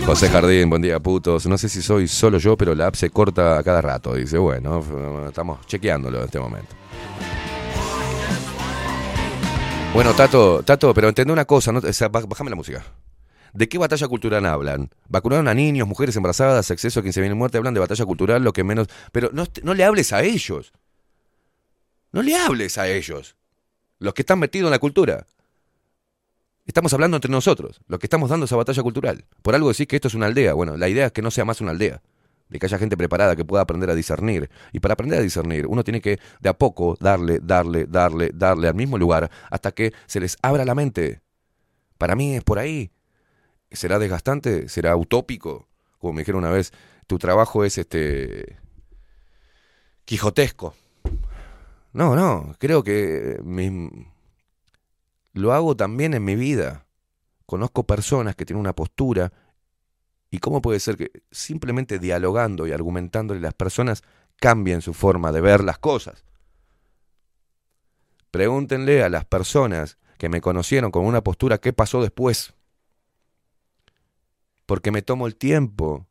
[0.06, 1.45] José Jardín, buen día, putos.
[1.45, 4.14] No sé si soy solo yo, pero la app se corta a cada rato.
[4.15, 4.84] Dice, bueno,
[5.28, 6.76] estamos chequeándolo en este momento.
[9.94, 11.72] Bueno, Tato, Tato, pero entendé una cosa.
[11.72, 12.84] O sea, bájame la música.
[13.53, 14.90] ¿De qué batalla cultural hablan?
[15.07, 18.64] Vacunaron a niños, mujeres embarazadas, exceso a 15.000 muertes, hablan de batalla cultural, lo que
[18.64, 18.88] menos...
[19.11, 20.74] Pero no, no le hables a ellos.
[22.11, 23.36] No le hables a ellos.
[23.99, 25.28] Los que están metidos en la cultura.
[26.65, 29.26] Estamos hablando entre nosotros, los que estamos dando esa batalla cultural.
[29.41, 30.53] Por algo decís que esto es una aldea.
[30.53, 32.02] Bueno, la idea es que no sea más una aldea.
[32.48, 34.49] De que haya gente preparada que pueda aprender a discernir.
[34.72, 38.68] Y para aprender a discernir, uno tiene que de a poco darle, darle, darle, darle
[38.68, 41.22] al mismo lugar hasta que se les abra la mente.
[41.98, 42.91] Para mí es por ahí.
[43.72, 44.69] ¿Será desgastante?
[44.69, 45.68] ¿Será utópico?
[45.98, 46.72] Como me dijeron una vez,
[47.07, 48.57] tu trabajo es este.
[50.06, 50.76] quijotesco.
[51.91, 53.90] No, no, creo que mi-
[55.34, 56.85] lo hago también en mi vida.
[57.45, 59.34] Conozco personas que tienen una postura
[60.31, 64.03] y cómo puede ser que simplemente dialogando y argumentándole las personas
[64.38, 66.23] cambien su forma de ver las cosas.
[68.31, 72.53] Pregúntenle a las personas que me conocieron con una postura qué pasó después.
[74.65, 76.07] Porque me tomo el tiempo.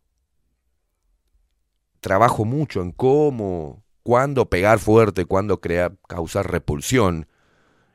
[2.00, 7.26] Trabajo mucho en cómo, cuándo pegar fuerte, cuándo crear, causar repulsión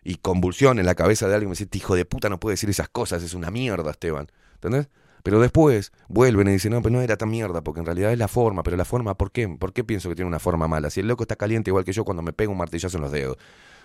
[0.08, 2.40] y convulsión en la cabeza de alguien y me dice, "Este hijo de puta no
[2.40, 4.32] puede decir esas cosas, es una mierda, Esteban.
[4.54, 4.88] ¿Entendés?
[5.22, 8.18] Pero después vuelven y dicen, no, pero no era tan mierda, porque en realidad es
[8.18, 9.50] la forma, pero la forma, ¿por qué?
[9.50, 10.90] ¿Por qué pienso que tiene una forma mala?
[10.90, 13.12] Si el loco está caliente igual que yo cuando me pego un martillazo en los
[13.12, 13.36] dedos.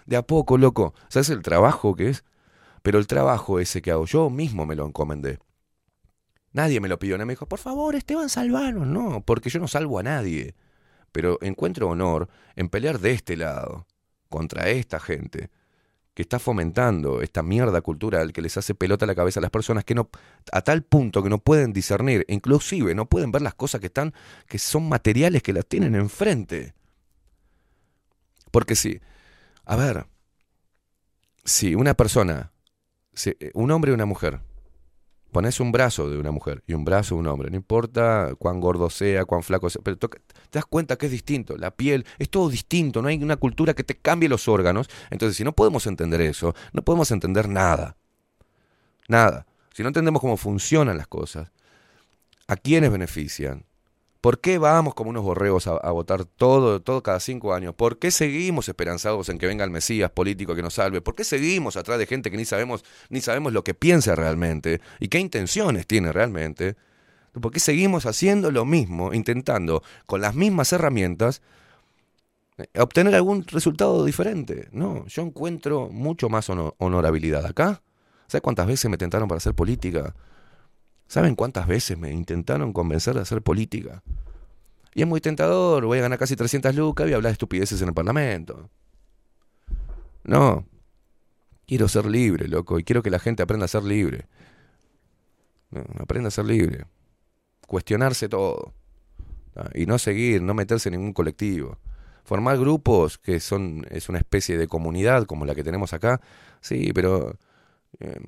[0.06, 2.24] De a poco, loco, ¿sabes el trabajo que es?
[2.82, 5.40] Pero el trabajo ese que hago, yo mismo me lo encomendé.
[6.52, 8.86] Nadie me lo pidió, nadie me dijo, por favor, Esteban, salvanos.
[8.86, 10.54] No, porque yo no salvo a nadie.
[11.10, 13.88] Pero encuentro honor en pelear de este lado,
[14.28, 15.50] contra esta gente,
[16.14, 19.50] que está fomentando esta mierda cultural que les hace pelota a la cabeza a las
[19.50, 20.10] personas que no,
[20.52, 24.12] a tal punto que no pueden discernir, inclusive no pueden ver las cosas que están,
[24.46, 26.74] que son materiales que las tienen enfrente.
[28.50, 29.00] Porque si,
[29.64, 30.06] a ver,
[31.44, 32.52] si una persona,
[33.14, 34.40] si un hombre y una mujer,
[35.32, 38.60] pones un brazo de una mujer y un brazo de un hombre, no importa cuán
[38.60, 40.08] gordo sea, cuán flaco sea, pero te
[40.52, 43.82] das cuenta que es distinto, la piel, es todo distinto, no hay una cultura que
[43.82, 47.96] te cambie los órganos, entonces si no podemos entender eso, no podemos entender nada,
[49.08, 51.50] nada, si no entendemos cómo funcionan las cosas,
[52.46, 53.64] a quiénes benefician,
[54.22, 57.74] ¿Por qué vamos como unos borregos a, votar todo, todo cada cinco años?
[57.74, 61.00] ¿Por qué seguimos esperanzados en que venga el Mesías político que nos salve?
[61.00, 64.80] ¿Por qué seguimos atrás de gente que ni sabemos, ni sabemos lo que piensa realmente
[65.00, 66.76] y qué intenciones tiene realmente?
[67.32, 71.42] ¿Por qué seguimos haciendo lo mismo, intentando con las mismas herramientas
[72.78, 74.68] obtener algún resultado diferente?
[74.70, 77.82] No, yo encuentro mucho más hono- honorabilidad acá.
[78.28, 80.14] ¿Sabes cuántas veces me tentaron para hacer política?
[81.12, 84.02] ¿Saben cuántas veces me intentaron convencer de hacer política?
[84.94, 87.88] Y es muy tentador, voy a ganar casi 300 lucas y hablar de estupideces en
[87.88, 88.70] el Parlamento.
[90.24, 90.64] No.
[91.66, 94.26] Quiero ser libre, loco, y quiero que la gente aprenda a ser libre.
[95.98, 96.86] Aprenda a ser libre.
[97.66, 98.72] Cuestionarse todo.
[99.52, 99.68] ¿tá?
[99.74, 101.76] Y no seguir, no meterse en ningún colectivo.
[102.24, 106.22] Formar grupos que son es una especie de comunidad como la que tenemos acá.
[106.62, 107.36] Sí, pero
[108.00, 108.18] eh,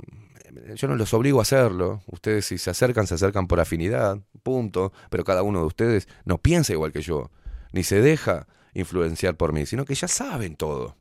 [0.75, 2.03] yo no los obligo a hacerlo.
[2.07, 4.93] Ustedes si se acercan, se acercan por afinidad, punto.
[5.11, 7.31] Pero cada uno de ustedes no piensa igual que yo,
[7.73, 10.97] ni se deja influenciar por mí, sino que ya saben todo.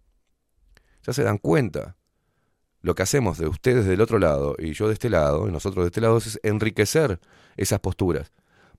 [1.04, 1.98] Ya se dan cuenta.
[2.82, 5.86] Lo que hacemos de ustedes del otro lado y yo de este lado, y nosotros
[5.86, 7.20] de este lado, es enriquecer
[7.56, 8.32] esas posturas,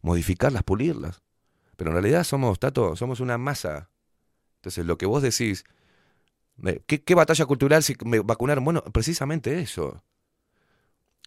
[0.03, 1.23] modificarlas, pulirlas.
[1.77, 3.91] Pero en realidad somos, Tato, somos una masa.
[4.57, 5.65] Entonces, lo que vos decís,
[6.87, 8.65] ¿qué, qué batalla cultural si me vacunaron?
[8.65, 10.03] Bueno, precisamente eso.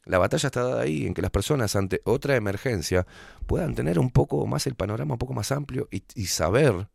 [0.07, 3.05] La batalla está dada ahí, en que las personas ante otra emergencia
[3.45, 6.87] puedan tener un poco más el panorama, un poco más amplio y, saber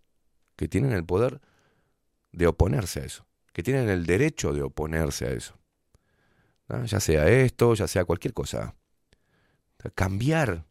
[0.57, 1.41] que tienen el poder
[2.33, 5.59] de oponerse a eso, que tienen el derecho de oponerse a eso.
[6.87, 8.75] Ya sea esto, ya sea cualquier cosa.
[9.95, 10.65] Cambiar.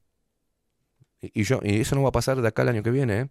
[1.22, 3.30] Y, yo, y eso no va a pasar de acá el año que viene, ¿eh?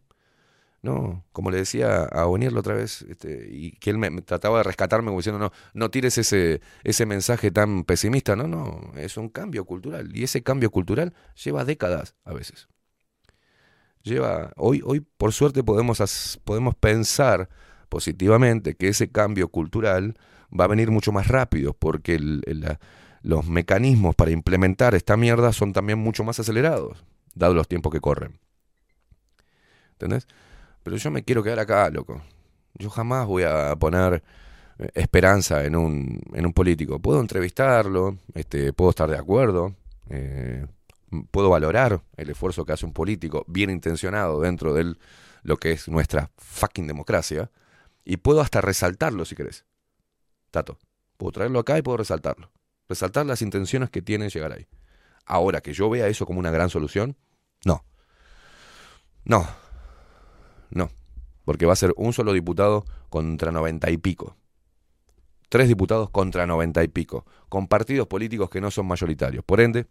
[0.82, 4.58] No, como le decía a Onier la otra vez, este, y que él me, trataba
[4.58, 8.34] de rescatarme diciendo, no, no tires ese, ese mensaje tan pesimista.
[8.34, 10.16] No, no, es un cambio cultural.
[10.16, 11.12] Y ese cambio cultural
[11.44, 12.68] lleva décadas a veces.
[14.02, 17.50] Lleva, hoy, hoy por suerte podemos, podemos pensar
[17.90, 20.16] positivamente que ese cambio cultural
[20.58, 22.18] va a venir mucho más rápido, porque
[23.22, 27.04] los mecanismos para implementar esta mierda son también mucho más acelerados,
[27.34, 28.40] dados los tiempos que corren.
[29.92, 30.26] ¿Entendés?
[30.82, 32.22] Pero yo me quiero quedar acá, loco.
[32.74, 34.22] Yo jamás voy a poner
[34.78, 36.98] eh, esperanza en un, en un político.
[36.98, 39.74] Puedo entrevistarlo, este, puedo estar de acuerdo,
[40.08, 40.66] eh,
[41.30, 44.94] puedo valorar el esfuerzo que hace un político bien intencionado dentro de
[45.42, 47.50] lo que es nuestra fucking democracia,
[48.04, 49.64] y puedo hasta resaltarlo si querés.
[50.50, 50.78] Tato,
[51.16, 52.50] puedo traerlo acá y puedo resaltarlo.
[52.88, 54.66] Resaltar las intenciones que tiene llegar ahí.
[55.24, 57.16] Ahora que yo vea eso como una gran solución,
[57.64, 57.84] no.
[59.24, 59.46] No,
[60.70, 60.90] no,
[61.44, 64.36] porque va a ser un solo diputado contra noventa y pico.
[65.48, 69.44] Tres diputados contra noventa y pico, con partidos políticos que no son mayoritarios.
[69.44, 69.86] Por ende,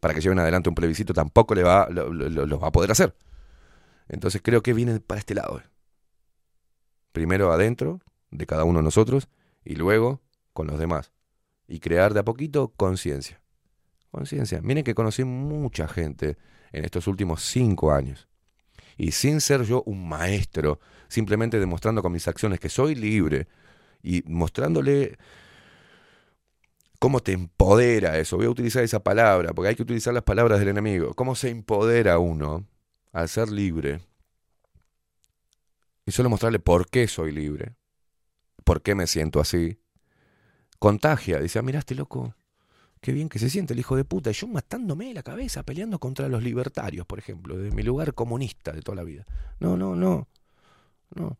[0.00, 2.90] para que lleven adelante un plebiscito tampoco le va, lo, lo- lo va a poder
[2.90, 3.14] hacer.
[4.08, 5.58] Entonces creo que viene para este lado.
[5.60, 5.62] eh.
[7.12, 8.00] Primero adentro
[8.30, 9.28] de cada uno de nosotros
[9.64, 10.20] y luego
[10.52, 11.12] con los demás.
[11.66, 13.40] Y crear de a poquito conciencia.
[14.10, 14.60] Conciencia.
[14.62, 16.38] Miren que conocí mucha gente
[16.72, 18.26] en estos últimos cinco años
[18.98, 23.46] y sin ser yo un maestro, simplemente demostrando con mis acciones que soy libre
[24.02, 25.16] y mostrándole
[26.98, 28.36] cómo te empodera eso.
[28.36, 31.14] Voy a utilizar esa palabra, porque hay que utilizar las palabras del enemigo.
[31.14, 32.66] Cómo se empodera uno
[33.12, 34.00] al ser libre.
[36.04, 37.76] Y solo mostrarle por qué soy libre,
[38.64, 39.78] por qué me siento así.
[40.80, 42.34] Contagia, dice, ah, mirá este loco,
[43.00, 44.30] Qué bien que se siente el hijo de puta.
[44.30, 48.72] Y yo matándome la cabeza, peleando contra los libertarios, por ejemplo, de mi lugar comunista
[48.72, 49.24] de toda la vida.
[49.60, 50.28] No, no, no.
[51.14, 51.38] No.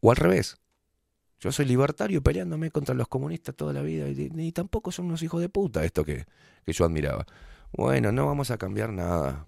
[0.00, 0.58] O al revés.
[1.40, 5.22] Yo soy libertario peleándome contra los comunistas toda la vida y, y tampoco son unos
[5.22, 6.24] hijos de puta esto que,
[6.64, 7.26] que yo admiraba.
[7.72, 9.46] Bueno, no vamos a cambiar nada.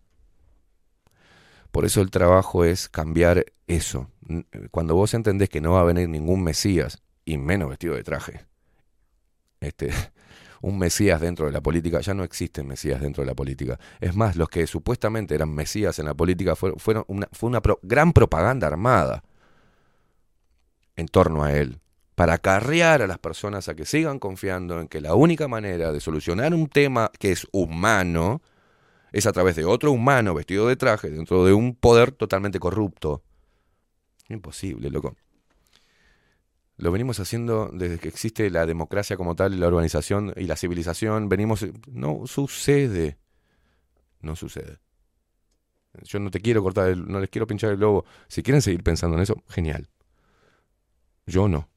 [1.70, 4.10] Por eso el trabajo es cambiar eso.
[4.70, 8.46] Cuando vos entendés que no va a venir ningún Mesías, y menos vestido de traje,
[9.60, 9.90] este,
[10.60, 13.78] un Mesías dentro de la política, ya no existen Mesías dentro de la política.
[14.00, 17.60] Es más, los que supuestamente eran Mesías en la política fue, fueron una, fue una
[17.82, 19.22] gran propaganda armada
[20.96, 21.78] en torno a él,
[22.16, 26.00] para acarrear a las personas a que sigan confiando en que la única manera de
[26.00, 28.42] solucionar un tema que es humano
[29.12, 33.22] es a través de otro humano vestido de traje dentro de un poder totalmente corrupto.
[34.28, 35.14] Imposible, loco.
[36.78, 41.28] Lo venimos haciendo desde que existe la democracia como tal, la organización y la civilización.
[41.28, 41.66] Venimos.
[41.92, 43.18] No sucede.
[44.20, 44.78] No sucede.
[46.04, 48.04] Yo no te quiero cortar, el- no les quiero pinchar el lobo.
[48.28, 49.88] Si quieren seguir pensando en eso, genial.
[51.26, 51.68] Yo no.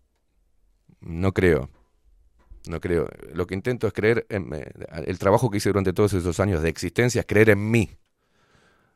[1.01, 1.69] No creo.
[2.67, 3.09] No creo.
[3.33, 4.71] Lo que intento es creer en eh,
[5.07, 7.89] el trabajo que hice durante todos esos años de existencia es creer en mí.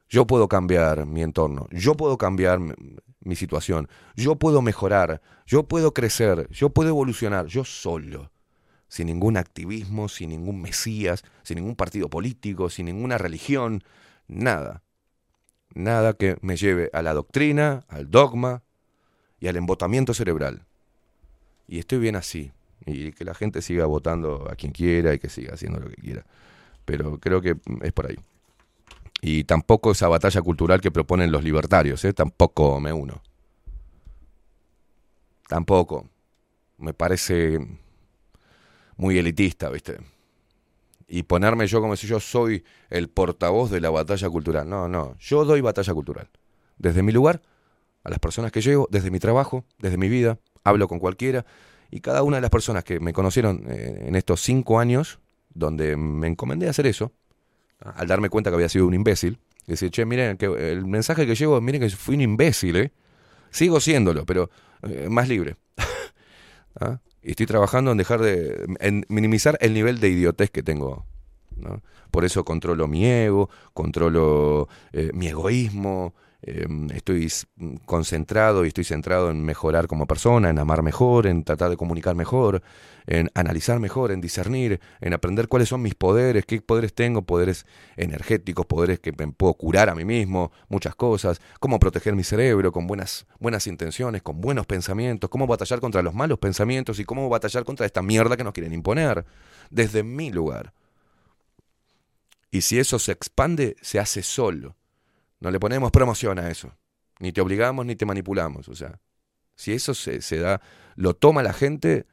[0.08, 2.60] Yo puedo cambiar mi entorno, yo puedo cambiar
[3.26, 8.32] mi, situación, yo puedo mejorar, yo puedo crecer, yo puedo evolucionar, yo solo,
[8.88, 13.84] sin ningún activismo, sin ningún mesías, sin ningún partido político, sin ninguna religión,
[14.28, 14.84] nada.
[15.74, 18.64] Nada que me lleve a la doctrina, al dogma
[19.40, 20.66] y al embotamiento cerebral.
[21.68, 22.52] Y estoy bien así.
[22.86, 25.96] Y que la gente siga votando a quien quiera y que siga haciendo lo que
[25.96, 26.26] quiera.
[26.86, 28.18] Pero creo que es por ahí.
[29.28, 32.14] Y tampoco esa batalla cultural que proponen los libertarios, ¿eh?
[32.14, 33.24] tampoco me uno.
[35.48, 36.08] Tampoco.
[36.78, 37.58] Me parece
[38.98, 39.98] muy elitista, ¿viste?
[41.08, 44.70] Y ponerme yo como si yo soy el portavoz de la batalla cultural.
[44.70, 45.18] No, no.
[45.18, 46.30] Yo doy batalla cultural.
[46.78, 47.42] Desde mi lugar,
[48.04, 51.48] a las personas que llevo, desde mi trabajo, desde mi vida, hablo con cualquiera.
[51.90, 55.18] Y cada una de las personas que me conocieron eh, en estos cinco años,
[55.52, 57.12] donde me encomendé a hacer eso,
[57.80, 61.36] al darme cuenta que había sido un imbécil, decir, che, miren, que el mensaje que
[61.36, 62.92] llevo, miren que fui un imbécil, ¿eh?
[63.50, 64.50] Sigo siéndolo, pero
[64.84, 65.56] eh, más libre.
[66.80, 67.00] ¿Ah?
[67.22, 68.66] Y estoy trabajando en dejar de.
[68.80, 71.06] en minimizar el nivel de idiotez que tengo.
[72.12, 76.14] Por eso controlo mi ego, controlo eh, mi egoísmo,
[76.48, 77.48] eh, estoy s-
[77.86, 82.16] concentrado y estoy centrado en mejorar como persona, en amar mejor, en tratar de comunicar
[82.16, 82.62] mejor,
[83.08, 87.66] en analizar mejor, en discernir, en aprender cuáles son mis poderes, qué poderes tengo, poderes
[87.98, 92.72] energéticos, poderes que me puedo curar a mí mismo, muchas cosas, cómo proteger mi cerebro
[92.72, 97.28] con buenas, buenas intenciones, con buenos pensamientos, cómo batallar contra los malos pensamientos y cómo
[97.30, 99.26] batallar contra esta mierda que nos quieren imponer,
[99.72, 100.74] desde mi lugar.
[102.52, 104.76] Y si eso se expande, se hace solo.
[105.40, 106.72] No le ponemos promoción a eso.
[107.20, 108.68] Ni te obligamos ni te manipulamos.
[108.70, 109.00] O sea,
[109.56, 110.62] si eso se, se da,
[110.96, 112.06] lo toma la gente,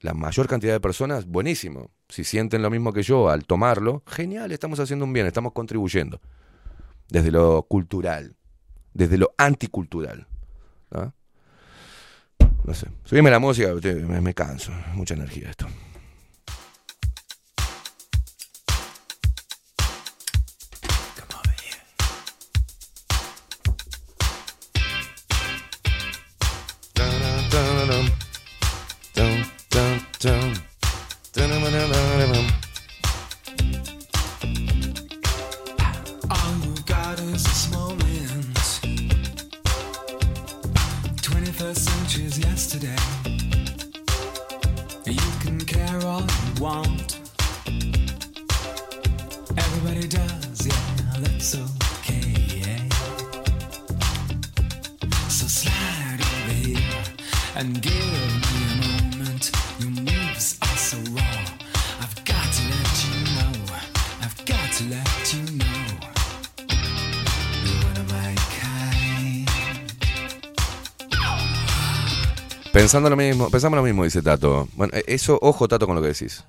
[0.00, 1.90] la mayor cantidad de personas, buenísimo.
[2.08, 6.20] Si sienten lo mismo que yo al tomarlo, genial, estamos haciendo un bien, estamos contribuyendo.
[7.08, 8.36] Desde lo cultural,
[8.94, 10.26] desde lo anticultural.
[10.90, 11.14] ¿no?
[12.64, 12.88] No sé.
[13.04, 14.72] Subime la música, me, me canso.
[14.94, 15.66] Mucha energía esto.
[72.90, 74.66] Pensando lo mismo, pensamos lo mismo, dice Tato.
[74.74, 76.44] Bueno, eh, eso, ojo, Tato, con lo que decís.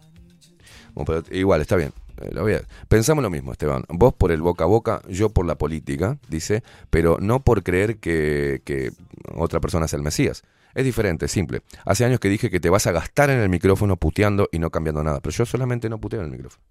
[1.29, 1.93] Igual, está bien.
[2.19, 2.55] Eh, lo voy
[2.87, 3.83] Pensamos lo mismo, Esteban.
[3.89, 7.99] Vos por el boca a boca, yo por la política, dice, pero no por creer
[7.99, 8.91] que,
[9.35, 10.41] otra persona es el Mesías.
[10.73, 11.61] Es diferente, simple.
[11.85, 14.71] Hace años que dije que te vas a gastar en el micrófono puteando y no
[14.71, 16.63] cambiando nada, pero yo solamente no puteo en el micrófono.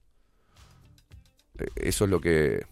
[1.61, 2.67] Eh, Eso es lo que...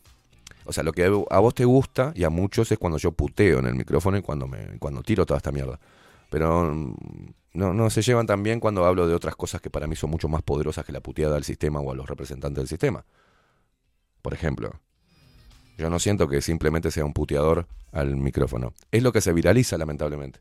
[0.65, 3.61] O sea, lo que a vos te gusta y a muchos es cuando yo puteo
[3.61, 5.79] en el micrófono y cuando, me, cuando tiro toda esta mierda.
[6.31, 6.95] Pero mm,
[7.55, 10.11] no, no se llevan tan bien cuando hablo de otras cosas que para mí son
[10.11, 13.05] mucho más poderosas que la puteada del sistema o a los representantes del sistema.
[14.23, 14.81] Por ejemplo,
[15.79, 18.75] yo no siento que simplemente sea un puteador al micrófono.
[18.91, 20.41] Es lo que se viraliza, lamentablemente.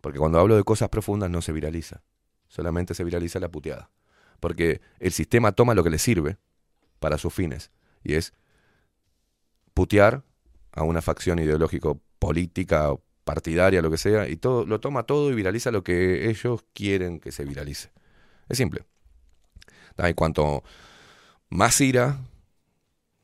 [0.00, 2.02] Porque cuando hablo de cosas profundas no se viraliza.
[2.48, 3.90] Solamente se viraliza la puteada.
[4.40, 6.38] Porque el sistema toma lo que le sirve
[6.98, 7.70] para sus fines.
[8.02, 8.34] Y es
[9.74, 10.24] putear
[10.72, 12.92] a una facción ideológico política,
[13.24, 17.20] partidaria, lo que sea, y todo, lo toma todo y viraliza lo que ellos quieren
[17.20, 17.90] que se viralice.
[18.48, 18.84] Es simple.
[19.98, 20.64] Y cuanto
[21.48, 22.18] más ira,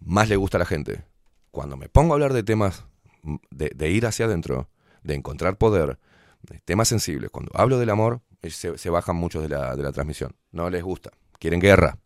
[0.01, 1.05] más le gusta a la gente.
[1.51, 2.85] Cuando me pongo a hablar de temas
[3.23, 4.69] mm, de, ir hacia adentro,
[5.03, 5.99] de encontrar poder,
[6.43, 9.83] de temas sensibles, cuando hablo del amor, eh, se, se bajan muchos de la, de
[9.83, 10.37] la transmisión.
[10.53, 11.11] No les gusta.
[11.39, 11.99] Quieren guerra.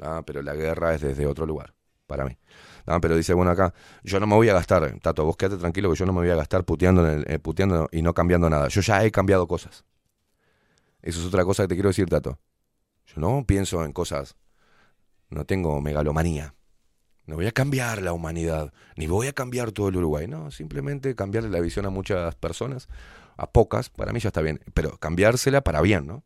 [0.00, 1.74] Ah, pero la guerra es desde otro lugar,
[2.06, 2.38] para mí.
[3.00, 5.96] Pero dice, bueno, acá, yo no me voy a gastar, Tato, vos quédate tranquilo que
[5.96, 8.68] yo no me voy a gastar puteando, en el- eh, puteando y no cambiando nada.
[8.68, 9.84] Yo ya he cambiado cosas.
[11.02, 12.38] Eso es otra cosa que te quiero decir, Tato.
[13.06, 14.36] Yo no pienso en cosas,
[15.30, 16.54] no tengo megalomanía.
[17.26, 20.28] No voy a cambiar la humanidad, ni voy a cambiar todo el Uruguay.
[20.28, 22.88] No, simplemente cambiarle la visión a muchas personas,
[23.36, 24.60] a pocas, para mí ya está bien.
[24.74, 26.22] Pero cambiársela para bien, ¿no?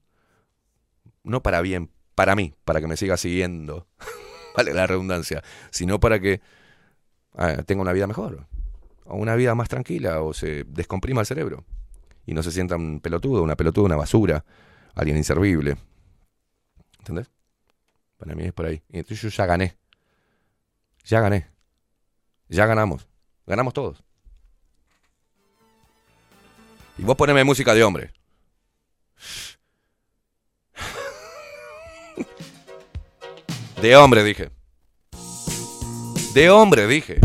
[1.22, 3.86] No para bien, para mí, para que me siga siguiendo,
[4.56, 6.40] vale la redundancia, sino para que
[7.34, 8.46] ah, tenga una vida mejor,
[9.04, 11.64] o una vida más tranquila, o se descomprima el cerebro,
[12.26, 14.44] y no se sienta un pelotudo, una pelotuda, una basura,
[14.94, 15.76] alguien inservible.
[16.98, 17.30] ¿Entendés?
[18.18, 18.82] Para mí es por ahí.
[18.90, 19.78] Y entonces yo ya gané.
[21.04, 21.48] Ya gané.
[22.48, 23.08] Ya ganamos.
[23.46, 24.04] Ganamos todos.
[26.98, 28.12] Y vos poneme música de hombre.
[33.80, 34.50] De hombre, dije.
[36.34, 37.18] De hombre, dije.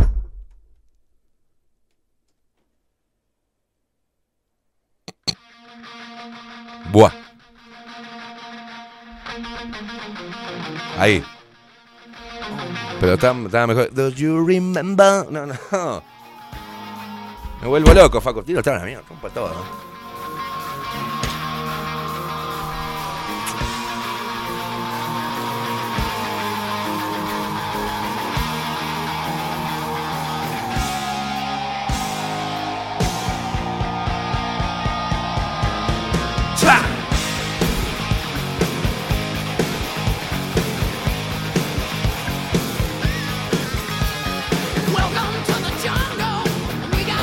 [6.92, 7.12] Buah.
[10.98, 11.22] Ahí.
[13.02, 13.34] Pero está
[13.68, 13.94] mejor.
[13.94, 15.26] Do you remember?
[15.30, 16.04] No, no.
[17.62, 18.44] Me vuelvo loco, Faco.
[18.44, 19.04] Tiro está la mierda.
[19.10, 19.50] Rompa todo.
[19.50, 19.95] ¿no?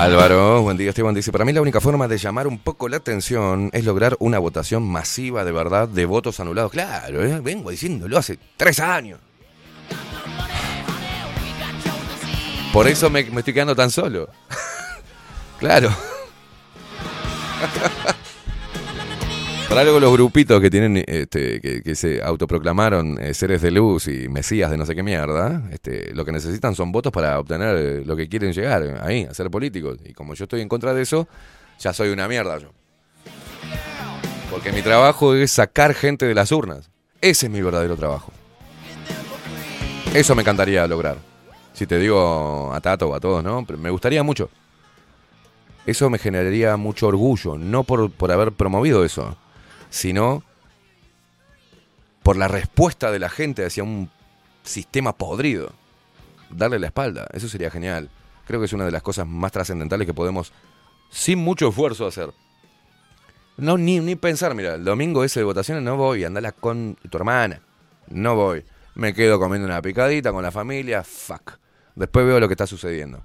[0.03, 2.97] Álvaro, buen día Esteban, dice, para mí la única forma de llamar un poco la
[2.97, 6.73] atención es lograr una votación masiva de verdad de votos anulados.
[6.73, 7.39] Claro, ¿eh?
[7.41, 9.21] vengo diciéndolo hace tres años.
[12.73, 14.29] Por eso me, me estoy quedando tan solo.
[15.61, 15.91] claro.
[19.73, 24.07] Por algo los grupitos que tienen, este, que, que se autoproclamaron eh, seres de luz
[24.07, 27.77] y mesías de no sé qué mierda, este, lo que necesitan son votos para obtener
[27.79, 29.97] eh, lo que quieren llegar eh, ahí, a ser políticos.
[30.05, 31.27] Y como yo estoy en contra de eso,
[31.79, 32.69] ya soy una mierda yo.
[34.51, 36.91] Porque mi trabajo es sacar gente de las urnas.
[37.23, 38.31] Ese es mi verdadero trabajo.
[40.13, 41.17] Eso me encantaría lograr.
[41.73, 43.65] Si te digo a Tato o a todos, ¿no?
[43.67, 44.51] Pero me gustaría mucho.
[45.87, 49.35] Eso me generaría mucho orgullo, no por, por haber promovido eso,
[49.93, 50.43] sino
[52.23, 54.11] por la respuesta de la gente hacia un
[54.63, 55.73] sistema podrido.
[56.51, 58.09] Darle la espalda, eso sería genial.
[58.47, 60.53] Creo que es una de las cosas más trascendentales que podemos,
[61.11, 62.33] sin mucho esfuerzo, hacer.
[63.59, 67.19] No, ni, ni pensar, mira, el domingo ese de votaciones no voy, andala con tu
[67.19, 67.61] hermana.
[68.09, 68.65] No voy.
[68.95, 71.59] Me quedo comiendo una picadita con la familia, fuck.
[71.95, 73.23] Después veo lo que está sucediendo.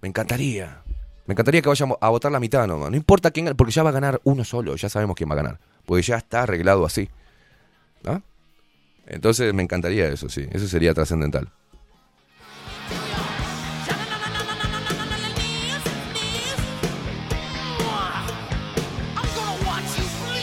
[0.00, 0.82] Me encantaría.
[1.26, 2.90] Me encantaría que vayamos a votar la mitad nomás.
[2.90, 5.36] No importa quién porque ya va a ganar uno solo, ya sabemos quién va a
[5.36, 5.71] ganar.
[5.86, 7.08] Porque ya está arreglado así.
[8.02, 8.22] ¿No?
[9.06, 10.48] Entonces me encantaría eso, sí.
[10.52, 11.50] Eso sería trascendental.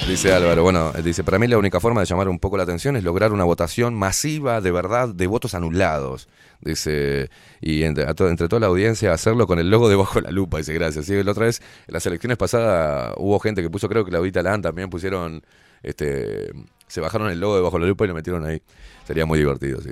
[0.10, 2.96] Dice Álvaro, bueno, dice, para mí la única forma de llamar un poco la atención
[2.96, 6.28] es lograr una votación masiva de verdad de votos anulados.
[6.62, 7.30] Dice,
[7.62, 10.58] y entre, to- entre toda la audiencia hacerlo con el logo debajo de la lupa,
[10.58, 11.06] dice, gracias.
[11.06, 14.18] Sí, la otra vez, en las elecciones pasadas hubo gente que puso, creo que la
[14.18, 15.44] Audita Lan también pusieron,
[15.84, 16.52] este,
[16.88, 18.62] se bajaron el logo debajo de la lupa y lo metieron ahí.
[19.08, 19.92] Sería muy divertido, sí.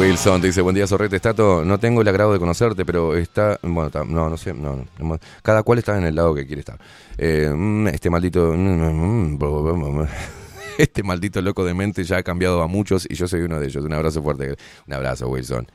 [0.00, 3.90] Wilson dice, buen día Sorrete, Tato, no tengo el agrado de conocerte, pero está, bueno,
[3.90, 6.78] ta- no, no sé, no, no, cada cual está en el lado que quiere estar.
[7.18, 10.06] Eh, mm, este maldito, mm, mm,
[10.78, 13.66] este maldito loco de mente ya ha cambiado a muchos y yo soy uno de
[13.66, 13.84] ellos.
[13.84, 14.56] Un abrazo fuerte,
[14.86, 15.66] un abrazo Wilson.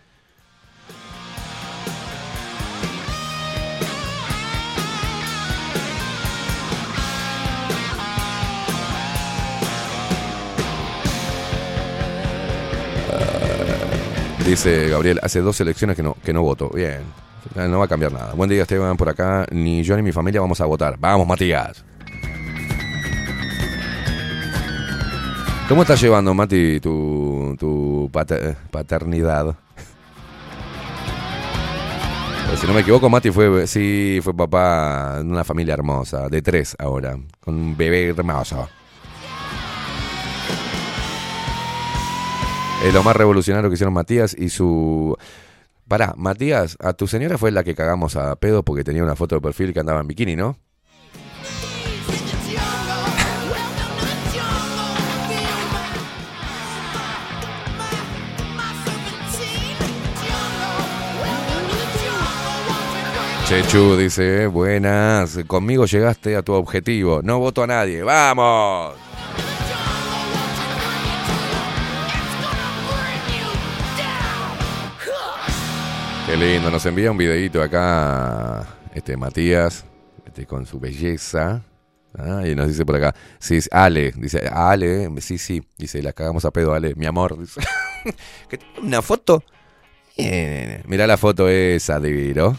[14.46, 16.70] Dice Gabriel, hace dos elecciones que no, que no voto.
[16.70, 17.02] Bien,
[17.56, 18.34] no va a cambiar nada.
[18.34, 19.46] Buen día, Esteban, por acá.
[19.52, 20.96] Ni yo ni mi familia vamos a votar.
[21.00, 21.84] Vamos, Matías.
[25.68, 29.56] ¿Cómo estás llevando, Mati, tu, tu pater- paternidad?
[32.48, 36.44] Pues, si no me equivoco, Mati fue, sí, fue papá de una familia hermosa, de
[36.44, 38.70] tres ahora, con un bebé hermoso.
[42.86, 45.18] Es lo más revolucionario que hicieron Matías y su...
[45.88, 49.34] Pará, Matías, a tu señora fue la que cagamos a pedo porque tenía una foto
[49.34, 50.60] de perfil que andaba en bikini, ¿no?
[63.48, 69.05] Chechu dice, buenas, conmigo llegaste a tu objetivo, no voto a nadie, vamos.
[76.38, 79.86] Qué lindo, nos envía un videito acá, este Matías,
[80.28, 81.64] este, con su belleza.
[82.14, 86.44] Ah, y nos dice por acá, sí, Ale, dice, Ale, sí, sí, dice, la cagamos
[86.44, 87.40] a pedo, Ale, mi amor.
[87.40, 87.62] dice.
[88.50, 89.46] ¿Que tiene ¿Una foto?
[90.18, 92.58] Eh, mirá la foto esa, divino.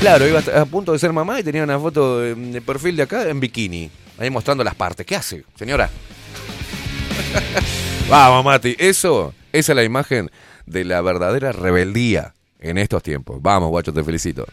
[0.00, 3.02] Claro, iba a punto de ser mamá y tenía una foto de, de perfil de
[3.02, 5.04] acá en bikini, ahí mostrando las partes.
[5.04, 5.90] ¿Qué hace, señora?
[8.08, 10.30] Vamos, Mati, eso, esa es la imagen
[10.68, 13.40] de la verdadera rebeldía en estos tiempos.
[13.40, 14.46] Vamos, guacho, te felicito.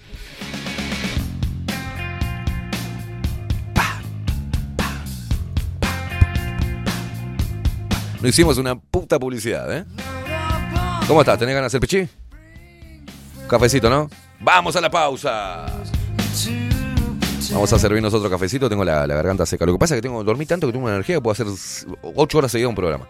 [8.21, 9.85] No hicimos una puta publicidad, ¿eh?
[11.07, 11.37] ¿Cómo estás?
[11.37, 12.09] ¿Tenés ganas de hacer pichí?
[13.47, 14.09] Cafecito, ¿no?
[14.39, 15.67] Vamos a la pausa.
[17.51, 18.67] Vamos a servirnos otro cafecito.
[18.67, 19.67] Tengo la, la garganta seca.
[19.67, 21.45] Lo que pasa es que tengo, dormí tanto que tengo energía que puedo hacer
[22.01, 23.05] 8 horas seguidas un programa.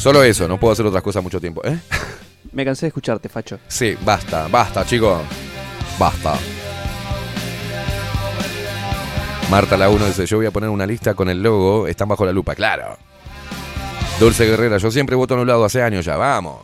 [0.00, 1.78] Solo eso, no puedo hacer otras cosas mucho tiempo, ¿eh?
[2.52, 3.58] Me cansé de escucharte, Facho.
[3.68, 5.20] Sí, basta, basta, chicos.
[5.98, 6.38] Basta.
[9.50, 12.24] Marta la 1 dice, yo voy a poner una lista con el logo, están bajo
[12.24, 12.96] la lupa, claro.
[14.18, 16.60] Dulce Guerrera, yo siempre voto en un lado hace años ya, vamos.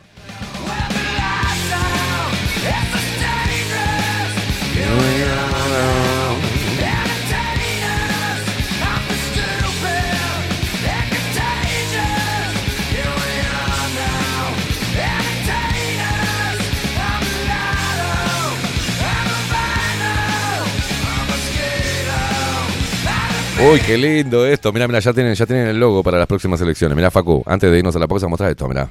[23.58, 24.70] Uy, qué lindo esto.
[24.70, 26.94] Mira, mira, ya tienen, ya tienen el logo para las próximas elecciones.
[26.94, 28.90] Mira, Facu, antes de irnos a la pausa, mostrar esto, mira.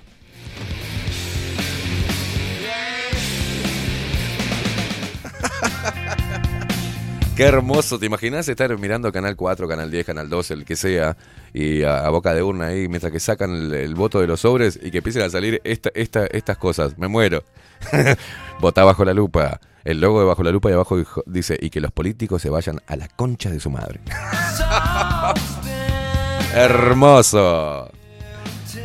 [7.35, 11.15] Qué hermoso, ¿te imaginas estar mirando Canal 4, Canal 10, Canal 12, el que sea,
[11.53, 14.79] y a, boca de urna ahí, mientras que sacan el, el voto de los sobres
[14.81, 16.97] y que empiecen a salir esta, esta, estas cosas?
[16.97, 17.43] Me muero.
[18.61, 19.59] Votá bajo la lupa.
[19.85, 20.97] El logo de bajo la lupa y abajo
[21.27, 23.99] dice, y que los políticos se vayan a la concha de su madre.
[26.55, 27.91] Hermoso.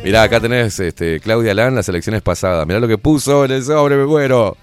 [0.03, 2.67] Mirá, acá tenés este, Claudia Lan, las elecciones pasadas.
[2.67, 4.55] Mirá lo que puso en el sobre, me muero.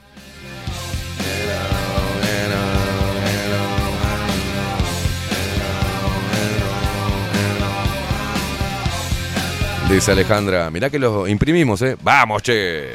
[9.91, 11.97] Dice Alejandra, mirá que lo imprimimos, ¿eh?
[12.01, 12.91] Vamos, che.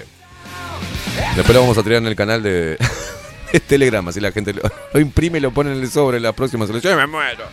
[1.36, 2.78] Después lo vamos a tirar en el canal de,
[3.60, 6.34] de Telegram, así la gente lo, imprime y lo pone en el sobre en las
[6.34, 6.98] próximas elecciones.
[7.00, 7.44] ¡Me muero!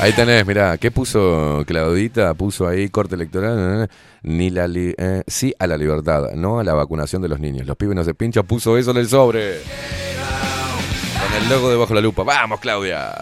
[0.00, 2.32] Ahí tenés, mirá, ¿qué puso Claudita?
[2.34, 3.90] Puso ahí corte electoral.
[4.22, 7.66] Ni la li- eh, sí a la libertad, no a la vacunación de los niños.
[7.66, 9.58] Los pibes no se pinchan, puso eso en el sobre.
[11.20, 12.22] Con el logo debajo de la lupa.
[12.22, 13.12] ¡Vamos, Claudia!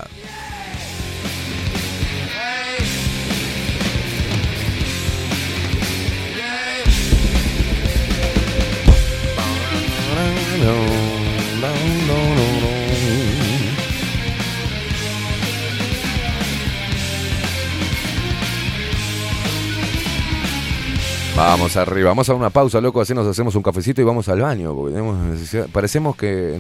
[21.37, 24.41] Vamos arriba, vamos a una pausa, loco, así nos hacemos un cafecito y vamos al
[24.41, 25.71] baño, porque tenemos.
[25.71, 26.59] Parecemos que...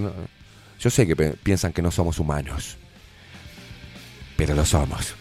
[0.78, 2.76] yo sé que piensan que no somos humanos,
[4.36, 5.14] pero lo somos.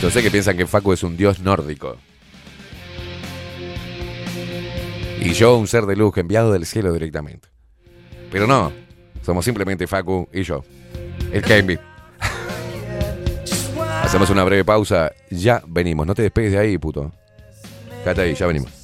[0.00, 1.96] Yo sé que piensan que Facu es un dios nórdico.
[5.20, 7.48] Y yo un ser de luz enviado del cielo directamente.
[8.30, 8.72] Pero no,
[9.22, 10.62] somos simplemente Facu y yo,
[11.32, 11.78] el Kenby.
[14.02, 17.10] Hacemos una breve pausa, ya venimos, no te despegues de ahí, puto.
[18.02, 18.83] Quédate ahí, ya venimos.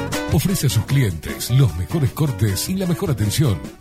[0.33, 3.59] Ofrece a sus clientes los mejores cortes y la mejor atención.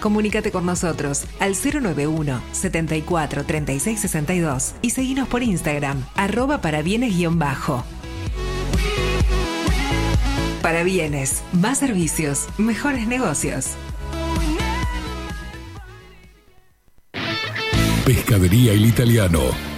[0.00, 7.84] Comunícate con nosotros al 091 74 36 62 y seguinos por Instagram, arroba para bienes-bajo.
[10.62, 13.70] Para bienes, más servicios, mejores negocios.
[18.04, 19.77] Pescadería El Italiano.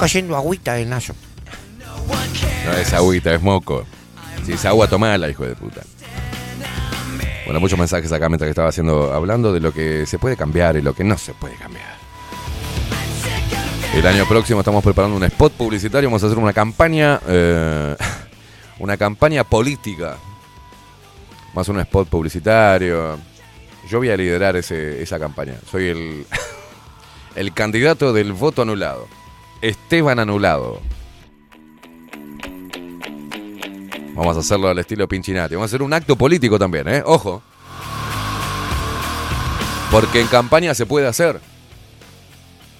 [0.00, 1.14] Cayendo agüita del naso.
[2.66, 3.84] No es agüita, es moco.
[4.44, 5.82] Si es agua, tomala, hijo de puta.
[7.44, 10.76] Bueno, muchos mensajes acá mientras que estaba haciendo, hablando de lo que se puede cambiar
[10.76, 11.98] y lo que no se puede cambiar.
[13.94, 17.96] El año próximo estamos preparando un spot publicitario, vamos a hacer una campaña, eh,
[18.78, 20.16] una campaña política.
[21.54, 23.18] Más un spot publicitario.
[23.88, 25.54] Yo voy a liderar ese- esa campaña.
[25.68, 26.26] Soy el,
[27.34, 29.08] el candidato del voto anulado.
[29.62, 30.80] Esteban Anulado.
[34.14, 35.54] Vamos a hacerlo al estilo Pinchinati.
[35.54, 37.02] Vamos a hacer un acto político también, ¿eh?
[37.04, 37.42] Ojo.
[39.90, 41.40] Porque en campaña se puede hacer.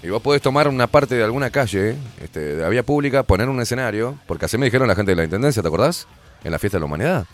[0.02, 3.48] Y vos podés tomar una parte de alguna calle, este, de la vía pública, poner
[3.48, 6.06] un escenario, porque así me dijeron la gente de la Intendencia, ¿te acordás?
[6.42, 7.26] En la fiesta de la humanidad.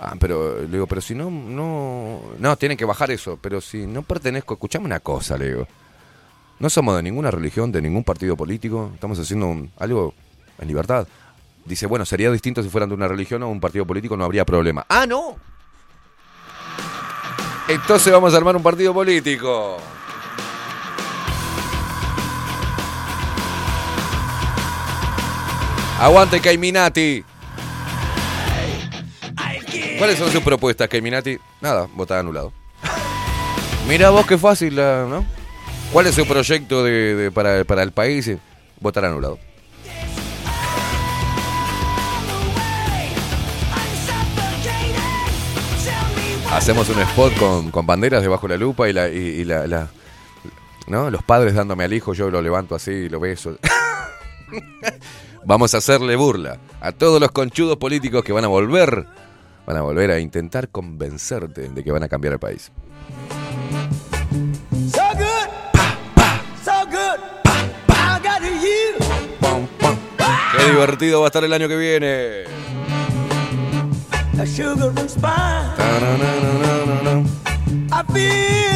[0.00, 3.86] Ah, pero le digo, pero si no, no, no, tienen que bajar eso, pero si
[3.86, 5.68] no pertenezco, escuchame una cosa, le digo.
[6.60, 10.12] No somos de ninguna religión, de ningún partido político, estamos haciendo un- algo
[10.58, 11.06] en libertad.
[11.64, 14.44] Dice, bueno, sería distinto si fueran de una religión o un partido político, no habría
[14.44, 14.84] problema.
[14.88, 15.36] ¡Ah, no!
[17.68, 19.76] Entonces vamos a armar un partido político.
[26.00, 27.24] Aguante Caiminati.
[29.98, 31.38] ¿Cuáles son sus propuestas, Caiminati?
[31.60, 32.52] Nada, votar anulado.
[33.88, 35.24] Mira vos qué fácil, ¿no?
[35.92, 38.30] ¿Cuál es su proyecto de, para, para el país?
[38.80, 39.38] Votar anulado.
[46.52, 49.88] Hacemos un spot con, con banderas debajo de la lupa y la.
[50.88, 53.58] Los padres dándome al hijo, yo lo levanto así y lo beso.
[55.44, 59.06] Vamos a hacerle burla a todos los conchudos políticos que van a volver,
[59.66, 62.72] van a volver a intentar convencerte de que van a cambiar el país.
[70.68, 72.44] Qué divertido va a estar el año que viene.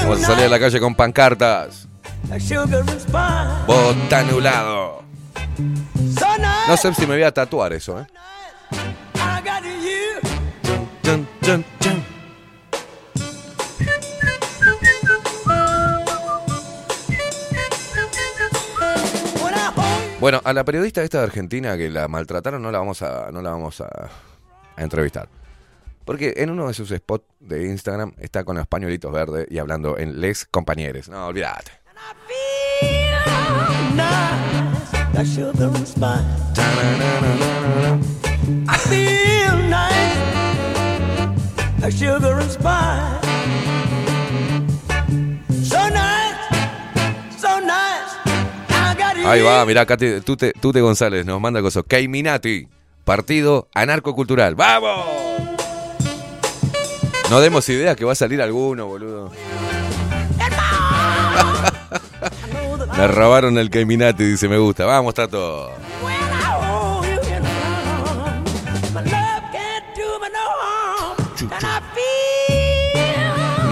[0.01, 1.87] Vamos a salir a la calle con pancartas.
[2.33, 3.67] a sugar and spice.
[3.67, 5.03] Vota anulado.
[6.67, 8.07] No sé si me voy a tatuar eso, ¿eh?
[20.23, 23.43] Bueno, a la periodista esta de Argentina que la maltrataron no la vamos a, no
[23.43, 24.09] la vamos a,
[24.77, 25.29] entrevistar.
[26.05, 29.99] Porque en uno de sus spots de Instagram está con los pañuelitos verdes y hablando
[29.99, 31.09] en les compañeros.
[31.09, 31.73] No, olvídate.
[49.25, 51.85] Ahí va, mirá, Tute, Tute González nos manda cosas.
[51.87, 52.69] Caiminati,
[53.05, 54.55] partido anarcocultural.
[54.57, 55.07] ¡Vamos!
[57.31, 59.31] No demos idea que va a salir alguno, boludo.
[62.97, 64.85] Me robaron el Caiminati, dice, me gusta.
[64.85, 65.71] Vamos, Tato.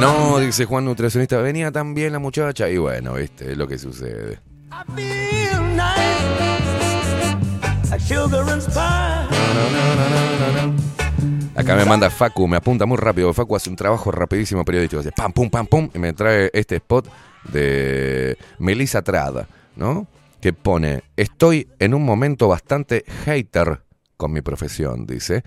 [0.01, 2.69] No, dice Juan Nutricionista, venía tan bien la muchacha.
[2.71, 4.41] Y bueno, viste, es lo que sucede.
[11.55, 13.33] Acá me manda Facu, me apunta muy rápido.
[13.33, 14.99] Facu hace un trabajo rapidísimo periodístico.
[14.99, 15.89] Hace pam, pum, pam, pum.
[15.95, 17.09] Y me trae este spot
[17.53, 20.09] de Melissa Trada, ¿no?
[20.41, 23.85] Que pone: Estoy en un momento bastante hater
[24.17, 25.45] con mi profesión, dice.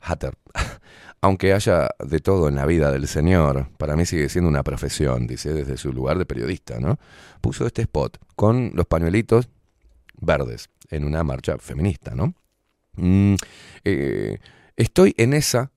[0.00, 0.34] Hater.
[1.22, 5.26] Aunque haya de todo en la vida del señor, para mí sigue siendo una profesión,
[5.26, 6.98] dice, desde su lugar de periodista, ¿no?
[7.40, 9.48] Puso este spot con los pañuelitos
[10.20, 12.34] verdes en una marcha feminista, ¿no?
[12.94, 13.34] Mm,
[13.84, 14.38] eh,
[14.76, 15.72] estoy en esa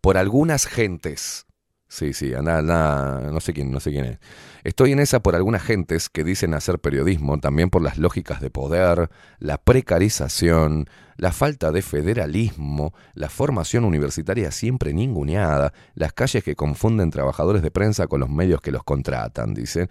[0.00, 1.46] por algunas gentes,
[1.88, 4.18] Sí, sí, anda, anda, no sé quién, no sé quién es.
[4.64, 8.50] Estoy en esa por algunas gentes que dicen hacer periodismo, también por las lógicas de
[8.50, 9.08] poder,
[9.38, 17.10] la precarización, la falta de federalismo, la formación universitaria siempre ninguneada, las calles que confunden
[17.10, 19.88] trabajadores de prensa con los medios que los contratan, dicen.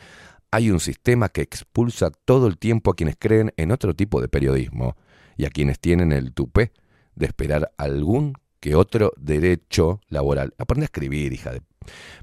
[0.51, 4.27] Hay un sistema que expulsa todo el tiempo a quienes creen en otro tipo de
[4.27, 4.95] periodismo
[5.37, 6.71] y a quienes tienen el tupé
[7.15, 10.53] de esperar algún que otro derecho laboral.
[10.57, 11.61] Aprende a escribir, hija de...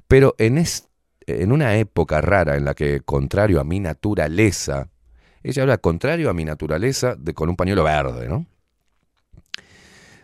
[0.07, 0.89] Pero en, es,
[1.25, 4.89] en una época rara en la que, contrario a mi naturaleza,
[5.43, 8.45] ella habla contrario a mi naturaleza de con un pañuelo verde, ¿no?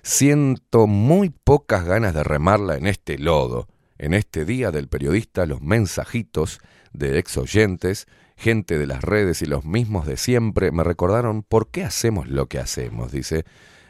[0.01, 3.67] Siento muy pocas ganas de remarla en este lodo.
[3.97, 6.59] En este día del periodista, los mensajitos
[6.93, 11.69] de ex oyentes, gente de las redes y los mismos de siempre me recordaron por
[11.69, 13.45] qué hacemos lo que hacemos, dice.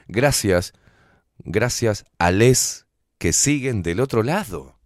[0.08, 0.74] Gracias,
[1.44, 2.88] gracias a les
[3.20, 4.80] que siguen del otro lado,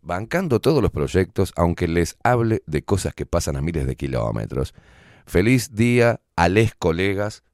[0.00, 4.74] bancando todos los proyectos, aunque les hable de cosas que pasan a miles de kilómetros.
[5.26, 7.44] Feliz día a les colegas.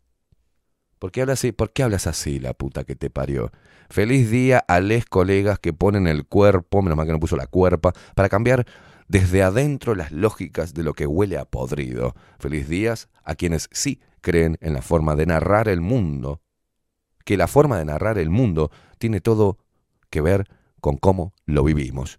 [0.99, 1.53] ¿Por qué hablas así?
[1.53, 3.51] ¿Por qué hablas así, la puta que te parió?
[3.91, 7.47] Feliz día a les colegas que ponen el cuerpo, menos mal que no puso la
[7.47, 8.67] cuerpa, para cambiar
[9.09, 12.15] desde adentro las lógicas de lo que huele a podrido.
[12.39, 16.41] Feliz días a quienes sí creen en la forma de narrar el mundo,
[17.25, 19.59] que la forma de narrar el mundo tiene todo
[20.11, 20.47] que ver
[20.81, 22.19] con cómo lo vivimos.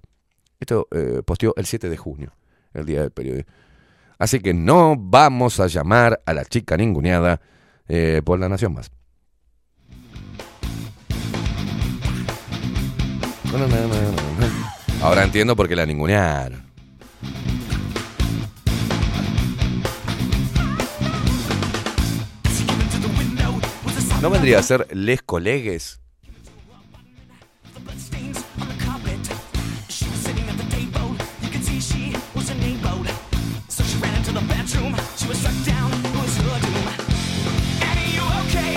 [0.60, 2.34] Esto eh, posteó el 7 de junio,
[2.74, 3.52] el día del periodismo.
[4.20, 7.40] Así que no vamos a llamar a la chica ninguneada
[7.88, 8.92] eh, por la Nación Más.
[15.02, 16.67] Ahora entiendo por qué la ningunearon.
[24.22, 26.02] ¿No vendría a ser les colegues?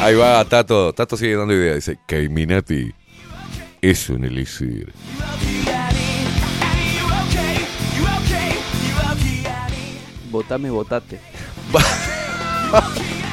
[0.01, 0.93] Ahí va, Tato.
[0.95, 1.75] Tato sigue dando idea.
[1.75, 2.93] Dice, Caiminati
[3.83, 4.93] es un elixir.
[10.31, 11.21] Votame, votate.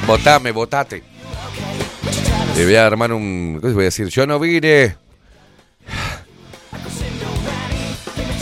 [0.06, 1.02] Votame, votate.
[2.58, 3.58] Le voy a armar un.
[3.60, 4.08] ¿Qué les voy a decir?
[4.08, 4.96] Yo no vine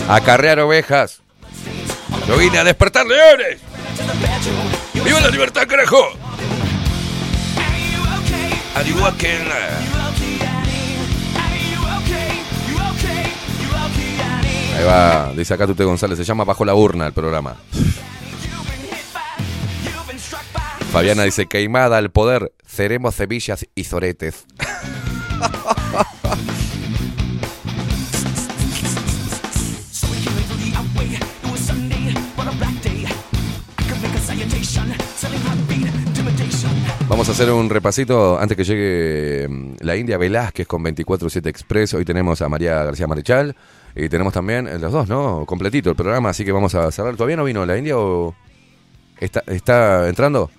[0.08, 1.20] a carrear ovejas.
[2.26, 3.58] Yo vine a despertar leones.
[5.04, 6.02] ¡Viva la libertad, carajo!
[9.22, 9.80] En la-
[14.78, 17.56] Ahí va, dice acá Tute González, se llama Bajo la urna el programa.
[20.92, 24.46] Fabiana dice, queimada al poder, ceremos cebillas y zoretes.
[37.08, 41.94] Vamos a hacer un repasito antes que llegue mm, la India Velázquez con 24-7 Express.
[41.94, 43.56] Hoy tenemos a María García Marechal
[43.94, 45.44] y tenemos también los dos, ¿no?
[45.46, 47.14] Completito el programa, así que vamos a cerrar.
[47.14, 48.34] ¿Todavía no vino la India o
[49.18, 50.50] está entrando?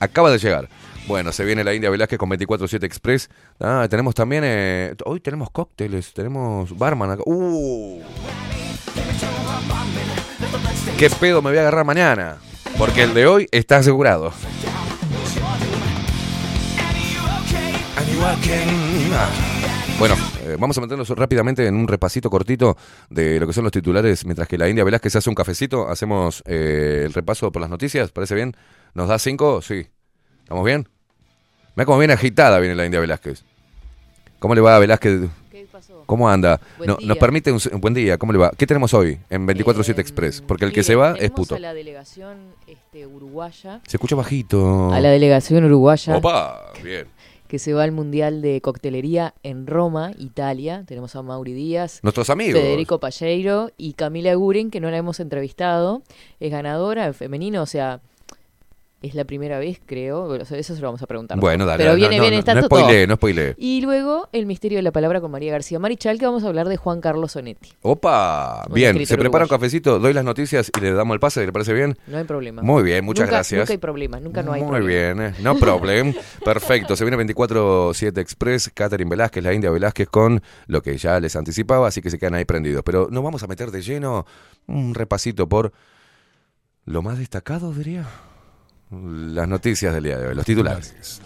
[0.00, 0.68] Acaba de llegar.
[1.06, 3.30] Bueno, se viene la India Velázquez con 24-7 Express.
[3.60, 4.42] Ah, tenemos también.
[4.44, 7.22] eh, hoy tenemos cócteles, tenemos barman acá.
[7.26, 8.02] ¡Uh!
[10.98, 12.38] ¿Qué pedo me voy a agarrar mañana?
[12.78, 14.32] Porque el de hoy está asegurado.
[19.98, 22.76] Bueno, eh, vamos a meternos rápidamente en un repasito cortito
[23.08, 24.26] de lo que son los titulares.
[24.26, 28.10] Mientras que la India Velázquez hace un cafecito, hacemos eh, el repaso por las noticias.
[28.10, 28.54] ¿Parece bien?
[28.92, 29.62] ¿Nos da cinco?
[29.62, 29.86] Sí.
[30.42, 30.86] ¿Estamos bien?
[31.76, 33.42] Mira cómo viene agitada viene la India Velázquez.
[34.38, 35.30] ¿Cómo le va a Velázquez?
[35.50, 36.02] ¿Qué pasó?
[36.04, 36.60] ¿Cómo anda?
[36.84, 38.18] No- nos permite un, un buen día.
[38.18, 38.50] ¿Cómo le va?
[38.56, 40.42] ¿Qué tenemos hoy en 24-7 Express?
[40.42, 41.54] Porque el que se va es puto.
[41.54, 43.80] a la delegación este, uruguaya.
[43.86, 44.92] Se escucha bajito.
[44.92, 46.16] A la delegación uruguaya.
[46.16, 47.06] Opa, bien.
[47.48, 50.84] Que se va al Mundial de Coctelería en Roma, Italia.
[50.86, 52.00] Tenemos a Mauri Díaz.
[52.02, 52.60] Nuestros amigos.
[52.60, 56.02] Federico Palleiro y Camila Guren, que no la hemos entrevistado.
[56.40, 58.00] Es ganadora, es femenino, o sea,
[59.06, 60.26] es la primera vez, creo.
[60.26, 61.38] Bueno, eso se lo vamos a preguntar.
[61.38, 61.78] Bueno, dale.
[61.84, 62.80] Pero no, viene no, está no todo.
[62.80, 63.54] spoilee, no spoilee.
[63.58, 66.68] Y luego el misterio de la palabra con María García Marichal, que vamos a hablar
[66.68, 67.70] de Juan Carlos Sonetti.
[67.82, 69.06] Opa, bien.
[69.06, 71.96] Se prepara un cafecito, doy las noticias y le damos el pase, ¿le parece bien?
[72.06, 72.62] No hay problema.
[72.62, 73.60] Muy bien, muchas Nunca- gracias.
[73.60, 75.14] Nunca hay problema, nunca no hay Muy problema.
[75.14, 76.14] bien, eh, no problem.
[76.44, 81.36] Perfecto, se viene 24-7 Express, Catherine Velázquez, la India Velázquez con lo que ya les
[81.36, 82.82] anticipaba, así que se quedan ahí prendidos.
[82.84, 84.26] Pero nos vamos a meter de lleno
[84.66, 85.72] un repasito por
[86.84, 88.06] lo más destacado, diría.
[88.90, 91.20] Las noticias del día de hoy, los titulares.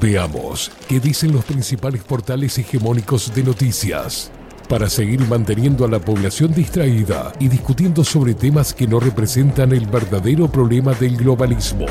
[0.00, 4.30] Veamos qué dicen los principales portales hegemónicos de noticias.
[4.68, 9.84] para seguir manteniendo a la población distraída y discutiendo sobre temas que no representan el
[9.84, 11.84] verdadero problema del globalismo.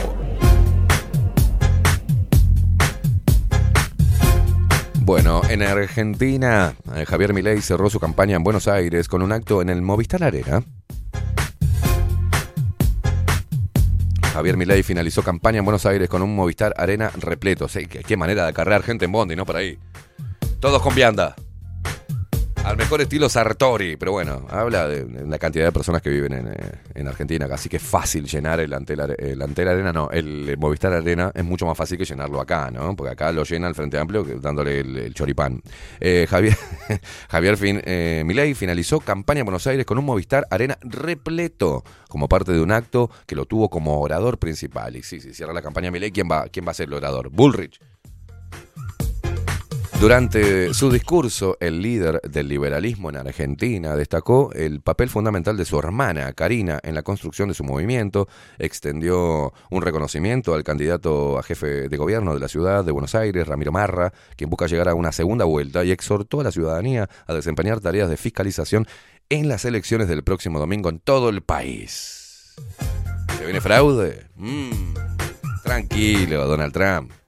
[5.02, 9.62] Bueno, en Argentina, eh, Javier Milei cerró su campaña en Buenos Aires con un acto
[9.62, 10.64] en el Movistar Arena.
[14.32, 17.68] Javier Milei finalizó campaña en Buenos Aires con un Movistar Arena repleto.
[17.68, 19.46] Sí, qué, qué manera de acarrear gente en Bondi, ¿no?
[19.46, 19.78] Por ahí.
[20.60, 21.36] Todos con vianda.
[22.64, 26.48] Al mejor estilo Sartori, pero bueno, habla de la cantidad de personas que viven en,
[26.48, 30.56] eh, en Argentina, así que es fácil llenar el Antel, el Antel Arena, no, el,
[30.58, 32.96] Movistar Arena es mucho más fácil que llenarlo acá, ¿no?
[32.96, 35.62] Porque acá lo llena el Frente Amplio dándole el, el choripán.
[36.00, 36.56] Eh, Javier,
[37.30, 42.30] Javier fin, eh, Milei finalizó campaña en Buenos Aires con un Movistar Arena repleto, como
[42.30, 44.96] parte de un acto que lo tuvo como orador principal.
[44.96, 47.30] Y sí, si cierra la campaña Milei, ¿quién va, ¿quién va a ser el orador?
[47.32, 47.80] Bullrich.
[50.02, 55.78] Durante su discurso, el líder del liberalismo en Argentina destacó el papel fundamental de su
[55.78, 61.88] hermana, Karina, en la construcción de su movimiento, extendió un reconocimiento al candidato a jefe
[61.88, 65.12] de gobierno de la ciudad de Buenos Aires, Ramiro Marra, quien busca llegar a una
[65.12, 68.88] segunda vuelta, y exhortó a la ciudadanía a desempeñar tareas de fiscalización
[69.30, 72.56] en las elecciones del próximo domingo en todo el país.
[73.38, 74.26] ¿Se viene fraude?
[74.36, 74.96] Mm,
[75.64, 77.21] tranquilo, Donald Trump.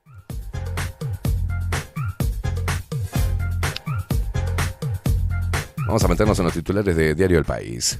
[5.85, 7.99] Vamos a meternos en los titulares de Diario El País.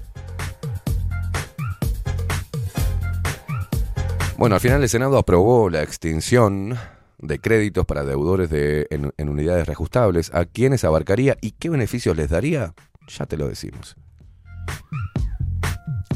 [4.38, 6.78] Bueno, al final el Senado aprobó la extinción
[7.20, 10.34] de créditos para deudores de, en, unidades reajustables.
[10.34, 12.74] ¿A quiénes abarcaría y qué beneficios les daría?
[13.08, 13.96] Ya te lo decimos.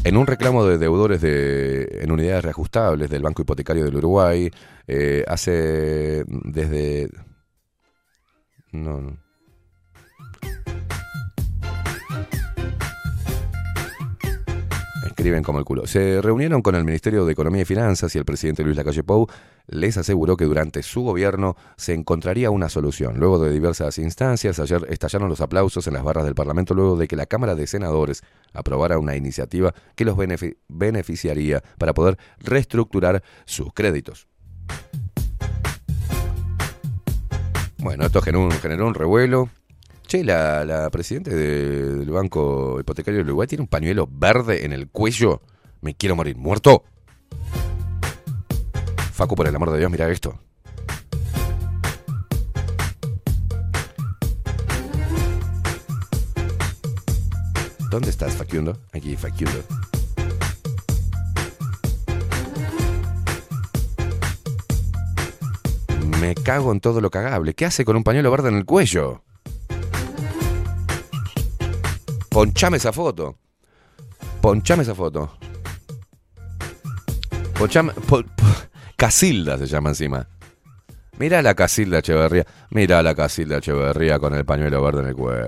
[0.03, 4.49] En un reclamo de deudores de, en unidades reajustables del Banco Hipotecario del Uruguay,
[4.87, 7.09] eh, hace desde...
[8.71, 9.26] No, no.
[15.17, 15.87] Escriben como el culo.
[15.87, 19.25] Se reunieron con el Ministerio de Economía y Finanzas y el presidente Luis Lacalle Pou
[19.65, 23.17] les aseguró que durante su gobierno se encontraría una solución.
[23.17, 27.07] Luego de diversas instancias, ayer estallaron los aplausos en las barras del Parlamento luego de
[27.07, 28.21] que la Cámara de Senadores
[28.53, 34.27] aprobara una iniciativa que los benefi- beneficiaría para poder reestructurar sus créditos.
[37.79, 38.41] Bueno, esto generó
[38.85, 39.49] un revuelo.
[40.07, 44.87] Che, la, presidenta de- del Banco Hipotecario del Uruguay tiene un pañuelo verde en el
[44.89, 45.41] cuello.
[45.81, 46.83] Me quiero morir muerto.
[49.11, 50.39] Facu, por el amor de Dios, mira esto.
[57.89, 58.77] ¿Dónde estás, Facundo?
[58.93, 59.63] Aquí, Facundo.
[66.19, 67.53] Me cago en todo lo cagable.
[67.53, 69.23] ¿Qué hace con un pañuelo verde en el cuello?
[72.37, 73.39] Ponchame esa foto.
[74.41, 75.39] Ponchame esa foto.
[77.57, 77.93] Ponchame.
[77.93, 78.45] po- po-
[78.95, 80.27] Casilda se llama encima.
[81.17, 82.45] Mira la Casilda Echeverría.
[82.69, 85.47] Mira la Casilda Echeverría con el pañuelo verde en el cuello.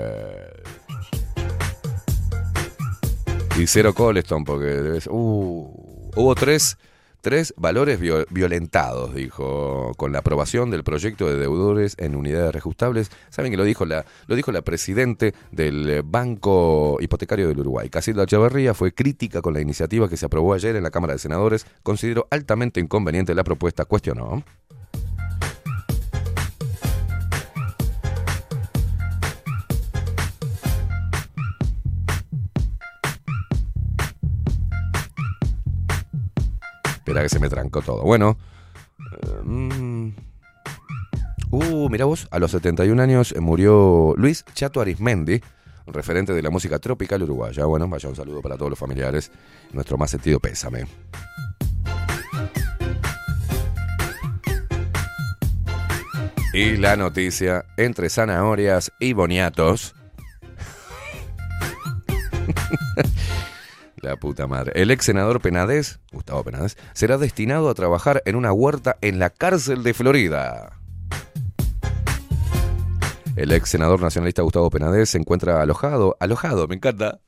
[3.60, 5.06] Y cero Coleston porque debes.
[5.12, 6.76] Uh, hubo tres,
[7.22, 13.12] tres valores vio- violentados, dijo, con la aprobación del proyecto de deudores en unidades reajustables.
[13.30, 17.90] Saben que lo dijo la, lo dijo la presidente del eh, Banco Hipotecario del Uruguay.
[17.90, 21.20] Casilda Echeverría fue crítica con la iniciativa que se aprobó ayer en la Cámara de
[21.20, 21.66] Senadores.
[21.84, 23.86] Consideró altamente inconveniente la propuesta.
[23.86, 24.44] Cuestionó.
[37.10, 38.04] Espera que se me trancó todo.
[38.04, 38.38] Bueno.
[39.00, 40.10] eh, mm.
[41.50, 45.42] Uh, mira vos, a los 71 años eh, murió Luis Chato Arismendi,
[45.88, 47.66] referente de la música tropical uruguaya.
[47.66, 49.32] Bueno, vaya un saludo para todos los familiares.
[49.74, 50.86] Nuestro más sentido pésame.
[56.54, 59.96] Y la noticia, entre zanahorias y boniatos.
[64.02, 64.72] La puta madre.
[64.76, 69.30] El ex senador Penades, Gustavo Penades, será destinado a trabajar en una huerta en la
[69.30, 70.80] cárcel de Florida.
[73.36, 76.16] El ex senador nacionalista Gustavo Penades se encuentra alojado.
[76.20, 77.20] Alojado, me encanta.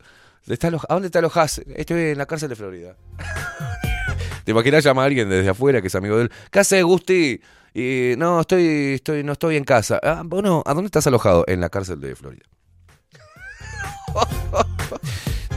[0.90, 1.62] ¿A dónde te alojas?
[1.76, 2.96] Estoy en la cárcel de Florida.
[4.44, 6.32] ¿Te imaginas llamar a alguien desde afuera que es amigo de él?
[6.50, 7.42] ¿Qué haces, Gusti?
[7.74, 10.00] Y, no, estoy, estoy, no estoy en casa.
[10.02, 11.44] Ah, bueno, ¿a dónde estás alojado?
[11.48, 12.46] En la cárcel de Florida.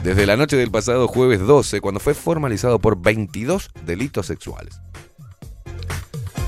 [0.05, 4.79] Desde la noche del pasado jueves 12, cuando fue formalizado por 22 delitos sexuales.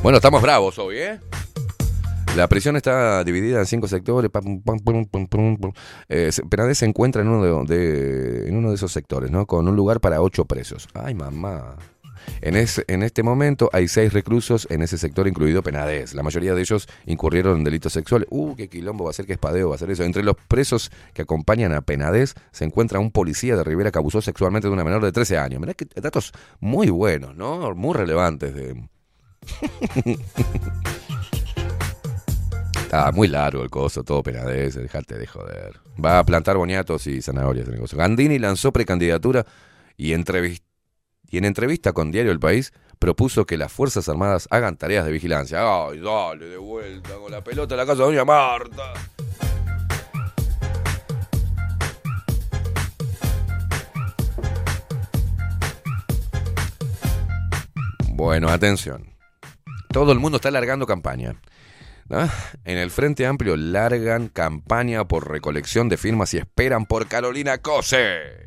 [0.04, 1.20] Bueno, estamos bravos hoy, ¿eh?
[2.36, 4.30] La prisión está dividida en cinco sectores.
[4.30, 4.62] pam.
[6.08, 9.48] Eh, se- encuentra en uno de, de- en uno de esos sectores, ¿no?
[9.48, 10.88] Con un lugar para ocho presos.
[10.94, 11.78] Ay, mamá.
[12.42, 16.14] En, ese- en este momento hay seis reclusos en ese sector, incluido Penades.
[16.14, 18.28] La mayoría de ellos incurrieron en delitos sexuales.
[18.32, 20.04] Uh, qué quilombo va a ser, qué espadeo va a ser eso.
[20.04, 24.22] Entre los presos que acompañan a Penades se encuentra un policía de Rivera que abusó
[24.22, 25.60] sexualmente de una menor de 13 años.
[25.60, 27.74] Mirá que datos muy buenos, ¿no?
[27.76, 28.88] Muy relevantes de...
[32.84, 35.74] Está muy largo el coso, todo penadez, dejate de joder.
[36.04, 37.98] Va a plantar boniatos y zanahorias negocio.
[37.98, 39.46] Gandini lanzó precandidatura
[39.98, 40.62] y, entrevis-
[41.30, 45.12] y en entrevista con Diario El País propuso que las Fuerzas Armadas hagan tareas de
[45.12, 45.60] vigilancia.
[45.62, 48.94] Ay, dale, de vuelta con la pelota a la casa de Doña Marta.
[58.10, 59.14] Bueno, atención.
[59.90, 61.40] Todo el mundo está largando campaña.
[62.64, 68.46] En el Frente Amplio largan campaña por recolección de firmas y esperan por Carolina Cose.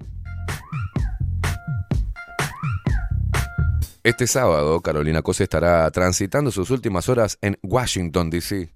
[4.03, 8.73] Este sábado, Carolina Cose estará transitando sus últimas horas en Washington, D.C.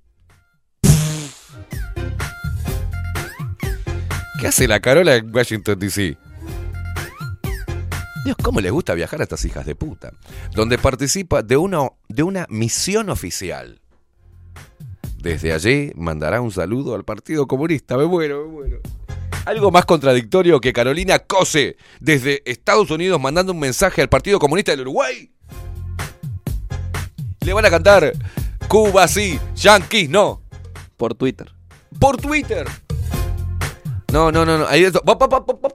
[4.38, 6.18] ¿Qué hace la Carola en Washington, D.C.?
[8.26, 10.12] Dios, ¿cómo les gusta viajar a estas hijas de puta?
[10.54, 13.80] Donde participa de una, de una misión oficial.
[15.24, 17.96] Desde allí mandará un saludo al Partido Comunista.
[17.96, 18.80] Me muero, me muero.
[19.46, 24.72] Algo más contradictorio que Carolina Cose desde Estados Unidos mandando un mensaje al Partido Comunista
[24.72, 25.32] del Uruguay.
[27.40, 28.12] Le van a cantar
[28.68, 30.42] Cuba sí, Yankees no.
[30.98, 31.50] Por Twitter.
[31.98, 32.66] Por Twitter.
[34.12, 34.66] No, no, no, no.
[34.66, 35.00] Ahí esto.
[35.00, 35.72] Pop, pop, pop, pop, pop.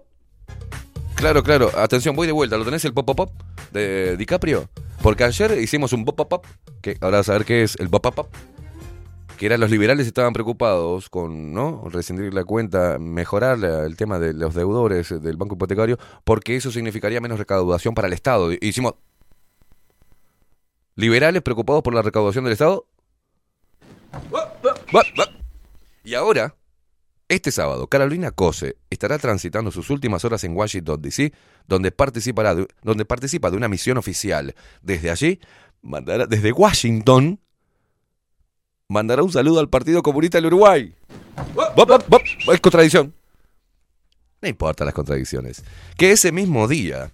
[1.15, 1.71] Claro, claro.
[1.75, 2.55] Atención, voy de vuelta.
[2.55, 3.31] ¿Lo tenés el pop, pop, pop
[3.71, 4.69] de DiCaprio?
[5.01, 6.45] Porque ayer hicimos un pop, pop, pop.
[6.83, 8.27] Que ahora vas a ver qué es el pop, pop, pop.
[9.39, 11.85] Que eran los liberales estaban preocupados con, ¿no?
[11.89, 17.21] Rescindir la cuenta, mejorar el tema de los deudores del banco hipotecario, porque eso significaría
[17.21, 18.51] menos recaudación para el Estado.
[18.51, 18.95] Y hicimos.
[20.95, 22.85] Liberales preocupados por la recaudación del Estado.
[26.03, 26.55] Y ahora,
[27.29, 31.31] este sábado, Carolina Cose estará transitando sus últimas horas en Washington, D.C.,
[31.65, 34.53] donde, participará de, donde participa de una misión oficial.
[34.81, 35.39] Desde allí,
[35.81, 37.39] mandará, desde Washington,
[38.89, 40.93] mandará un saludo al Partido Comunista del Uruguay.
[42.51, 43.13] Es contradicción.
[44.41, 45.63] No importa las contradicciones.
[45.95, 47.11] Que ese mismo día,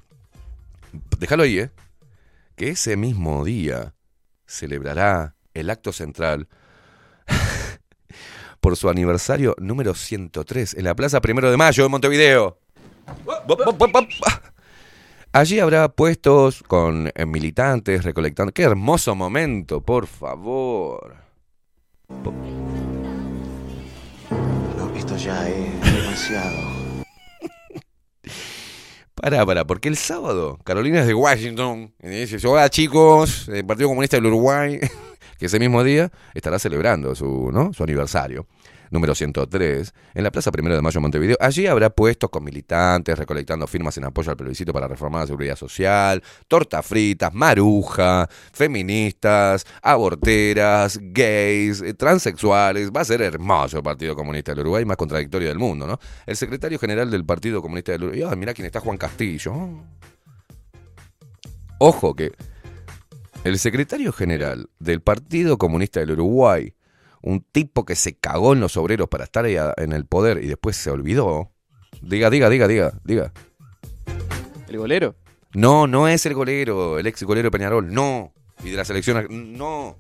[1.20, 1.72] déjalo ahí, ¿eh?
[2.56, 3.94] Que ese mismo día
[4.48, 6.48] celebrará el acto central
[8.62, 12.58] por su aniversario número 103 en la Plaza Primero de Mayo de Montevideo.
[15.34, 18.54] Allí habrá puestos con militantes recolectando.
[18.54, 21.25] ¡Qué hermoso momento, por favor!
[24.78, 26.86] No, esto ya es demasiado.
[29.16, 33.88] Pará, pará, porque el sábado Carolina es de Washington y dice, hola chicos, el Partido
[33.88, 34.80] Comunista del Uruguay,
[35.40, 37.74] que ese mismo día estará celebrando su, ¿no?
[37.74, 38.46] su aniversario,
[38.96, 41.38] número 103, en la Plaza Primero de Mayo de Montevideo.
[41.40, 45.56] Allí habrá puestos con militantes, recolectando firmas en apoyo al plebiscito para reformar la seguridad
[45.56, 52.90] social, tortas fritas, maruja, feministas, aborteras, gays, eh, transexuales.
[52.90, 56.00] Va a ser hermoso el Partido Comunista del Uruguay, más contradictorio del mundo, ¿no?
[56.26, 59.54] El secretario general del Partido Comunista del Uruguay, ah, mirá quién está Juan Castillo.
[61.78, 62.32] Ojo que
[63.44, 66.74] el secretario general del Partido Comunista del Uruguay,
[67.26, 70.44] un tipo que se cagó en los obreros para estar ahí a- en el poder
[70.44, 71.52] y después se olvidó.
[72.02, 73.34] Diga, diga, diga, diga, diga.
[74.68, 75.16] ¿El golero?
[75.54, 78.32] No, no es el golero, el ex golero Peñarol, no.
[78.64, 79.26] Y de la selección,
[79.58, 79.98] no.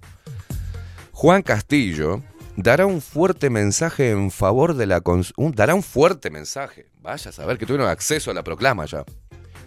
[1.11, 2.21] Juan Castillo
[2.57, 6.87] dará un fuerte mensaje en favor de la cons- un- dará un fuerte mensaje.
[7.01, 9.03] Vaya a saber que tuvieron acceso a la proclama ya.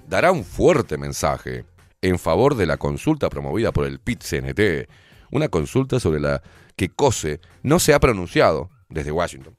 [0.07, 1.65] Dará un fuerte mensaje
[2.03, 4.89] en favor de la consulta promovida por el PIT-CNT,
[5.31, 6.43] una consulta sobre la
[6.79, 9.59] que COSE no se ha pronunciado desde Washington.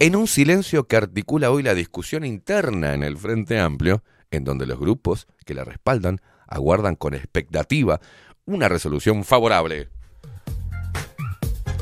[0.00, 4.66] En un silencio que articula hoy la discusión interna en el Frente Amplio, en donde
[4.66, 8.00] los grupos que la respaldan aguardan con expectativa
[8.44, 9.88] una resolución favorable.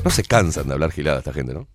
[0.05, 1.67] No se cansan de hablar gilada esta gente, ¿no?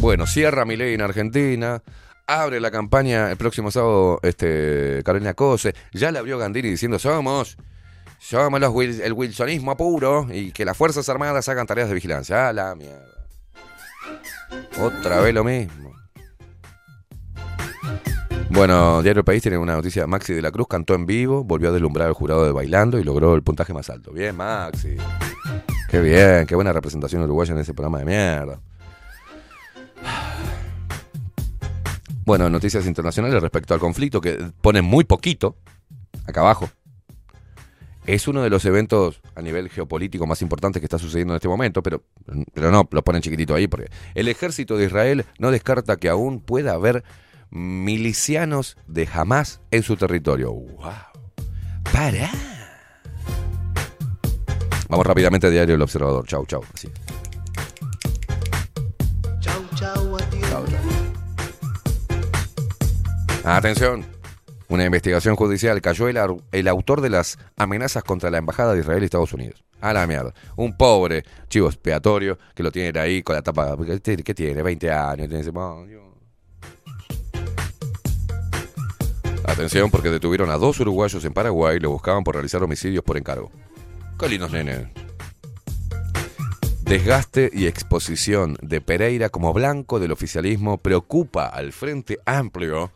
[0.00, 1.82] Bueno, cierra mi ley en Argentina.
[2.26, 5.74] Abre la campaña el próximo sábado este, Carolina Cose.
[5.92, 7.56] Ya la abrió Gandini diciendo somos,
[8.30, 12.48] Wil- el wilsonismo puro y que las Fuerzas Armadas hagan tareas de vigilancia.
[12.48, 13.04] Ah, la mierda.
[14.80, 15.92] Otra vez lo mismo.
[18.50, 20.06] Bueno, Diario País tiene una noticia.
[20.06, 23.04] Maxi de la Cruz cantó en vivo, volvió a deslumbrar al jurado de bailando y
[23.04, 24.12] logró el puntaje más alto.
[24.12, 24.96] Bien, Maxi.
[25.88, 28.60] Qué bien, qué buena representación uruguaya en ese programa de mierda.
[32.24, 35.56] Bueno, noticias internacionales respecto al conflicto que ponen muy poquito,
[36.26, 36.70] acá abajo.
[38.06, 41.48] Es uno de los eventos a nivel geopolítico más importantes que está sucediendo en este
[41.48, 42.02] momento, pero,
[42.52, 46.40] pero no, lo ponen chiquitito ahí, porque el ejército de Israel no descarta que aún
[46.40, 47.04] pueda haber
[47.50, 50.52] milicianos de Hamas en su territorio.
[50.52, 50.92] ¡Wow!
[51.92, 52.30] ¡Para!
[54.88, 56.26] Vamos rápidamente a Diario El Observador.
[56.26, 56.62] Chau, chau.
[56.74, 56.88] Así.
[59.40, 60.50] Chau, chau, adiós.
[60.50, 60.80] Chau, chau.
[63.44, 64.21] Atención.
[64.72, 69.04] Una investigación judicial cayó el, autor de las amenazas contra la embajada de Israel y
[69.04, 69.62] Estados Unidos.
[69.82, 70.32] A la mierda.
[70.56, 73.76] Un pobre chivo expiatorio que lo tiene ahí con la tapa.
[74.02, 74.62] ¿Qué tiene?
[74.62, 75.28] 20 años.
[79.44, 83.18] Atención porque detuvieron a dos uruguayos en Paraguay y lo buscaban por realizar homicidios por
[83.18, 83.50] encargo.
[84.18, 84.88] Qué lindos nenes.
[86.80, 92.90] Desgaste y exposición de Pereira como blanco del oficialismo preocupa al Frente Amplio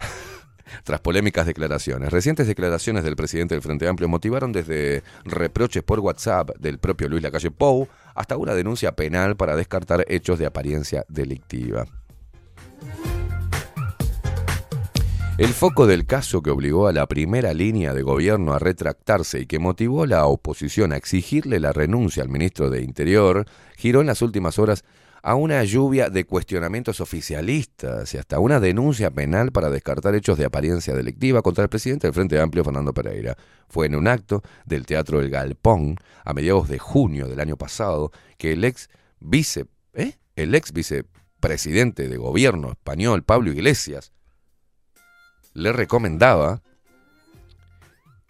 [0.82, 2.10] tras polémicas declaraciones.
[2.10, 7.22] Recientes declaraciones del presidente del Frente Amplio motivaron desde reproches por WhatsApp del propio Luis
[7.22, 11.86] Lacalle Pou hasta una denuncia penal para descartar hechos de apariencia delictiva.
[15.36, 19.46] El foco del caso que obligó a la primera línea de gobierno a retractarse y
[19.46, 23.44] que motivó a la oposición a exigirle la renuncia al ministro de Interior
[23.76, 24.84] giró en las últimas horas
[25.24, 30.44] a una lluvia de cuestionamientos oficialistas y hasta una denuncia penal para descartar hechos de
[30.44, 33.34] apariencia delictiva contra el presidente del Frente Amplio, Fernando Pereira.
[33.66, 35.96] Fue en un acto del Teatro El Galpón
[36.26, 40.12] a mediados de junio del año pasado que el ex vice, ¿eh?
[40.36, 44.12] el ex vicepresidente de gobierno español, Pablo Iglesias,
[45.54, 46.60] le recomendaba,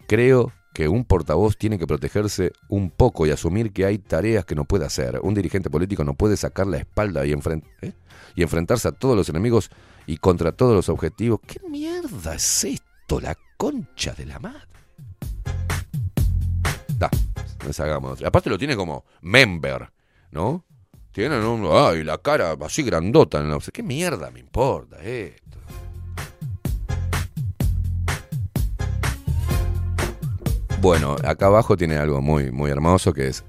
[0.07, 4.55] creo que un portavoz tiene que protegerse un poco y asumir que hay tareas que
[4.55, 5.21] no puede hacer.
[5.23, 7.93] Un dirigente político no puede sacar la espalda y, ¿eh?
[8.35, 9.71] y enfrentarse a todos los enemigos
[10.05, 11.39] y contra todos los objetivos.
[11.47, 13.21] ¿Qué mierda es esto?
[13.21, 14.67] La concha de la madre.
[16.99, 17.09] Da,
[17.65, 18.21] nos hagamos.
[18.21, 19.89] Aparte lo tiene como member,
[20.31, 20.65] ¿no?
[21.13, 21.69] Tienen un...
[21.71, 23.41] Ay, la cara así grandota.
[23.41, 25.57] No sé, ¿Qué mierda me importa esto?
[30.85, 33.43] Bueno, acá abajo tiene algo muy, muy hermoso que es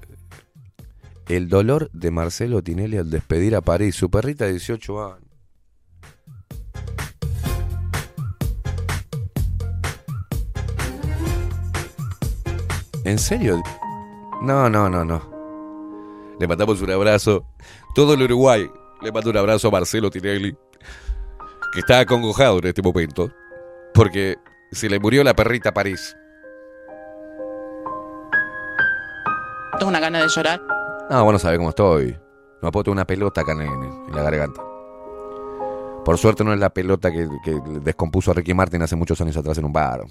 [1.27, 5.21] el dolor de Marcelo Tinelli al despedir a París, su perrita de 18 años.
[13.03, 13.61] ¿En serio?
[14.41, 15.21] No, no, no, no.
[16.39, 17.45] Le mandamos un abrazo.
[17.93, 18.67] Todo el Uruguay
[19.03, 20.57] le manda un abrazo a Marcelo Tinelli,
[21.71, 23.31] que está acongojado en este momento,
[23.93, 24.37] porque
[24.71, 26.15] se le murió la perrita París.
[29.77, 30.61] Tengo una gana de llorar.
[31.09, 32.17] No, vos no sabés cómo estoy.
[32.61, 34.61] No puedo tener una pelota acá en, en la garganta.
[36.03, 39.35] Por suerte no es la pelota que, que descompuso a Ricky Martin hace muchos años
[39.37, 40.05] atrás en un bar.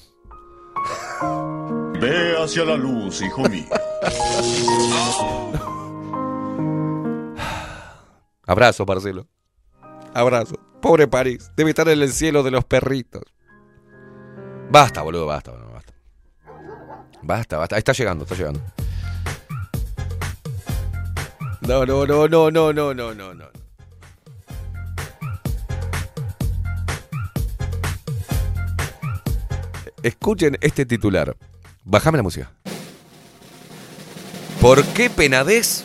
[2.01, 3.65] Ve hacia la luz, hijo mío.
[8.47, 9.27] Abrazo, Marcelo.
[10.15, 10.57] Abrazo.
[10.81, 11.51] Pobre París.
[11.57, 13.23] Debe estar en el cielo de los perritos.
[14.71, 15.93] Basta, boludo, basta, boludo, basta.
[17.23, 17.75] Basta, basta.
[17.77, 18.61] Ahí está llegando, está llegando.
[21.67, 23.45] No, no, no, no, no, no, no, no, no.
[30.01, 31.37] Escuchen este titular.
[31.83, 32.53] Bájame la música.
[34.61, 35.83] ¿Por qué Penadez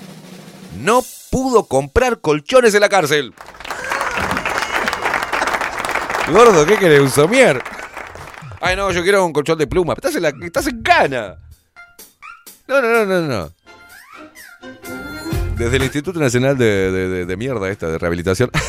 [0.80, 1.02] no
[1.32, 3.34] pudo comprar colchones en la cárcel?
[6.32, 7.00] Gordo, ¿qué querés?
[7.00, 7.64] ¿Un somier?
[8.62, 9.94] Ay, no, yo quiero un colchón de pluma.
[9.94, 11.40] Estás en, la, estás en gana.
[12.68, 15.01] No, no, no, no, no.
[15.62, 18.50] Desde el Instituto Nacional de, de- de- de Mierda esta, de Rehabilitación,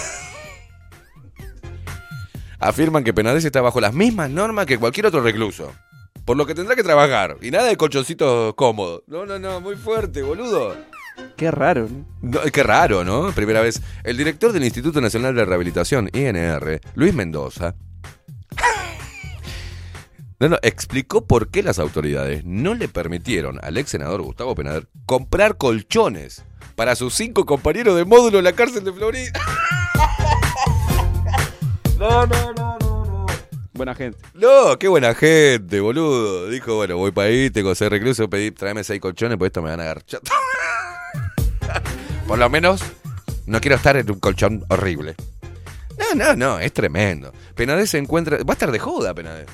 [2.58, 5.72] afirman que Penades está bajo las mismas normas que cualquier otro recluso.
[6.26, 7.38] Por lo que tendrá que trabajar.
[7.40, 9.02] Y nada de colchoncitos cómodos.
[9.06, 10.76] No, no, no, muy fuerte, boludo.
[11.36, 12.04] Qué raro, ¿no?
[12.20, 13.32] No, qué raro, ¿no?
[13.32, 13.80] Primera vez.
[14.04, 17.74] El director del Instituto Nacional de Rehabilitación, INR, Luis Mendoza,
[20.40, 24.88] no, no, explicó por qué las autoridades no le permitieron al ex senador Gustavo Penader
[25.06, 29.32] comprar colchones para sus cinco compañeros de módulo en la cárcel de Florida.
[31.98, 33.26] No, no, no, no, no.
[33.72, 34.18] Buena gente.
[34.34, 36.48] No, qué buena gente, boludo.
[36.48, 39.62] Dijo, bueno, voy para ahí, tengo que ser recluso, pedí, tráeme seis colchones, pues esto
[39.62, 40.20] me van a agarchar.
[42.26, 42.82] Por lo menos,
[43.46, 45.14] no quiero estar en un colchón horrible.
[45.98, 47.32] No, no, no, es tremendo.
[47.54, 48.38] Penades se encuentra.
[48.38, 49.46] Va a estar de joda, Penades.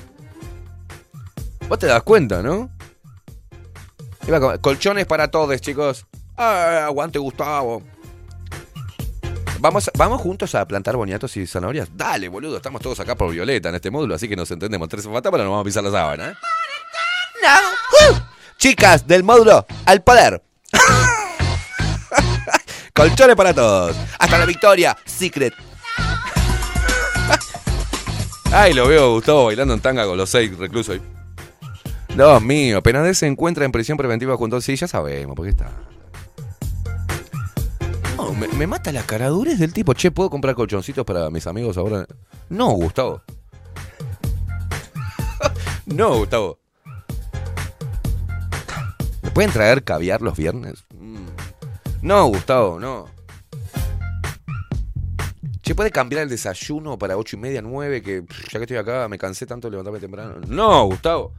[1.67, 2.71] Vos te das cuenta, ¿no?
[4.61, 6.05] Colchones para todos, chicos.
[6.41, 7.83] Ah, aguante, Gustavo.
[9.59, 11.89] ¿Vamos, ¿Vamos juntos a plantar boniatos y zanahorias?
[11.93, 14.87] Dale, boludo, estamos todos acá por Violeta en este módulo, así que nos entendemos.
[14.87, 16.33] Tres fantasmas, nos vamos a pisar la sábana, ¿eh?
[17.43, 18.13] ¡No!
[18.13, 18.19] ¡Uh!
[18.57, 20.41] Chicas del módulo, al poder.
[22.95, 23.97] Colchones para todos.
[24.17, 25.53] Hasta la victoria, Secret.
[28.53, 31.01] Ay, lo veo Gustavo bailando en tanga con los seis reclusos ahí.
[32.15, 34.61] Dios mío, Penades se encuentra en prisión preventiva junto a...
[34.61, 35.69] Sí, ya sabemos, ¿por qué está?
[38.39, 39.93] Me, mata la caradurez del tipo.
[39.93, 42.05] Che, ¿puedo comprar colchoncitos para mis amigos ahora?
[42.49, 43.21] No, Gustavo.
[45.85, 46.59] no, Gustavo.
[49.21, 50.85] ¿Me pueden traer caviar los viernes?
[50.97, 51.25] Mm.
[52.01, 53.07] No, Gustavo, no.
[55.61, 58.01] Che, ¿puede cambiar el desayuno para ocho y media, nueve?
[58.01, 60.35] Que pff, ya que estoy acá me cansé tanto de levantarme temprano.
[60.47, 61.33] No, Gustavo.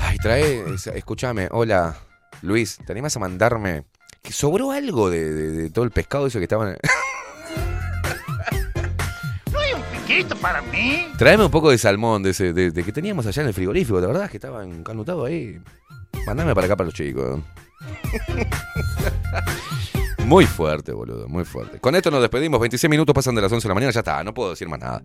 [0.00, 1.96] Ay, trae, es- escúchame, hola,
[2.44, 3.84] Luis, ¿te animas a mandarme?
[4.22, 6.76] Que sobró algo de, de- de todo el pescado eso que estaba en...
[9.52, 11.08] ¿No hay un piquito para mí?
[11.18, 14.06] Tráeme un poco de salmón de, ese, de, que teníamos allá en el frigorífico, de
[14.06, 15.58] verdad que estaba encanutado ahí.
[16.26, 17.40] Mandame para acá para los chicos.
[20.26, 21.78] Muy fuerte, boludo, muy fuerte.
[21.80, 24.24] Con esto nos despedimos, 26 minutos pasan de las 11 de la mañana, ya está,
[24.24, 25.02] no puedo decir más nada.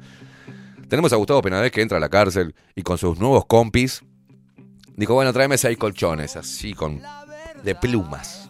[0.87, 4.01] Tenemos a Gustavo Penades que entra a la cárcel y con sus nuevos compis
[4.95, 7.01] dijo, bueno, tráeme seis colchones, así con...
[7.63, 8.49] de plumas.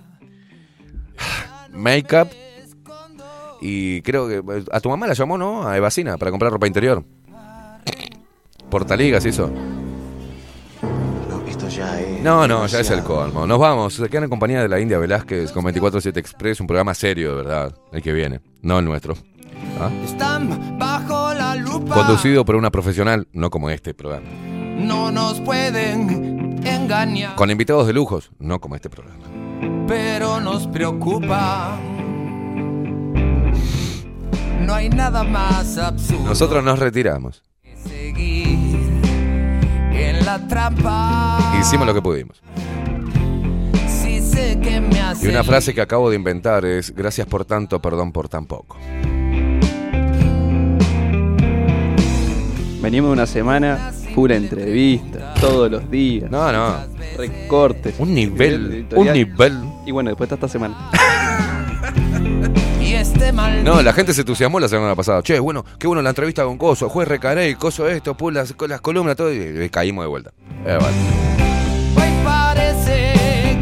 [1.72, 2.30] Make-up.
[3.62, 5.68] Y creo que a tu mamá la llamó, ¿no?
[5.68, 7.04] A Evacina para comprar ropa interior.
[8.70, 9.52] Portaligas eso.
[11.30, 12.22] No, esto ya es.
[12.22, 13.46] No, no, ya es el colmo.
[13.46, 13.96] Nos vamos.
[13.96, 17.36] Se quedan en compañía de la India Velázquez con 24-7 Express, un programa serio, de
[17.36, 17.76] verdad.
[17.92, 19.16] El que viene, no el nuestro.
[19.80, 19.90] ¿Ah?
[20.06, 21.96] Están bajo la lupa.
[21.96, 24.28] Conducido por una profesional, no como este programa.
[24.78, 26.49] No nos pueden
[27.36, 29.24] Con invitados de lujos, no como este programa.
[29.88, 31.78] pero nos preocupa.
[34.62, 37.42] No hay nada más absurdo Nosotros nos retiramos.
[37.64, 38.80] que seguir
[39.94, 41.56] en la trampa.
[41.60, 42.42] Hicimos lo que pudimos.
[43.88, 47.46] Si sé que me hace Y una frase que acabo de inventar es, gracias por
[47.46, 48.78] tanto, perdón por tan poco.
[52.82, 56.30] Venimos de una semana full entrevista, todos los días.
[56.30, 56.76] No, no.
[57.18, 57.96] Recortes.
[58.00, 59.58] Un nivel, un nivel.
[59.86, 60.92] Y bueno, después está esta semana.
[62.82, 65.24] este No, la gente se entusiasmó la semana pasada.
[65.24, 68.70] Che, bueno, qué bueno la entrevista con Coso, juez Recarey, Coso esto, pum, las, con
[68.70, 70.32] las columnas, todo, y, y caímos de vuelta.
[70.66, 70.98] Eh, vale.
[71.96, 73.14] hoy parece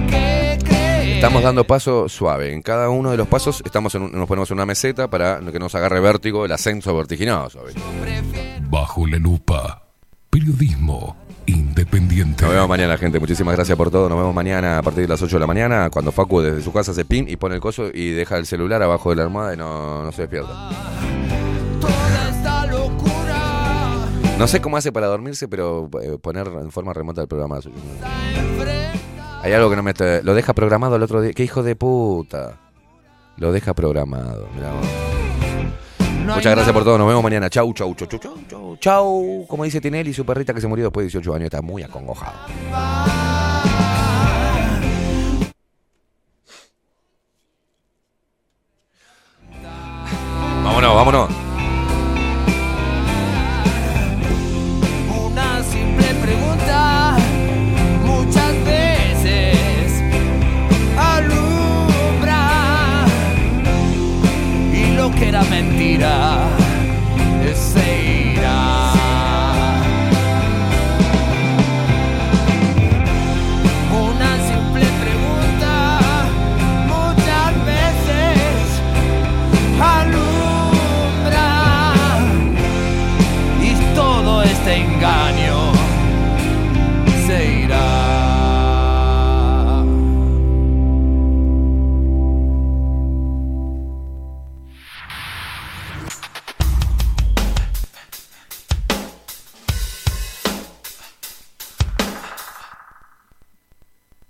[0.10, 1.16] que cree.
[1.16, 2.52] Estamos dando paso suave.
[2.52, 5.40] En cada uno de los pasos estamos en un- nos ponemos en una meseta para
[5.52, 7.60] que nos agarre vértigo el ascenso vertiginoso.
[8.72, 9.84] Bajo la lupa.
[10.38, 11.16] Periodismo
[11.48, 12.44] independiente.
[12.44, 13.20] Nos vemos mañana, gente.
[13.20, 14.08] Muchísimas gracias por todo.
[14.08, 16.72] Nos vemos mañana a partir de las 8 de la mañana, cuando Facu desde su
[16.72, 19.56] casa se pin y pone el coso y deja el celular abajo de la almohada
[19.56, 20.70] y no, no se despierta.
[21.82, 24.06] Toda esta locura
[24.38, 27.78] No sé cómo hace para dormirse, pero eh, poner en forma remota el programa suyo.
[29.42, 30.22] Hay algo que no me está...
[30.22, 31.34] Lo deja programado el otro día.
[31.34, 32.60] ¡Qué hijo de puta!
[33.38, 34.48] Lo deja programado.
[34.56, 35.17] mirá vos.
[36.36, 36.98] Muchas gracias por todo.
[36.98, 37.50] Nos vemos mañana.
[37.50, 38.78] Chau, chau, chau, chau, chau, chau.
[38.80, 39.46] Chau.
[39.48, 41.46] Como dice Tinelli, su perrita que se murió después de 18 años.
[41.46, 42.38] Está muy acongojado.
[50.64, 51.30] Vámonos, vámonos.
[55.26, 57.18] Una simple pregunta
[58.06, 60.04] muchas veces
[60.98, 62.42] alumbra
[64.74, 65.44] y lo que era
[65.98, 66.47] mentira